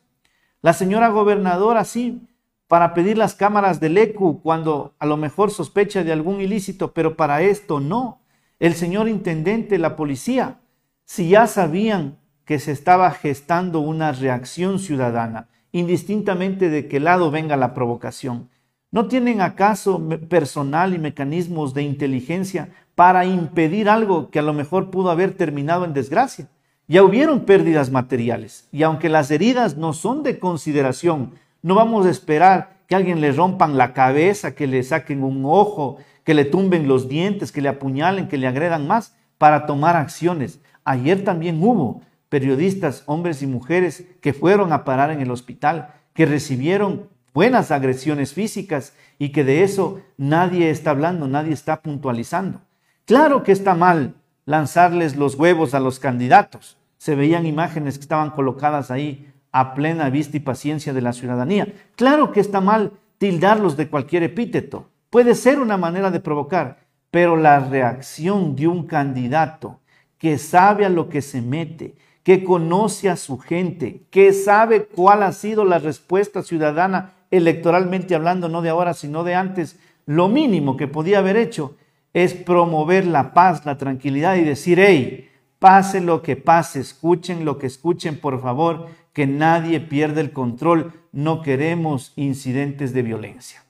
La 0.60 0.74
señora 0.74 1.08
gobernadora 1.08 1.86
sí, 1.86 2.28
para 2.68 2.92
pedir 2.92 3.16
las 3.16 3.34
cámaras 3.34 3.80
del 3.80 3.96
ECU 3.96 4.42
cuando 4.42 4.92
a 4.98 5.06
lo 5.06 5.16
mejor 5.16 5.50
sospecha 5.50 6.04
de 6.04 6.12
algún 6.12 6.42
ilícito, 6.42 6.92
pero 6.92 7.16
para 7.16 7.40
esto 7.40 7.80
no. 7.80 8.20
El 8.58 8.74
señor 8.74 9.08
intendente, 9.08 9.78
la 9.78 9.96
policía, 9.96 10.60
si 11.06 11.30
ya 11.30 11.46
sabían 11.46 12.18
que 12.44 12.58
se 12.58 12.70
estaba 12.70 13.10
gestando 13.12 13.80
una 13.80 14.12
reacción 14.12 14.78
ciudadana, 14.78 15.48
indistintamente 15.72 16.68
de 16.68 16.86
qué 16.86 17.00
lado 17.00 17.30
venga 17.30 17.56
la 17.56 17.72
provocación, 17.72 18.50
¿no 18.90 19.08
tienen 19.08 19.40
acaso 19.40 20.06
personal 20.28 20.92
y 20.92 20.98
mecanismos 20.98 21.72
de 21.72 21.82
inteligencia 21.82 22.68
para 22.94 23.24
impedir 23.24 23.88
algo 23.88 24.30
que 24.30 24.38
a 24.38 24.42
lo 24.42 24.52
mejor 24.52 24.90
pudo 24.90 25.10
haber 25.10 25.36
terminado 25.36 25.84
en 25.84 25.94
desgracia? 25.94 26.48
Ya 26.86 27.02
hubieron 27.02 27.40
pérdidas 27.40 27.90
materiales 27.90 28.68
y 28.70 28.82
aunque 28.82 29.08
las 29.08 29.30
heridas 29.30 29.76
no 29.76 29.92
son 29.92 30.22
de 30.22 30.38
consideración, 30.38 31.32
no 31.62 31.74
vamos 31.74 32.06
a 32.06 32.10
esperar 32.10 32.76
que 32.86 32.94
alguien 32.94 33.20
le 33.20 33.32
rompan 33.32 33.78
la 33.78 33.94
cabeza, 33.94 34.54
que 34.54 34.66
le 34.66 34.82
saquen 34.82 35.22
un 35.24 35.44
ojo, 35.46 35.98
que 36.24 36.34
le 36.34 36.44
tumben 36.44 36.86
los 36.86 37.08
dientes, 37.08 37.52
que 37.52 37.62
le 37.62 37.70
apuñalen, 37.70 38.28
que 38.28 38.36
le 38.36 38.46
agredan 38.46 38.86
más 38.86 39.16
para 39.38 39.66
tomar 39.66 39.96
acciones. 39.96 40.60
Ayer 40.84 41.24
también 41.24 41.62
hubo 41.62 42.02
periodistas, 42.28 43.02
hombres 43.06 43.42
y 43.42 43.46
mujeres, 43.46 44.04
que 44.20 44.32
fueron 44.32 44.72
a 44.72 44.84
parar 44.84 45.10
en 45.10 45.20
el 45.20 45.30
hospital, 45.30 45.94
que 46.12 46.26
recibieron 46.26 47.08
buenas 47.32 47.70
agresiones 47.70 48.34
físicas 48.34 48.94
y 49.18 49.30
que 49.30 49.44
de 49.44 49.62
eso 49.62 50.00
nadie 50.16 50.70
está 50.70 50.90
hablando, 50.90 51.26
nadie 51.28 51.52
está 51.52 51.80
puntualizando. 51.80 52.60
Claro 53.06 53.42
que 53.42 53.52
está 53.52 53.74
mal 53.74 54.14
lanzarles 54.46 55.16
los 55.16 55.34
huevos 55.34 55.74
a 55.74 55.80
los 55.80 55.98
candidatos. 55.98 56.78
Se 56.96 57.14
veían 57.14 57.44
imágenes 57.44 57.98
que 57.98 58.02
estaban 58.02 58.30
colocadas 58.30 58.90
ahí 58.90 59.30
a 59.52 59.74
plena 59.74 60.08
vista 60.08 60.38
y 60.38 60.40
paciencia 60.40 60.94
de 60.94 61.02
la 61.02 61.12
ciudadanía. 61.12 61.68
Claro 61.96 62.32
que 62.32 62.40
está 62.40 62.62
mal 62.62 62.92
tildarlos 63.18 63.76
de 63.76 63.90
cualquier 63.90 64.22
epíteto. 64.22 64.88
Puede 65.10 65.34
ser 65.34 65.58
una 65.58 65.76
manera 65.76 66.10
de 66.10 66.20
provocar, 66.20 66.78
pero 67.10 67.36
la 67.36 67.60
reacción 67.60 68.56
de 68.56 68.68
un 68.68 68.86
candidato 68.86 69.80
que 70.16 70.38
sabe 70.38 70.86
a 70.86 70.88
lo 70.88 71.10
que 71.10 71.20
se 71.20 71.42
mete, 71.42 71.96
que 72.22 72.42
conoce 72.42 73.10
a 73.10 73.16
su 73.16 73.38
gente, 73.38 74.06
que 74.10 74.32
sabe 74.32 74.86
cuál 74.86 75.22
ha 75.24 75.32
sido 75.32 75.66
la 75.66 75.78
respuesta 75.78 76.42
ciudadana 76.42 77.12
electoralmente 77.30 78.14
hablando, 78.14 78.48
no 78.48 78.62
de 78.62 78.70
ahora, 78.70 78.94
sino 78.94 79.24
de 79.24 79.34
antes, 79.34 79.78
lo 80.06 80.28
mínimo 80.28 80.78
que 80.78 80.88
podía 80.88 81.18
haber 81.18 81.36
hecho 81.36 81.76
es 82.14 82.32
promover 82.32 83.06
la 83.06 83.34
paz, 83.34 83.66
la 83.66 83.76
tranquilidad 83.76 84.36
y 84.36 84.44
decir, 84.44 84.78
hey, 84.80 85.28
pase 85.58 86.00
lo 86.00 86.22
que 86.22 86.36
pase, 86.36 86.80
escuchen 86.80 87.44
lo 87.44 87.58
que 87.58 87.66
escuchen, 87.66 88.18
por 88.18 88.40
favor, 88.40 88.86
que 89.12 89.26
nadie 89.26 89.80
pierda 89.80 90.20
el 90.20 90.32
control, 90.32 90.92
no 91.12 91.42
queremos 91.42 92.12
incidentes 92.16 92.94
de 92.94 93.02
violencia. 93.02 93.64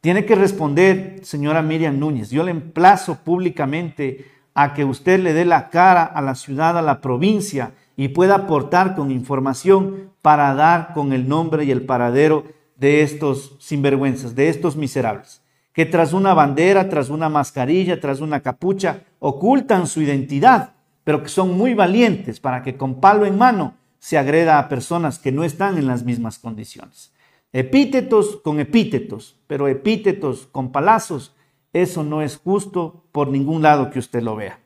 Tiene 0.00 0.24
que 0.24 0.34
responder, 0.34 1.20
señora 1.22 1.62
Miriam 1.62 1.98
Núñez, 1.98 2.30
yo 2.30 2.42
le 2.42 2.50
emplazo 2.50 3.18
públicamente 3.22 4.24
a 4.54 4.72
que 4.74 4.84
usted 4.84 5.20
le 5.20 5.34
dé 5.34 5.44
la 5.44 5.68
cara 5.68 6.02
a 6.02 6.22
la 6.22 6.34
ciudad, 6.34 6.76
a 6.76 6.82
la 6.82 7.00
provincia 7.00 7.72
y 7.96 8.08
pueda 8.08 8.34
aportar 8.34 8.96
con 8.96 9.10
información 9.10 10.10
para 10.22 10.54
dar 10.54 10.94
con 10.94 11.12
el 11.12 11.28
nombre 11.28 11.64
y 11.64 11.70
el 11.70 11.84
paradero 11.84 12.44
de 12.76 13.02
estos 13.02 13.56
sinvergüenzas, 13.60 14.34
de 14.34 14.48
estos 14.48 14.76
miserables 14.76 15.41
que 15.72 15.86
tras 15.86 16.12
una 16.12 16.34
bandera, 16.34 16.88
tras 16.88 17.08
una 17.08 17.28
mascarilla, 17.28 18.00
tras 18.00 18.20
una 18.20 18.40
capucha, 18.40 19.04
ocultan 19.18 19.86
su 19.86 20.02
identidad, 20.02 20.74
pero 21.04 21.22
que 21.22 21.28
son 21.28 21.56
muy 21.56 21.74
valientes 21.74 22.40
para 22.40 22.62
que 22.62 22.76
con 22.76 23.00
palo 23.00 23.26
en 23.26 23.38
mano 23.38 23.74
se 23.98 24.18
agreda 24.18 24.58
a 24.58 24.68
personas 24.68 25.18
que 25.18 25.32
no 25.32 25.44
están 25.44 25.78
en 25.78 25.86
las 25.86 26.04
mismas 26.04 26.38
condiciones. 26.38 27.12
Epítetos 27.52 28.36
con 28.42 28.60
epítetos, 28.60 29.38
pero 29.46 29.68
epítetos 29.68 30.48
con 30.50 30.72
palazos, 30.72 31.34
eso 31.72 32.02
no 32.02 32.22
es 32.22 32.36
justo 32.36 33.04
por 33.12 33.28
ningún 33.28 33.62
lado 33.62 33.90
que 33.90 33.98
usted 33.98 34.22
lo 34.22 34.36
vea. 34.36 34.58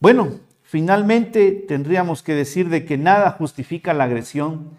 Bueno, 0.00 0.40
finalmente 0.62 1.52
tendríamos 1.66 2.22
que 2.22 2.34
decir 2.34 2.68
de 2.68 2.84
que 2.84 2.96
nada 2.96 3.32
justifica 3.32 3.92
la 3.94 4.04
agresión, 4.04 4.70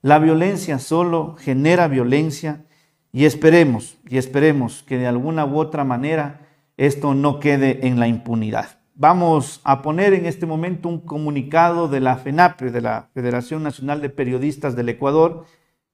la 0.00 0.18
violencia 0.18 0.78
solo 0.78 1.36
genera 1.38 1.88
violencia 1.88 2.64
y 3.12 3.26
esperemos, 3.26 3.98
y 4.08 4.16
esperemos 4.16 4.82
que 4.82 4.96
de 4.96 5.06
alguna 5.06 5.44
u 5.44 5.58
otra 5.58 5.84
manera 5.84 6.48
esto 6.78 7.14
no 7.14 7.38
quede 7.38 7.86
en 7.86 8.00
la 8.00 8.08
impunidad. 8.08 8.80
Vamos 8.94 9.60
a 9.64 9.82
poner 9.82 10.14
en 10.14 10.26
este 10.26 10.46
momento 10.46 10.88
un 10.88 11.00
comunicado 11.00 11.88
de 11.88 12.00
la 12.00 12.16
FENAPRE, 12.16 12.70
de 12.70 12.80
la 12.80 13.10
Federación 13.14 13.62
Nacional 13.62 14.00
de 14.00 14.08
Periodistas 14.08 14.74
del 14.74 14.88
Ecuador, 14.88 15.44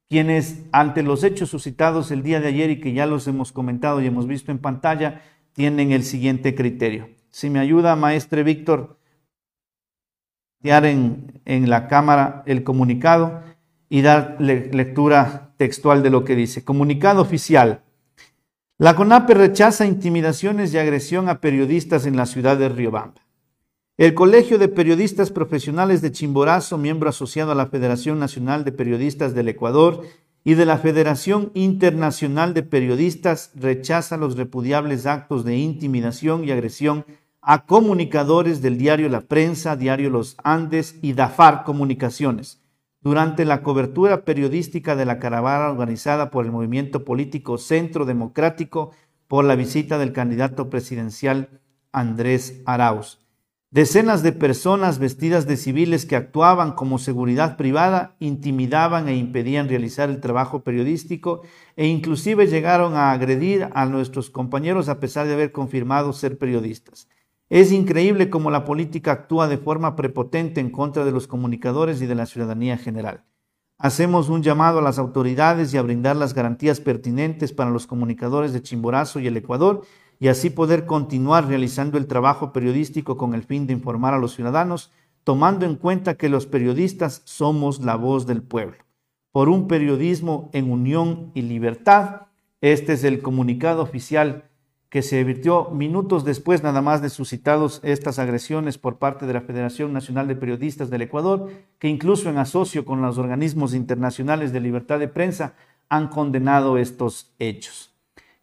quienes 0.09 0.65
ante 0.73 1.03
los 1.03 1.25
hechos 1.25 1.51
suscitados 1.51 2.11
el 2.11 2.23
día 2.23 2.41
de 2.41 2.49
ayer 2.49 2.71
y 2.71 2.81
que 2.81 2.93
ya 2.93 3.07
los 3.07 3.27
hemos 3.27 3.53
comentado 3.53 4.01
y 4.01 4.07
hemos 4.07 4.27
visto 4.27 4.53
en 4.53 4.59
pantalla, 4.59 5.23
tienen 5.53 5.93
el 5.93 6.05
siguiente 6.05 6.55
criterio. 6.55 7.09
Si 7.31 7.51
me 7.51 7.59
ayuda, 7.59 7.97
maestre 7.97 8.43
Víctor, 8.43 8.99
en, 10.63 11.41
en 11.45 11.71
la 11.71 11.89
cámara 11.89 12.43
el 12.47 12.65
comunicado 12.65 13.43
y 13.89 14.03
dar 14.03 14.37
lectura 14.41 15.55
textual 15.57 16.03
de 16.03 16.11
lo 16.11 16.25
que 16.25 16.37
dice. 16.37 16.65
Comunicado 16.65 17.23
oficial. 17.23 17.83
La 18.79 18.95
CONAPE 18.95 19.35
rechaza 19.35 19.87
intimidaciones 19.87 20.73
y 20.73 20.79
agresión 20.79 21.29
a 21.29 21.41
periodistas 21.41 22.07
en 22.07 22.17
la 22.17 22.27
ciudad 22.27 22.57
de 22.57 22.69
Riobamba. 22.69 23.23
El 23.97 24.15
Colegio 24.15 24.59
de 24.59 24.69
Periodistas 24.69 25.33
Profesionales 25.33 26.01
de 26.01 26.13
Chimborazo, 26.13 26.79
miembro 26.79 27.09
asociado 27.09 27.51
a 27.51 27.57
la 27.57 27.67
Federación 27.67 28.21
Nacional 28.21 28.65
de 28.65 28.71
Periodistas 28.71 29.35
del 29.35 29.49
Ecuador 29.49 30.03
y 30.45 30.55
de 30.55 30.65
la 30.65 30.79
Federación 30.79 31.51
Internacional 31.55 32.55
de 32.55 32.63
Periodistas, 32.63 33.51
rechaza 33.57 34.17
los 34.17 34.37
repudiables 34.37 35.07
actos 35.07 35.45
de 35.45 35.57
intimidación 35.57 36.45
y 36.45 36.53
agresión 36.53 37.05
a 37.43 37.67
comunicadores 37.67 38.63
del 38.63 38.79
diario 38.79 39.09
La 39.09 39.23
Prensa, 39.23 39.75
diario 39.75 40.11
Los 40.11 40.37
Andes 40.45 40.95
y 41.03 41.15
DAFAR 41.15 41.65
Comunicaciones 41.65 42.61
durante 43.09 43.47
la 43.47 43.63
cobertura 43.63 44.27
periodística 44.27 44.95
de 44.95 45.07
la 45.07 45.19
caravana 45.19 45.71
organizada 45.71 46.31
por 46.31 46.45
el 46.45 46.53
movimiento 46.53 47.07
político 47.07 47.57
Centro 47.57 48.05
Democrático 48.05 48.91
por 49.29 49.47
la 49.47 49.57
visita 49.57 49.97
del 49.97 50.13
candidato 50.13 50.69
presidencial 50.69 51.49
Andrés 51.91 52.61
Arauz. 52.67 53.19
Decenas 53.71 54.23
de 54.23 54.33
personas 54.33 54.99
vestidas 54.99 55.47
de 55.47 55.57
civiles 55.57 56.05
que 56.05 56.17
actuaban 56.17 56.73
como 56.73 56.99
seguridad 56.99 57.57
privada 57.57 58.15
intimidaban 58.21 59.09
e 59.09 59.17
impedían 59.17 59.71
realizar 59.71 60.11
el 60.11 60.21
trabajo 60.21 60.63
periodístico 60.63 61.41
e 61.77 61.87
inclusive 61.87 62.47
llegaron 62.47 62.95
a 62.95 63.13
agredir 63.13 63.71
a 63.73 63.87
nuestros 63.87 64.29
compañeros 64.29 64.91
a 64.91 65.01
pesar 65.01 65.27
de 65.27 65.33
haber 65.33 65.51
confirmado 65.51 66.13
ser 66.13 66.37
periodistas. 66.37 67.09
Es 67.51 67.73
increíble 67.73 68.29
cómo 68.29 68.51
la 68.51 68.67
política 68.67 69.13
actúa 69.13 69.49
de 69.49 69.57
forma 69.57 69.97
prepotente 69.97 70.61
en 70.61 70.71
contra 70.71 71.07
de 71.07 71.13
los 71.13 71.27
comunicadores 71.27 72.03
y 72.03 72.07
de 72.07 72.15
la 72.15 72.27
ciudadanía 72.27 72.77
general. 72.77 73.25
Hacemos 73.79 74.29
un 74.29 74.43
llamado 74.43 74.81
a 74.81 74.83
las 74.83 74.99
autoridades 74.99 75.73
y 75.73 75.79
a 75.79 75.83
brindar 75.83 76.17
las 76.17 76.35
garantías 76.35 76.81
pertinentes 76.81 77.53
para 77.53 77.71
los 77.71 77.87
comunicadores 77.87 78.53
de 78.53 78.61
Chimborazo 78.61 79.19
y 79.19 79.29
el 79.29 79.37
Ecuador 79.37 79.83
y 80.19 80.29
así 80.29 80.51
poder 80.51 80.85
continuar 80.85 81.47
realizando 81.47 81.97
el 81.97 82.07
trabajo 82.07 82.53
periodístico 82.53 83.17
con 83.17 83.35
el 83.35 83.45
fin 83.45 83.67
de 83.67 83.73
informar 83.73 84.13
a 84.13 84.19
los 84.19 84.35
ciudadanos, 84.35 84.91
tomando 85.25 85.65
en 85.65 85.77
cuenta 85.77 86.17
que 86.17 86.29
los 86.29 86.47
periodistas 86.47 87.23
somos 87.25 87.81
la 87.81 87.95
voz 87.95 88.27
del 88.27 88.43
pueblo. 88.43 88.77
Por 89.33 89.49
un 89.49 89.69
periodismo 89.69 90.51
en 90.53 90.71
unión 90.71 91.31
y 91.35 91.43
libertad, 91.43 92.23
este 92.61 92.95
es 92.95 93.05
el 93.05 93.23
comunicado 93.23 93.83
oficial 93.83 94.48
que 94.89 95.03
se 95.03 95.23
virtió 95.23 95.71
minutos 95.71 96.25
después 96.25 96.63
nada 96.63 96.81
más 96.81 97.03
de 97.03 97.11
suscitados 97.11 97.81
estas 97.83 98.19
agresiones 98.19 98.79
por 98.79 98.99
parte 98.99 99.27
de 99.27 99.35
la 99.35 99.43
Federación 99.43 99.93
Nacional 99.93 100.29
de 100.29 100.37
Periodistas 100.37 100.89
del 100.89 101.03
Ecuador, 101.03 101.51
que 101.79 101.89
incluso 101.89 102.31
en 102.31 102.39
asocio 102.39 102.85
con 102.85 103.03
los 103.03 103.19
organismos 103.19 103.75
internacionales 103.75 104.53
de 104.53 104.61
libertad 104.61 104.99
de 104.99 105.09
prensa 105.09 105.55
han 105.91 106.09
condenado 106.09 106.79
estos 106.79 107.35
hechos. 107.39 107.95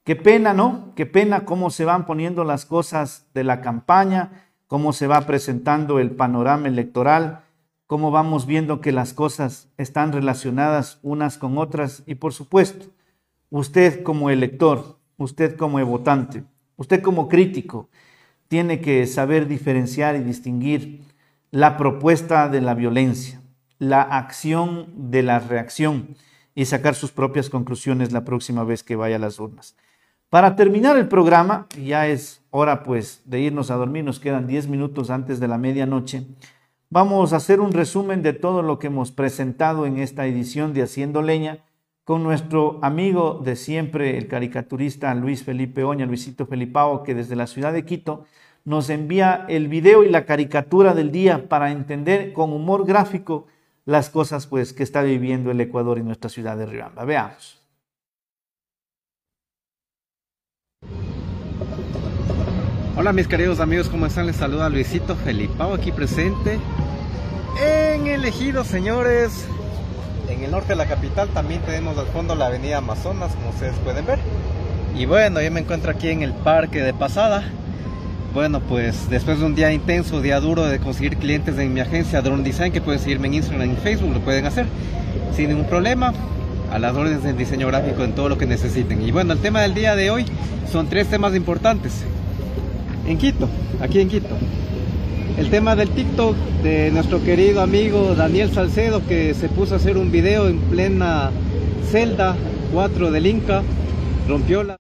Qué 0.04 0.16
pena, 0.16 0.54
¿no? 0.54 0.94
Qué 0.96 1.08
pena 1.08 1.46
cómo 1.46 1.72
se 1.72 1.84
van 1.84 2.06
poniendo 2.06 2.44
las 2.44 2.66
cosas 2.66 3.28
de 3.34 3.44
la 3.44 3.62
campaña, 3.62 4.46
cómo 4.68 4.94
se 4.94 5.08
va 5.08 5.22
presentando 5.22 6.00
el 6.00 6.12
panorama 6.12 6.68
electoral, 6.68 7.42
cómo 7.88 8.12
vamos 8.12 8.46
viendo 8.46 8.82
que 8.82 8.92
las 8.92 9.14
cosas 9.14 9.70
están 9.78 10.12
relacionadas 10.12 11.00
unas 11.02 11.40
con 11.40 11.58
otras 11.58 12.04
y 12.06 12.16
por 12.16 12.34
supuesto, 12.34 12.86
usted 13.50 14.04
como 14.04 14.30
elector, 14.30 15.00
usted 15.18 15.56
como 15.56 15.84
votante, 15.86 16.44
usted 16.78 17.02
como 17.02 17.28
crítico, 17.28 17.90
tiene 18.48 18.80
que 18.80 19.06
saber 19.08 19.48
diferenciar 19.48 20.16
y 20.16 20.20
distinguir 20.20 21.02
la 21.52 21.78
propuesta 21.78 22.50
de 22.50 22.62
la 22.62 22.74
violencia. 22.74 23.42
la 23.78 24.02
acción 24.02 24.88
de 24.96 25.22
la 25.22 25.40
reacción 25.40 26.16
y 26.56 26.64
sacar 26.66 26.96
sus 26.96 27.12
propias 27.12 27.50
conclusiones 27.50 28.14
la 28.14 28.24
próxima 28.24 28.64
vez 28.64 28.84
que 28.84 28.96
vaya 28.96 29.18
a 29.18 29.20
las 29.20 29.38
urnas. 29.40 29.76
Para 30.30 30.56
terminar 30.56 30.98
el 30.98 31.08
programa, 31.08 31.68
ya 31.82 32.08
es 32.08 32.42
hora 32.52 32.84
pues 32.84 33.22
de 33.26 33.42
irnos 33.42 33.72
a 33.72 33.76
dormir, 33.76 34.04
nos 34.04 34.20
quedan 34.20 34.48
10 34.48 34.68
minutos 34.70 35.10
antes 35.10 35.40
de 35.40 35.48
la 35.48 35.58
medianoche. 35.58 36.26
Vamos 36.90 37.34
a 37.34 37.38
hacer 37.38 37.60
un 37.60 37.74
resumen 37.74 38.22
de 38.22 38.34
todo 38.34 38.62
lo 38.62 38.80
que 38.80 38.88
hemos 38.88 39.12
presentado 39.12 39.86
en 39.86 39.98
esta 39.98 40.26
edición 40.26 40.74
de 40.74 40.84
Haciendo 40.84 41.22
Leña 41.22 41.60
con 42.06 42.22
nuestro 42.22 42.78
amigo 42.84 43.42
de 43.44 43.56
siempre, 43.56 44.18
el 44.18 44.28
caricaturista 44.28 45.14
Luis 45.16 45.44
Felipe 45.44 45.84
Oña, 45.84 46.06
Luisito 46.06 46.46
Felipao, 46.46 47.02
que 47.04 47.16
desde 47.16 47.36
la 47.36 47.48
ciudad 47.48 47.74
de 47.74 47.84
Quito 47.84 48.26
nos 48.64 48.92
envía 48.92 49.46
el 49.50 49.68
video 49.68 50.04
y 50.04 50.10
la 50.10 50.26
caricatura 50.26 50.94
del 50.94 51.12
día 51.12 51.50
para 51.50 51.72
entender 51.72 52.32
con 52.32 52.54
humor 52.54 52.86
gráfico 52.86 53.48
las 53.86 54.12
cosas 54.12 54.46
pues 54.46 54.72
que 54.72 54.84
está 54.84 55.02
viviendo 55.02 55.50
el 55.50 55.60
Ecuador 55.60 55.98
y 55.98 56.04
nuestra 56.04 56.30
ciudad 56.30 56.56
de 56.58 56.68
Riobamba. 56.68 57.06
Veamos. 57.06 57.60
Hola 62.98 63.14
mis 63.14 63.28
queridos 63.28 63.60
amigos, 63.60 63.90
¿cómo 63.90 64.06
están? 64.06 64.28
Les 64.28 64.36
saluda 64.36 64.70
Luisito 64.70 65.16
Felipao 65.16 65.74
aquí 65.74 65.92
presente 65.92 66.60
en 67.60 68.08
el 68.08 68.26
ejido, 68.26 68.64
señores. 68.64 69.48
En 70.30 70.44
el 70.44 70.52
norte 70.52 70.70
de 70.70 70.76
la 70.76 70.88
capital 70.88 71.30
también 71.30 71.62
tenemos 71.62 71.98
al 71.98 72.08
fondo 72.08 72.36
la 72.36 72.48
avenida 72.48 72.78
Amazonas, 72.78 73.34
como 73.36 73.50
ustedes 73.50 73.76
pueden 73.84 74.06
ver. 74.06 74.20
Y 74.98 75.06
bueno, 75.06 75.42
yo 75.42 75.52
me 75.52 75.60
encuentro 75.60 75.92
aquí 75.92 76.10
en 76.10 76.24
el 76.24 76.34
parque 76.34 76.82
de 76.82 76.94
pasada. 76.94 77.44
Bueno, 78.34 78.60
pues 78.60 79.10
después 79.10 79.40
de 79.40 79.46
un 79.46 79.56
día 79.56 79.72
intenso, 79.72 80.22
día 80.22 80.40
duro 80.40 80.66
de 80.66 80.80
conseguir 80.80 81.18
clientes 81.18 81.58
en 81.58 81.74
mi 81.74 81.80
agencia 81.80 82.22
Drone 82.22 82.44
Design, 82.44 82.72
que 82.72 82.82
pueden 82.82 83.00
seguirme 83.00 83.28
en 83.28 83.36
Instagram 83.36 83.72
y 83.72 83.76
Facebook, 83.76 84.14
lo 84.14 84.20
pueden 84.20 84.46
hacer 84.46 84.66
sin 85.36 85.50
ningún 85.50 85.66
problema. 85.66 86.14
A 86.72 86.80
las 86.80 86.96
órdenes 86.96 87.24
del 87.24 87.38
diseño 87.38 87.68
gráfico 87.68 88.04
en 88.04 88.14
todo 88.14 88.28
lo 88.28 88.38
que 88.38 88.46
necesiten. 88.46 89.02
Y 89.02 89.12
bueno, 89.12 89.34
el 89.34 89.40
tema 89.40 89.62
del 89.62 89.74
día 89.74 89.96
de 89.96 90.10
hoy 90.10 90.26
son 90.72 90.88
tres 90.88 91.08
temas 91.08 91.36
importantes. 91.36 92.04
En 93.08 93.18
Quito, 93.18 93.48
aquí 93.80 94.02
en 94.02 94.10
Quito. 94.10 94.36
El 95.38 95.50
tema 95.50 95.76
del 95.76 95.90
TikTok 95.90 96.34
de 96.64 96.92
nuestro 96.92 97.22
querido 97.22 97.62
amigo 97.62 98.16
Daniel 98.16 98.54
Salcedo 98.54 99.06
que 99.06 99.34
se 99.34 99.50
puso 99.50 99.74
a 99.74 99.78
hacer 99.78 99.98
un 99.98 100.10
video 100.10 100.48
en 100.48 100.60
plena 100.60 101.30
celda 101.92 102.38
4 102.72 103.12
del 103.12 103.28
Inca, 103.28 103.62
rompió 104.30 104.64
la... 104.64 104.78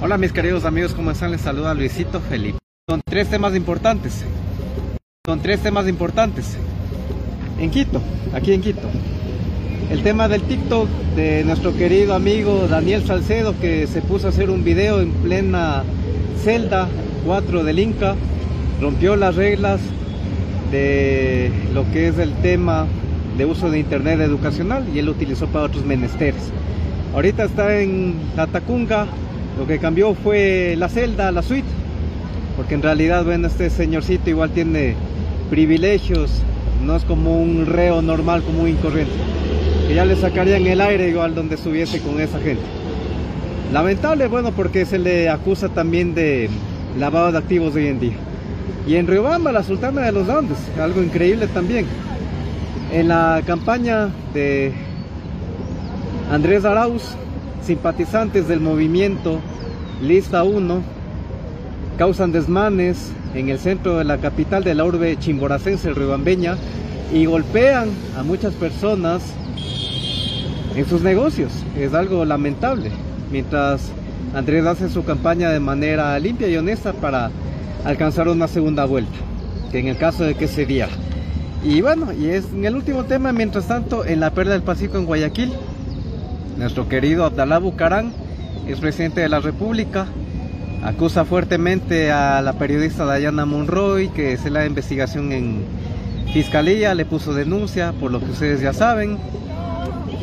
Hola 0.00 0.16
mis 0.16 0.32
queridos 0.32 0.64
amigos, 0.64 0.94
¿cómo 0.94 1.10
están? 1.10 1.32
Les 1.32 1.42
saluda 1.42 1.74
Luisito 1.74 2.20
Felipe. 2.20 2.58
Son 2.88 3.02
tres 3.04 3.28
temas 3.28 3.54
importantes. 3.54 4.24
Son 5.26 5.38
tres 5.42 5.60
temas 5.60 5.86
importantes. 5.86 6.56
En 7.58 7.70
Quito, 7.70 8.00
aquí 8.32 8.54
en 8.54 8.62
Quito. 8.62 8.88
El 9.88 10.02
tema 10.02 10.28
del 10.28 10.42
TikTok 10.42 10.88
de 11.16 11.44
nuestro 11.44 11.74
querido 11.74 12.14
amigo 12.14 12.66
Daniel 12.68 13.04
Salcedo 13.04 13.54
que 13.60 13.86
se 13.86 14.02
puso 14.02 14.26
a 14.26 14.30
hacer 14.30 14.50
un 14.50 14.62
video 14.62 15.00
en 15.00 15.10
plena 15.12 15.82
celda 16.42 16.88
4 17.24 17.64
del 17.64 17.78
Inca. 17.78 18.14
Rompió 18.80 19.16
las 19.16 19.36
reglas 19.36 19.80
de 20.70 21.50
lo 21.72 21.90
que 21.90 22.08
es 22.08 22.18
el 22.18 22.32
tema 22.34 22.86
de 23.36 23.44
uso 23.44 23.70
de 23.70 23.78
internet 23.78 24.20
educacional 24.20 24.84
y 24.94 24.98
él 24.98 25.06
lo 25.06 25.12
utilizó 25.12 25.46
para 25.46 25.64
otros 25.64 25.84
menesteres. 25.84 26.50
Ahorita 27.14 27.44
está 27.44 27.80
en 27.80 28.14
Tatacunga, 28.36 29.06
lo 29.58 29.66
que 29.66 29.78
cambió 29.78 30.14
fue 30.14 30.76
la 30.78 30.88
celda, 30.88 31.32
la 31.32 31.42
suite, 31.42 31.66
porque 32.56 32.74
en 32.74 32.82
realidad, 32.82 33.24
bueno, 33.24 33.48
este 33.48 33.68
señorcito 33.70 34.30
igual 34.30 34.50
tiene 34.50 34.94
privilegios, 35.50 36.30
no 36.84 36.96
es 36.96 37.04
como 37.04 37.40
un 37.40 37.66
reo 37.66 38.00
normal, 38.00 38.42
como 38.42 38.62
un 38.62 38.68
incorriente, 38.68 39.12
que 39.90 39.96
ya 39.96 40.04
le 40.04 40.14
sacarían 40.14 40.64
el 40.68 40.80
aire 40.80 41.08
igual 41.08 41.34
donde 41.34 41.56
estuviese 41.56 41.98
con 41.98 42.20
esa 42.20 42.38
gente. 42.38 42.62
Lamentable, 43.72 44.28
bueno, 44.28 44.52
porque 44.52 44.86
se 44.86 45.00
le 45.00 45.28
acusa 45.28 45.68
también 45.68 46.14
de 46.14 46.48
lavado 46.96 47.32
de 47.32 47.38
activos 47.38 47.74
hoy 47.74 47.88
en 47.88 47.98
día. 47.98 48.12
Y 48.86 48.94
en 48.94 49.08
Riobamba, 49.08 49.50
la 49.50 49.64
Sultana 49.64 50.02
de 50.02 50.12
los 50.12 50.28
Andes, 50.28 50.58
algo 50.80 51.02
increíble 51.02 51.48
también. 51.48 51.86
En 52.92 53.08
la 53.08 53.42
campaña 53.44 54.10
de 54.32 54.72
Andrés 56.30 56.64
Arauz, 56.64 57.16
simpatizantes 57.60 58.46
del 58.46 58.60
movimiento 58.60 59.40
Lista 60.00 60.44
1 60.44 60.82
causan 61.98 62.30
desmanes 62.30 63.10
en 63.34 63.48
el 63.48 63.58
centro 63.58 63.98
de 63.98 64.04
la 64.04 64.18
capital 64.18 64.62
de 64.62 64.76
la 64.76 64.84
urbe 64.84 65.18
chimboracense, 65.18 65.92
riobambeña, 65.92 66.56
y 67.12 67.24
golpean 67.24 67.88
a 68.16 68.22
muchas 68.22 68.54
personas 68.54 69.20
en 70.80 70.88
sus 70.88 71.02
negocios. 71.02 71.52
Es 71.78 71.92
algo 71.92 72.24
lamentable. 72.24 72.90
Mientras 73.30 73.92
Andrés 74.34 74.64
hace 74.64 74.88
su 74.88 75.04
campaña 75.04 75.50
de 75.50 75.60
manera 75.60 76.18
limpia 76.18 76.48
y 76.48 76.56
honesta 76.56 76.92
para 76.94 77.30
alcanzar 77.84 78.28
una 78.28 78.48
segunda 78.48 78.86
vuelta, 78.86 79.16
que 79.70 79.78
en 79.78 79.88
el 79.88 79.98
caso 79.98 80.24
de 80.24 80.34
que 80.34 80.48
se 80.48 80.66
diera. 80.66 80.92
Y 81.62 81.82
bueno, 81.82 82.12
y 82.12 82.28
es 82.28 82.46
en 82.52 82.64
el 82.64 82.74
último 82.74 83.04
tema, 83.04 83.32
mientras 83.32 83.68
tanto, 83.68 84.06
en 84.06 84.20
la 84.20 84.30
Perla 84.30 84.54
del 84.54 84.62
Pacífico 84.62 84.96
en 84.96 85.04
Guayaquil, 85.04 85.52
nuestro 86.56 86.88
querido 86.88 87.24
Abdalá 87.24 87.58
Bucarán, 87.58 88.12
es 88.66 88.80
presidente 88.80 89.20
de 89.20 89.28
la 89.28 89.40
República, 89.40 90.06
acusa 90.82 91.26
fuertemente 91.26 92.10
a 92.10 92.40
la 92.40 92.54
periodista 92.54 93.04
Dayana 93.04 93.44
Monroy 93.44 94.08
que 94.08 94.32
es 94.32 94.50
la 94.50 94.64
investigación 94.64 95.32
en 95.32 95.62
fiscalía, 96.32 96.94
le 96.94 97.04
puso 97.04 97.34
denuncia 97.34 97.92
por 97.92 98.10
lo 98.10 98.20
que 98.20 98.30
ustedes 98.30 98.62
ya 98.62 98.72
saben 98.72 99.18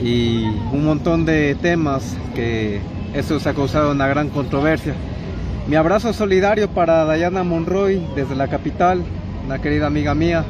y 0.02 0.44
un 0.72 0.86
montón 0.86 1.26
de 1.26 1.56
temas 1.56 2.16
que 2.36 2.82
eso 3.14 3.40
se 3.40 3.50
ha 3.50 3.54
causado 3.54 3.92
una 3.92 4.08
gran 4.08 4.30
controversia. 4.30 4.94
Mi 5.68 5.76
abrazo 5.76 6.14
solidario 6.14 6.70
para 6.70 7.04
Dayana 7.06 7.44
Monroy 7.44 8.02
desde 8.16 8.36
la 8.36 8.48
capital, 8.48 9.04
una 9.46 9.60
querida 9.60 9.88
amiga 9.88 10.14
mía, 10.16 10.46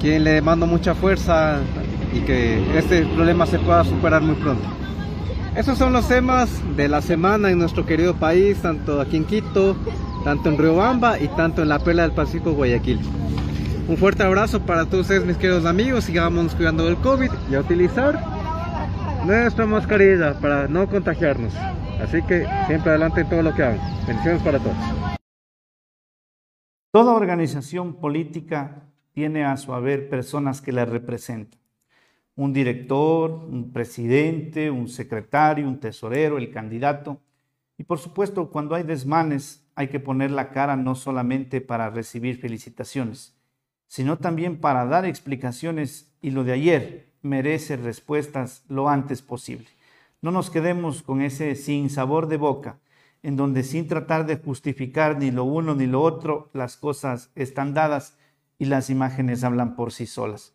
quien 0.00 0.24
le 0.24 0.40
mando 0.42 0.66
mucha 0.66 0.94
fuerza 0.94 1.58
y 2.12 2.20
que 2.20 2.78
este 2.78 3.02
problema 3.02 3.46
se 3.46 3.58
pueda 3.58 3.84
superar 3.84 4.22
muy 4.22 4.34
pronto. 4.36 4.64
Esos 5.54 5.76
son 5.76 5.92
los 5.92 6.08
temas 6.08 6.48
de 6.76 6.88
la 6.88 7.02
semana 7.02 7.50
en 7.50 7.58
nuestro 7.58 7.84
querido 7.84 8.14
país, 8.14 8.56
tanto 8.62 9.00
aquí 9.00 9.18
en 9.18 9.24
Quito, 9.24 9.76
tanto 10.24 10.48
en 10.48 10.56
Riobamba 10.56 11.20
y 11.20 11.28
tanto 11.28 11.62
en 11.62 11.68
la 11.68 11.78
Perla 11.78 12.02
del 12.02 12.12
Pacífico, 12.12 12.52
Guayaquil. 12.52 12.98
Un 13.86 13.96
fuerte 13.98 14.22
abrazo 14.22 14.60
para 14.60 14.86
todos 14.86 15.02
ustedes, 15.02 15.26
mis 15.26 15.36
queridos 15.36 15.66
amigos. 15.66 16.04
Sigamos 16.04 16.54
cuidando 16.54 16.86
del 16.86 16.96
COVID 16.96 17.30
y 17.50 17.54
a 17.54 17.60
utilizar 17.60 18.31
nuestra 19.24 19.66
mascarilla 19.66 20.38
para 20.40 20.68
no 20.68 20.88
contagiarnos. 20.88 21.54
Así 22.00 22.22
que 22.22 22.46
siempre 22.66 22.90
adelante 22.90 23.20
en 23.20 23.28
todo 23.28 23.42
lo 23.42 23.54
que 23.54 23.62
hagan. 23.62 24.06
Bendiciones 24.06 24.42
para 24.42 24.58
todos. 24.58 24.76
Toda 26.90 27.12
organización 27.14 27.94
política 27.94 28.82
tiene 29.12 29.44
a 29.44 29.56
su 29.56 29.72
haber 29.72 30.08
personas 30.08 30.60
que 30.60 30.72
la 30.72 30.84
representan 30.84 31.62
un 32.34 32.52
director, 32.52 33.30
un 33.30 33.72
presidente, 33.72 34.70
un 34.70 34.88
secretario, 34.88 35.68
un 35.68 35.80
tesorero, 35.80 36.38
el 36.38 36.50
candidato. 36.50 37.20
Y 37.76 37.84
por 37.84 37.98
supuesto, 37.98 38.50
cuando 38.50 38.74
hay 38.74 38.84
desmanes, 38.84 39.66
hay 39.74 39.88
que 39.88 40.00
poner 40.00 40.30
la 40.30 40.50
cara 40.50 40.76
no 40.76 40.94
solamente 40.94 41.60
para 41.60 41.90
recibir 41.90 42.38
felicitaciones, 42.40 43.36
sino 43.86 44.18
también 44.18 44.60
para 44.60 44.86
dar 44.86 45.04
explicaciones 45.04 46.12
y 46.20 46.30
lo 46.30 46.44
de 46.44 46.52
ayer 46.52 47.11
merece 47.22 47.76
respuestas 47.76 48.64
lo 48.68 48.88
antes 48.88 49.22
posible. 49.22 49.68
No 50.20 50.30
nos 50.30 50.50
quedemos 50.50 51.02
con 51.02 51.22
ese 51.22 51.54
sin 51.54 51.90
sabor 51.90 52.28
de 52.28 52.36
boca, 52.36 52.78
en 53.22 53.36
donde 53.36 53.62
sin 53.62 53.88
tratar 53.88 54.26
de 54.26 54.36
justificar 54.36 55.18
ni 55.18 55.30
lo 55.30 55.44
uno 55.44 55.74
ni 55.74 55.86
lo 55.86 56.02
otro, 56.02 56.50
las 56.52 56.76
cosas 56.76 57.30
están 57.34 57.74
dadas 57.74 58.18
y 58.58 58.66
las 58.66 58.90
imágenes 58.90 59.44
hablan 59.44 59.74
por 59.74 59.92
sí 59.92 60.06
solas. 60.06 60.54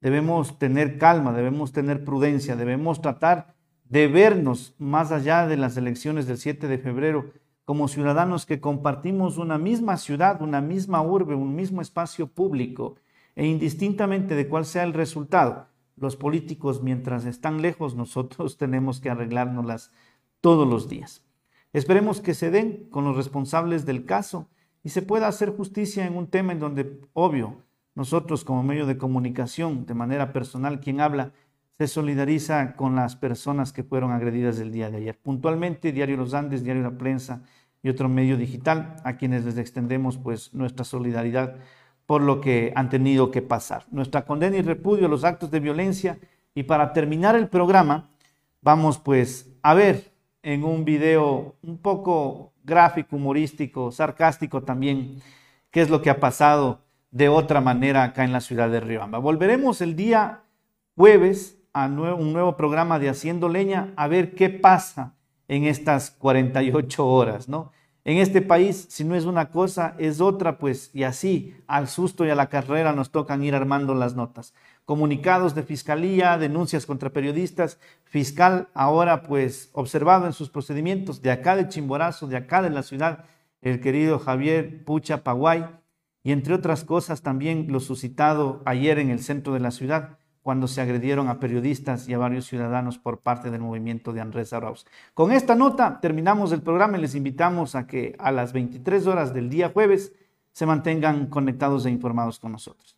Debemos 0.00 0.58
tener 0.58 0.98
calma, 0.98 1.32
debemos 1.32 1.72
tener 1.72 2.04
prudencia, 2.04 2.56
debemos 2.56 3.00
tratar 3.00 3.54
de 3.84 4.06
vernos 4.06 4.74
más 4.78 5.12
allá 5.12 5.46
de 5.46 5.56
las 5.56 5.76
elecciones 5.76 6.26
del 6.26 6.38
7 6.38 6.68
de 6.68 6.78
febrero 6.78 7.32
como 7.64 7.88
ciudadanos 7.88 8.46
que 8.46 8.60
compartimos 8.60 9.36
una 9.36 9.58
misma 9.58 9.96
ciudad, 9.96 10.40
una 10.40 10.60
misma 10.60 11.02
urbe, 11.02 11.34
un 11.34 11.54
mismo 11.54 11.82
espacio 11.82 12.26
público 12.26 12.96
e 13.34 13.46
indistintamente 13.46 14.34
de 14.34 14.48
cuál 14.48 14.64
sea 14.64 14.84
el 14.84 14.94
resultado, 14.94 15.67
los 16.00 16.16
políticos 16.16 16.82
mientras 16.82 17.24
están 17.24 17.62
lejos, 17.62 17.94
nosotros 17.94 18.56
tenemos 18.58 19.00
que 19.00 19.10
arreglárnoslas 19.10 19.92
todos 20.40 20.68
los 20.68 20.88
días. 20.88 21.24
Esperemos 21.72 22.20
que 22.20 22.34
se 22.34 22.50
den 22.50 22.88
con 22.90 23.04
los 23.04 23.16
responsables 23.16 23.84
del 23.84 24.04
caso 24.04 24.48
y 24.82 24.90
se 24.90 25.02
pueda 25.02 25.28
hacer 25.28 25.54
justicia 25.54 26.06
en 26.06 26.16
un 26.16 26.28
tema 26.28 26.52
en 26.52 26.60
donde, 26.60 27.00
obvio, 27.12 27.62
nosotros 27.94 28.44
como 28.44 28.62
medio 28.62 28.86
de 28.86 28.96
comunicación, 28.96 29.84
de 29.84 29.94
manera 29.94 30.32
personal, 30.32 30.80
quien 30.80 31.00
habla, 31.00 31.32
se 31.78 31.86
solidariza 31.86 32.74
con 32.74 32.96
las 32.96 33.16
personas 33.16 33.72
que 33.72 33.84
fueron 33.84 34.12
agredidas 34.12 34.58
el 34.58 34.72
día 34.72 34.90
de 34.90 34.98
ayer. 34.98 35.18
Puntualmente, 35.18 35.92
Diario 35.92 36.16
Los 36.16 36.34
Andes, 36.34 36.64
Diario 36.64 36.82
La 36.82 36.98
Prensa 36.98 37.42
y 37.82 37.88
otro 37.88 38.08
medio 38.08 38.36
digital, 38.36 38.96
a 39.04 39.16
quienes 39.16 39.44
les 39.44 39.58
extendemos 39.58 40.18
pues 40.18 40.54
nuestra 40.54 40.84
solidaridad 40.84 41.56
por 42.08 42.22
lo 42.22 42.40
que 42.40 42.72
han 42.74 42.88
tenido 42.88 43.30
que 43.30 43.42
pasar. 43.42 43.84
Nuestra 43.90 44.24
condena 44.24 44.56
y 44.56 44.62
repudio 44.62 45.04
a 45.04 45.08
los 45.10 45.24
actos 45.24 45.50
de 45.50 45.60
violencia. 45.60 46.18
Y 46.54 46.62
para 46.62 46.94
terminar 46.94 47.36
el 47.36 47.48
programa, 47.48 48.08
vamos 48.62 48.96
pues 48.96 49.50
a 49.60 49.74
ver 49.74 50.10
en 50.42 50.64
un 50.64 50.86
video 50.86 51.56
un 51.60 51.76
poco 51.76 52.54
gráfico, 52.64 53.16
humorístico, 53.16 53.92
sarcástico 53.92 54.62
también, 54.62 55.20
qué 55.70 55.82
es 55.82 55.90
lo 55.90 56.00
que 56.00 56.08
ha 56.08 56.18
pasado 56.18 56.80
de 57.10 57.28
otra 57.28 57.60
manera 57.60 58.04
acá 58.04 58.24
en 58.24 58.32
la 58.32 58.40
ciudad 58.40 58.70
de 58.70 58.80
Riobamba. 58.80 59.18
Volveremos 59.18 59.82
el 59.82 59.94
día 59.94 60.44
jueves 60.96 61.58
a 61.74 61.84
un 61.88 62.32
nuevo 62.32 62.56
programa 62.56 62.98
de 62.98 63.10
Haciendo 63.10 63.50
Leña 63.50 63.92
a 63.96 64.08
ver 64.08 64.34
qué 64.34 64.48
pasa 64.48 65.14
en 65.46 65.64
estas 65.64 66.10
48 66.12 67.06
horas, 67.06 67.50
¿no? 67.50 67.70
En 68.08 68.16
este 68.16 68.40
país, 68.40 68.86
si 68.88 69.04
no 69.04 69.14
es 69.16 69.26
una 69.26 69.50
cosa, 69.50 69.94
es 69.98 70.22
otra, 70.22 70.56
pues, 70.56 70.90
y 70.94 71.02
así, 71.02 71.54
al 71.66 71.88
susto 71.88 72.24
y 72.24 72.30
a 72.30 72.34
la 72.34 72.48
carrera 72.48 72.94
nos 72.94 73.10
tocan 73.10 73.44
ir 73.44 73.54
armando 73.54 73.94
las 73.94 74.16
notas. 74.16 74.54
Comunicados 74.86 75.54
de 75.54 75.62
fiscalía, 75.62 76.38
denuncias 76.38 76.86
contra 76.86 77.12
periodistas, 77.12 77.78
fiscal 78.04 78.68
ahora, 78.72 79.24
pues, 79.24 79.68
observado 79.74 80.24
en 80.24 80.32
sus 80.32 80.48
procedimientos 80.48 81.20
de 81.20 81.32
acá 81.32 81.54
de 81.54 81.68
Chimborazo, 81.68 82.26
de 82.26 82.38
acá 82.38 82.62
de 82.62 82.70
la 82.70 82.82
ciudad, 82.82 83.26
el 83.60 83.78
querido 83.78 84.18
Javier 84.18 84.86
Pucha 84.86 85.22
Paguay, 85.22 85.66
y 86.22 86.32
entre 86.32 86.54
otras 86.54 86.84
cosas 86.84 87.20
también 87.20 87.66
lo 87.68 87.78
suscitado 87.78 88.62
ayer 88.64 88.98
en 89.00 89.10
el 89.10 89.22
centro 89.22 89.52
de 89.52 89.60
la 89.60 89.70
ciudad 89.70 90.17
cuando 90.42 90.68
se 90.68 90.80
agredieron 90.80 91.28
a 91.28 91.40
periodistas 91.40 92.08
y 92.08 92.14
a 92.14 92.18
varios 92.18 92.46
ciudadanos 92.46 92.98
por 92.98 93.20
parte 93.20 93.50
del 93.50 93.60
movimiento 93.60 94.12
de 94.12 94.20
Andrés 94.20 94.52
Arauz. 94.52 94.86
Con 95.14 95.32
esta 95.32 95.54
nota 95.54 96.00
terminamos 96.00 96.52
el 96.52 96.62
programa 96.62 96.98
y 96.98 97.00
les 97.00 97.14
invitamos 97.14 97.74
a 97.74 97.86
que 97.86 98.16
a 98.18 98.30
las 98.30 98.52
23 98.52 99.06
horas 99.06 99.32
del 99.34 99.50
día 99.50 99.70
jueves 99.70 100.12
se 100.52 100.66
mantengan 100.66 101.26
conectados 101.26 101.86
e 101.86 101.90
informados 101.90 102.38
con 102.38 102.52
nosotros. 102.52 102.97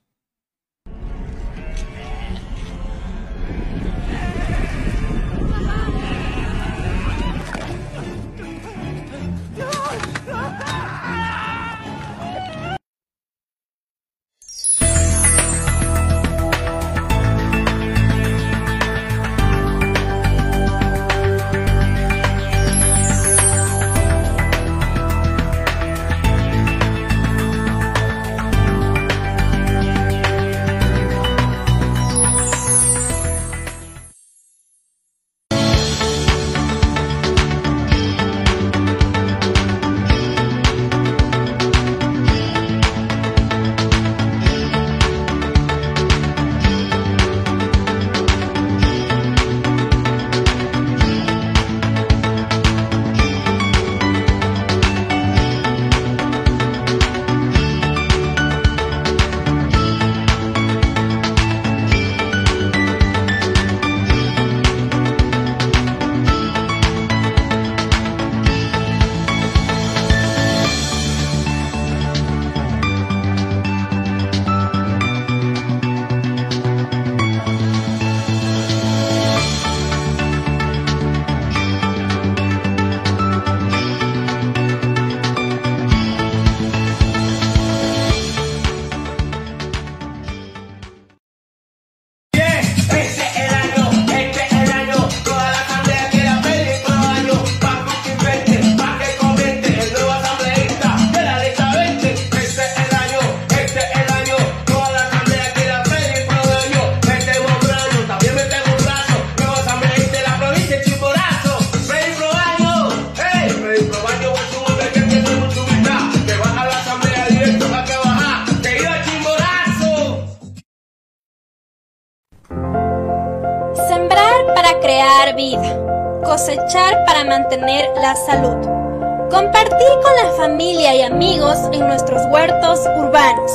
Urbanos. 132.78 133.52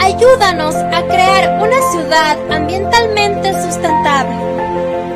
Ayúdanos 0.00 0.74
a 0.74 1.02
crear 1.02 1.62
una 1.62 1.80
ciudad 1.92 2.36
ambientalmente 2.50 3.52
sustentable. 3.62 4.34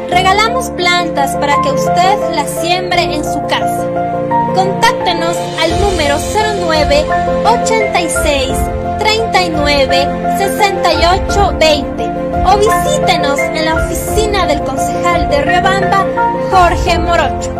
Regalamos 0.08 0.70
plantas 0.70 1.34
para 1.36 1.60
que 1.62 1.72
usted 1.72 2.34
las 2.36 2.48
siembre 2.60 3.02
en 3.02 3.24
su 3.24 3.42
casa. 3.48 3.88
Contáctenos 4.54 5.36
al 5.60 5.80
número 5.80 6.16
09 6.68 7.04
86 7.44 8.52
39 9.00 10.08
68 10.38 11.56
20 11.58 12.04
o 12.46 12.56
visítenos 12.56 13.40
en 13.40 13.64
la 13.64 13.74
oficina 13.74 14.46
del 14.46 14.62
concejal 14.62 15.28
de 15.28 15.42
Riobamba, 15.42 16.06
Jorge 16.52 16.98
Morocho. 17.00 17.50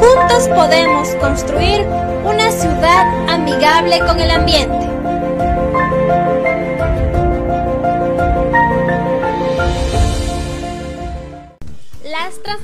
Juntos 0.00 0.48
podemos 0.54 1.08
construir 1.14 1.86
una 2.26 2.50
ciudad 2.50 3.30
amigable 3.30 4.00
con 4.00 4.20
el 4.20 4.30
ambiente. 4.30 4.93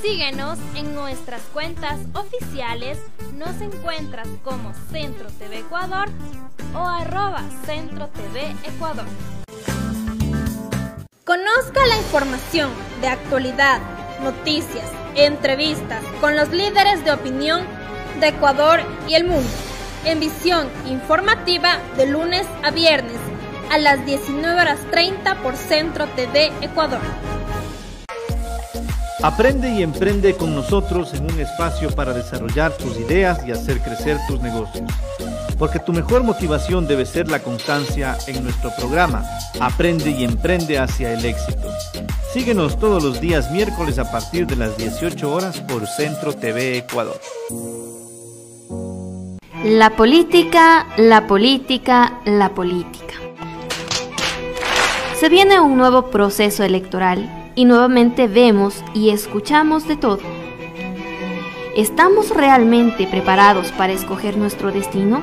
Síguenos 0.00 0.56
en 0.76 0.94
nuestras 0.94 1.42
cuentas 1.52 1.98
oficiales. 2.14 2.98
Nos 3.34 3.60
encuentras 3.60 4.28
como 4.44 4.72
Centro 4.92 5.26
TV 5.30 5.58
Ecuador 5.58 6.08
o 6.76 6.78
arroba 6.78 7.42
Centro 7.66 8.06
TV 8.06 8.54
Ecuador. 8.62 9.04
Conozca 11.24 11.84
la 11.88 11.96
información 11.96 12.70
de 13.00 13.08
actualidad, 13.08 13.80
noticias, 14.22 14.88
entrevistas 15.16 16.04
con 16.20 16.36
los 16.36 16.50
líderes 16.50 17.04
de 17.04 17.10
opinión 17.10 17.66
de 18.20 18.28
Ecuador 18.28 18.78
y 19.08 19.14
el 19.14 19.24
mundo, 19.24 19.50
en 20.04 20.20
visión 20.20 20.68
informativa 20.86 21.78
de 21.96 22.06
lunes 22.06 22.46
a 22.62 22.70
viernes 22.70 23.27
a 23.70 23.78
las 23.78 24.04
19 24.06 24.60
horas 24.60 24.80
30 24.90 25.42
por 25.42 25.56
Centro 25.56 26.06
TV 26.16 26.52
Ecuador. 26.60 27.00
Aprende 29.22 29.70
y 29.70 29.82
emprende 29.82 30.34
con 30.34 30.54
nosotros 30.54 31.12
en 31.14 31.24
un 31.24 31.40
espacio 31.40 31.90
para 31.90 32.12
desarrollar 32.12 32.72
tus 32.76 32.96
ideas 32.98 33.40
y 33.46 33.50
hacer 33.50 33.80
crecer 33.80 34.16
tus 34.28 34.40
negocios. 34.40 34.88
Porque 35.58 35.80
tu 35.80 35.92
mejor 35.92 36.22
motivación 36.22 36.86
debe 36.86 37.04
ser 37.04 37.28
la 37.28 37.40
constancia 37.40 38.16
en 38.28 38.44
nuestro 38.44 38.70
programa 38.76 39.24
Aprende 39.60 40.10
y 40.10 40.22
emprende 40.22 40.78
hacia 40.78 41.12
el 41.12 41.24
éxito. 41.24 41.68
Síguenos 42.32 42.78
todos 42.78 43.02
los 43.02 43.20
días 43.20 43.50
miércoles 43.50 43.98
a 43.98 44.10
partir 44.10 44.46
de 44.46 44.54
las 44.54 44.76
18 44.76 45.32
horas 45.32 45.60
por 45.60 45.86
Centro 45.86 46.32
TV 46.32 46.78
Ecuador. 46.78 47.20
La 49.64 49.90
política, 49.90 50.86
la 50.96 51.26
política, 51.26 52.20
la 52.24 52.50
política. 52.50 53.27
Se 55.18 55.28
viene 55.28 55.58
un 55.58 55.76
nuevo 55.76 56.10
proceso 56.10 56.62
electoral 56.62 57.28
y 57.56 57.64
nuevamente 57.64 58.28
vemos 58.28 58.84
y 58.94 59.10
escuchamos 59.10 59.88
de 59.88 59.96
todo. 59.96 60.20
¿Estamos 61.76 62.30
realmente 62.30 63.08
preparados 63.08 63.72
para 63.72 63.92
escoger 63.92 64.36
nuestro 64.36 64.70
destino? 64.70 65.20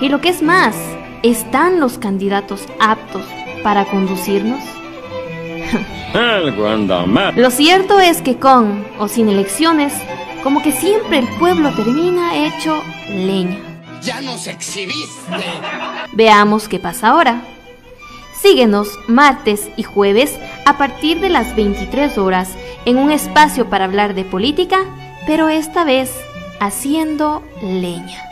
Y 0.00 0.10
lo 0.10 0.20
que 0.20 0.28
es 0.28 0.42
más, 0.42 0.76
¿están 1.24 1.80
los 1.80 1.98
candidatos 1.98 2.66
aptos 2.78 3.24
para 3.64 3.84
conducirnos? 3.86 4.60
lo 7.34 7.50
cierto 7.50 7.98
es 7.98 8.22
que 8.22 8.36
con 8.36 8.86
o 9.00 9.08
sin 9.08 9.28
elecciones, 9.28 9.92
como 10.44 10.62
que 10.62 10.70
siempre 10.70 11.18
el 11.18 11.28
pueblo 11.40 11.74
termina 11.74 12.46
hecho 12.46 12.80
leña. 13.08 13.58
Ya 14.02 14.20
nos 14.20 14.46
exhibiste. 14.46 15.32
Veamos 16.12 16.68
qué 16.68 16.78
pasa 16.78 17.08
ahora. 17.08 17.42
Síguenos 18.40 18.98
martes 19.06 19.68
y 19.76 19.82
jueves 19.82 20.38
a 20.64 20.78
partir 20.78 21.20
de 21.20 21.28
las 21.28 21.54
23 21.56 22.16
horas 22.16 22.56
en 22.86 22.96
un 22.96 23.10
espacio 23.10 23.68
para 23.68 23.84
hablar 23.84 24.14
de 24.14 24.24
política, 24.24 24.86
pero 25.26 25.48
esta 25.48 25.84
vez 25.84 26.10
haciendo 26.58 27.42
leña. 27.62 28.29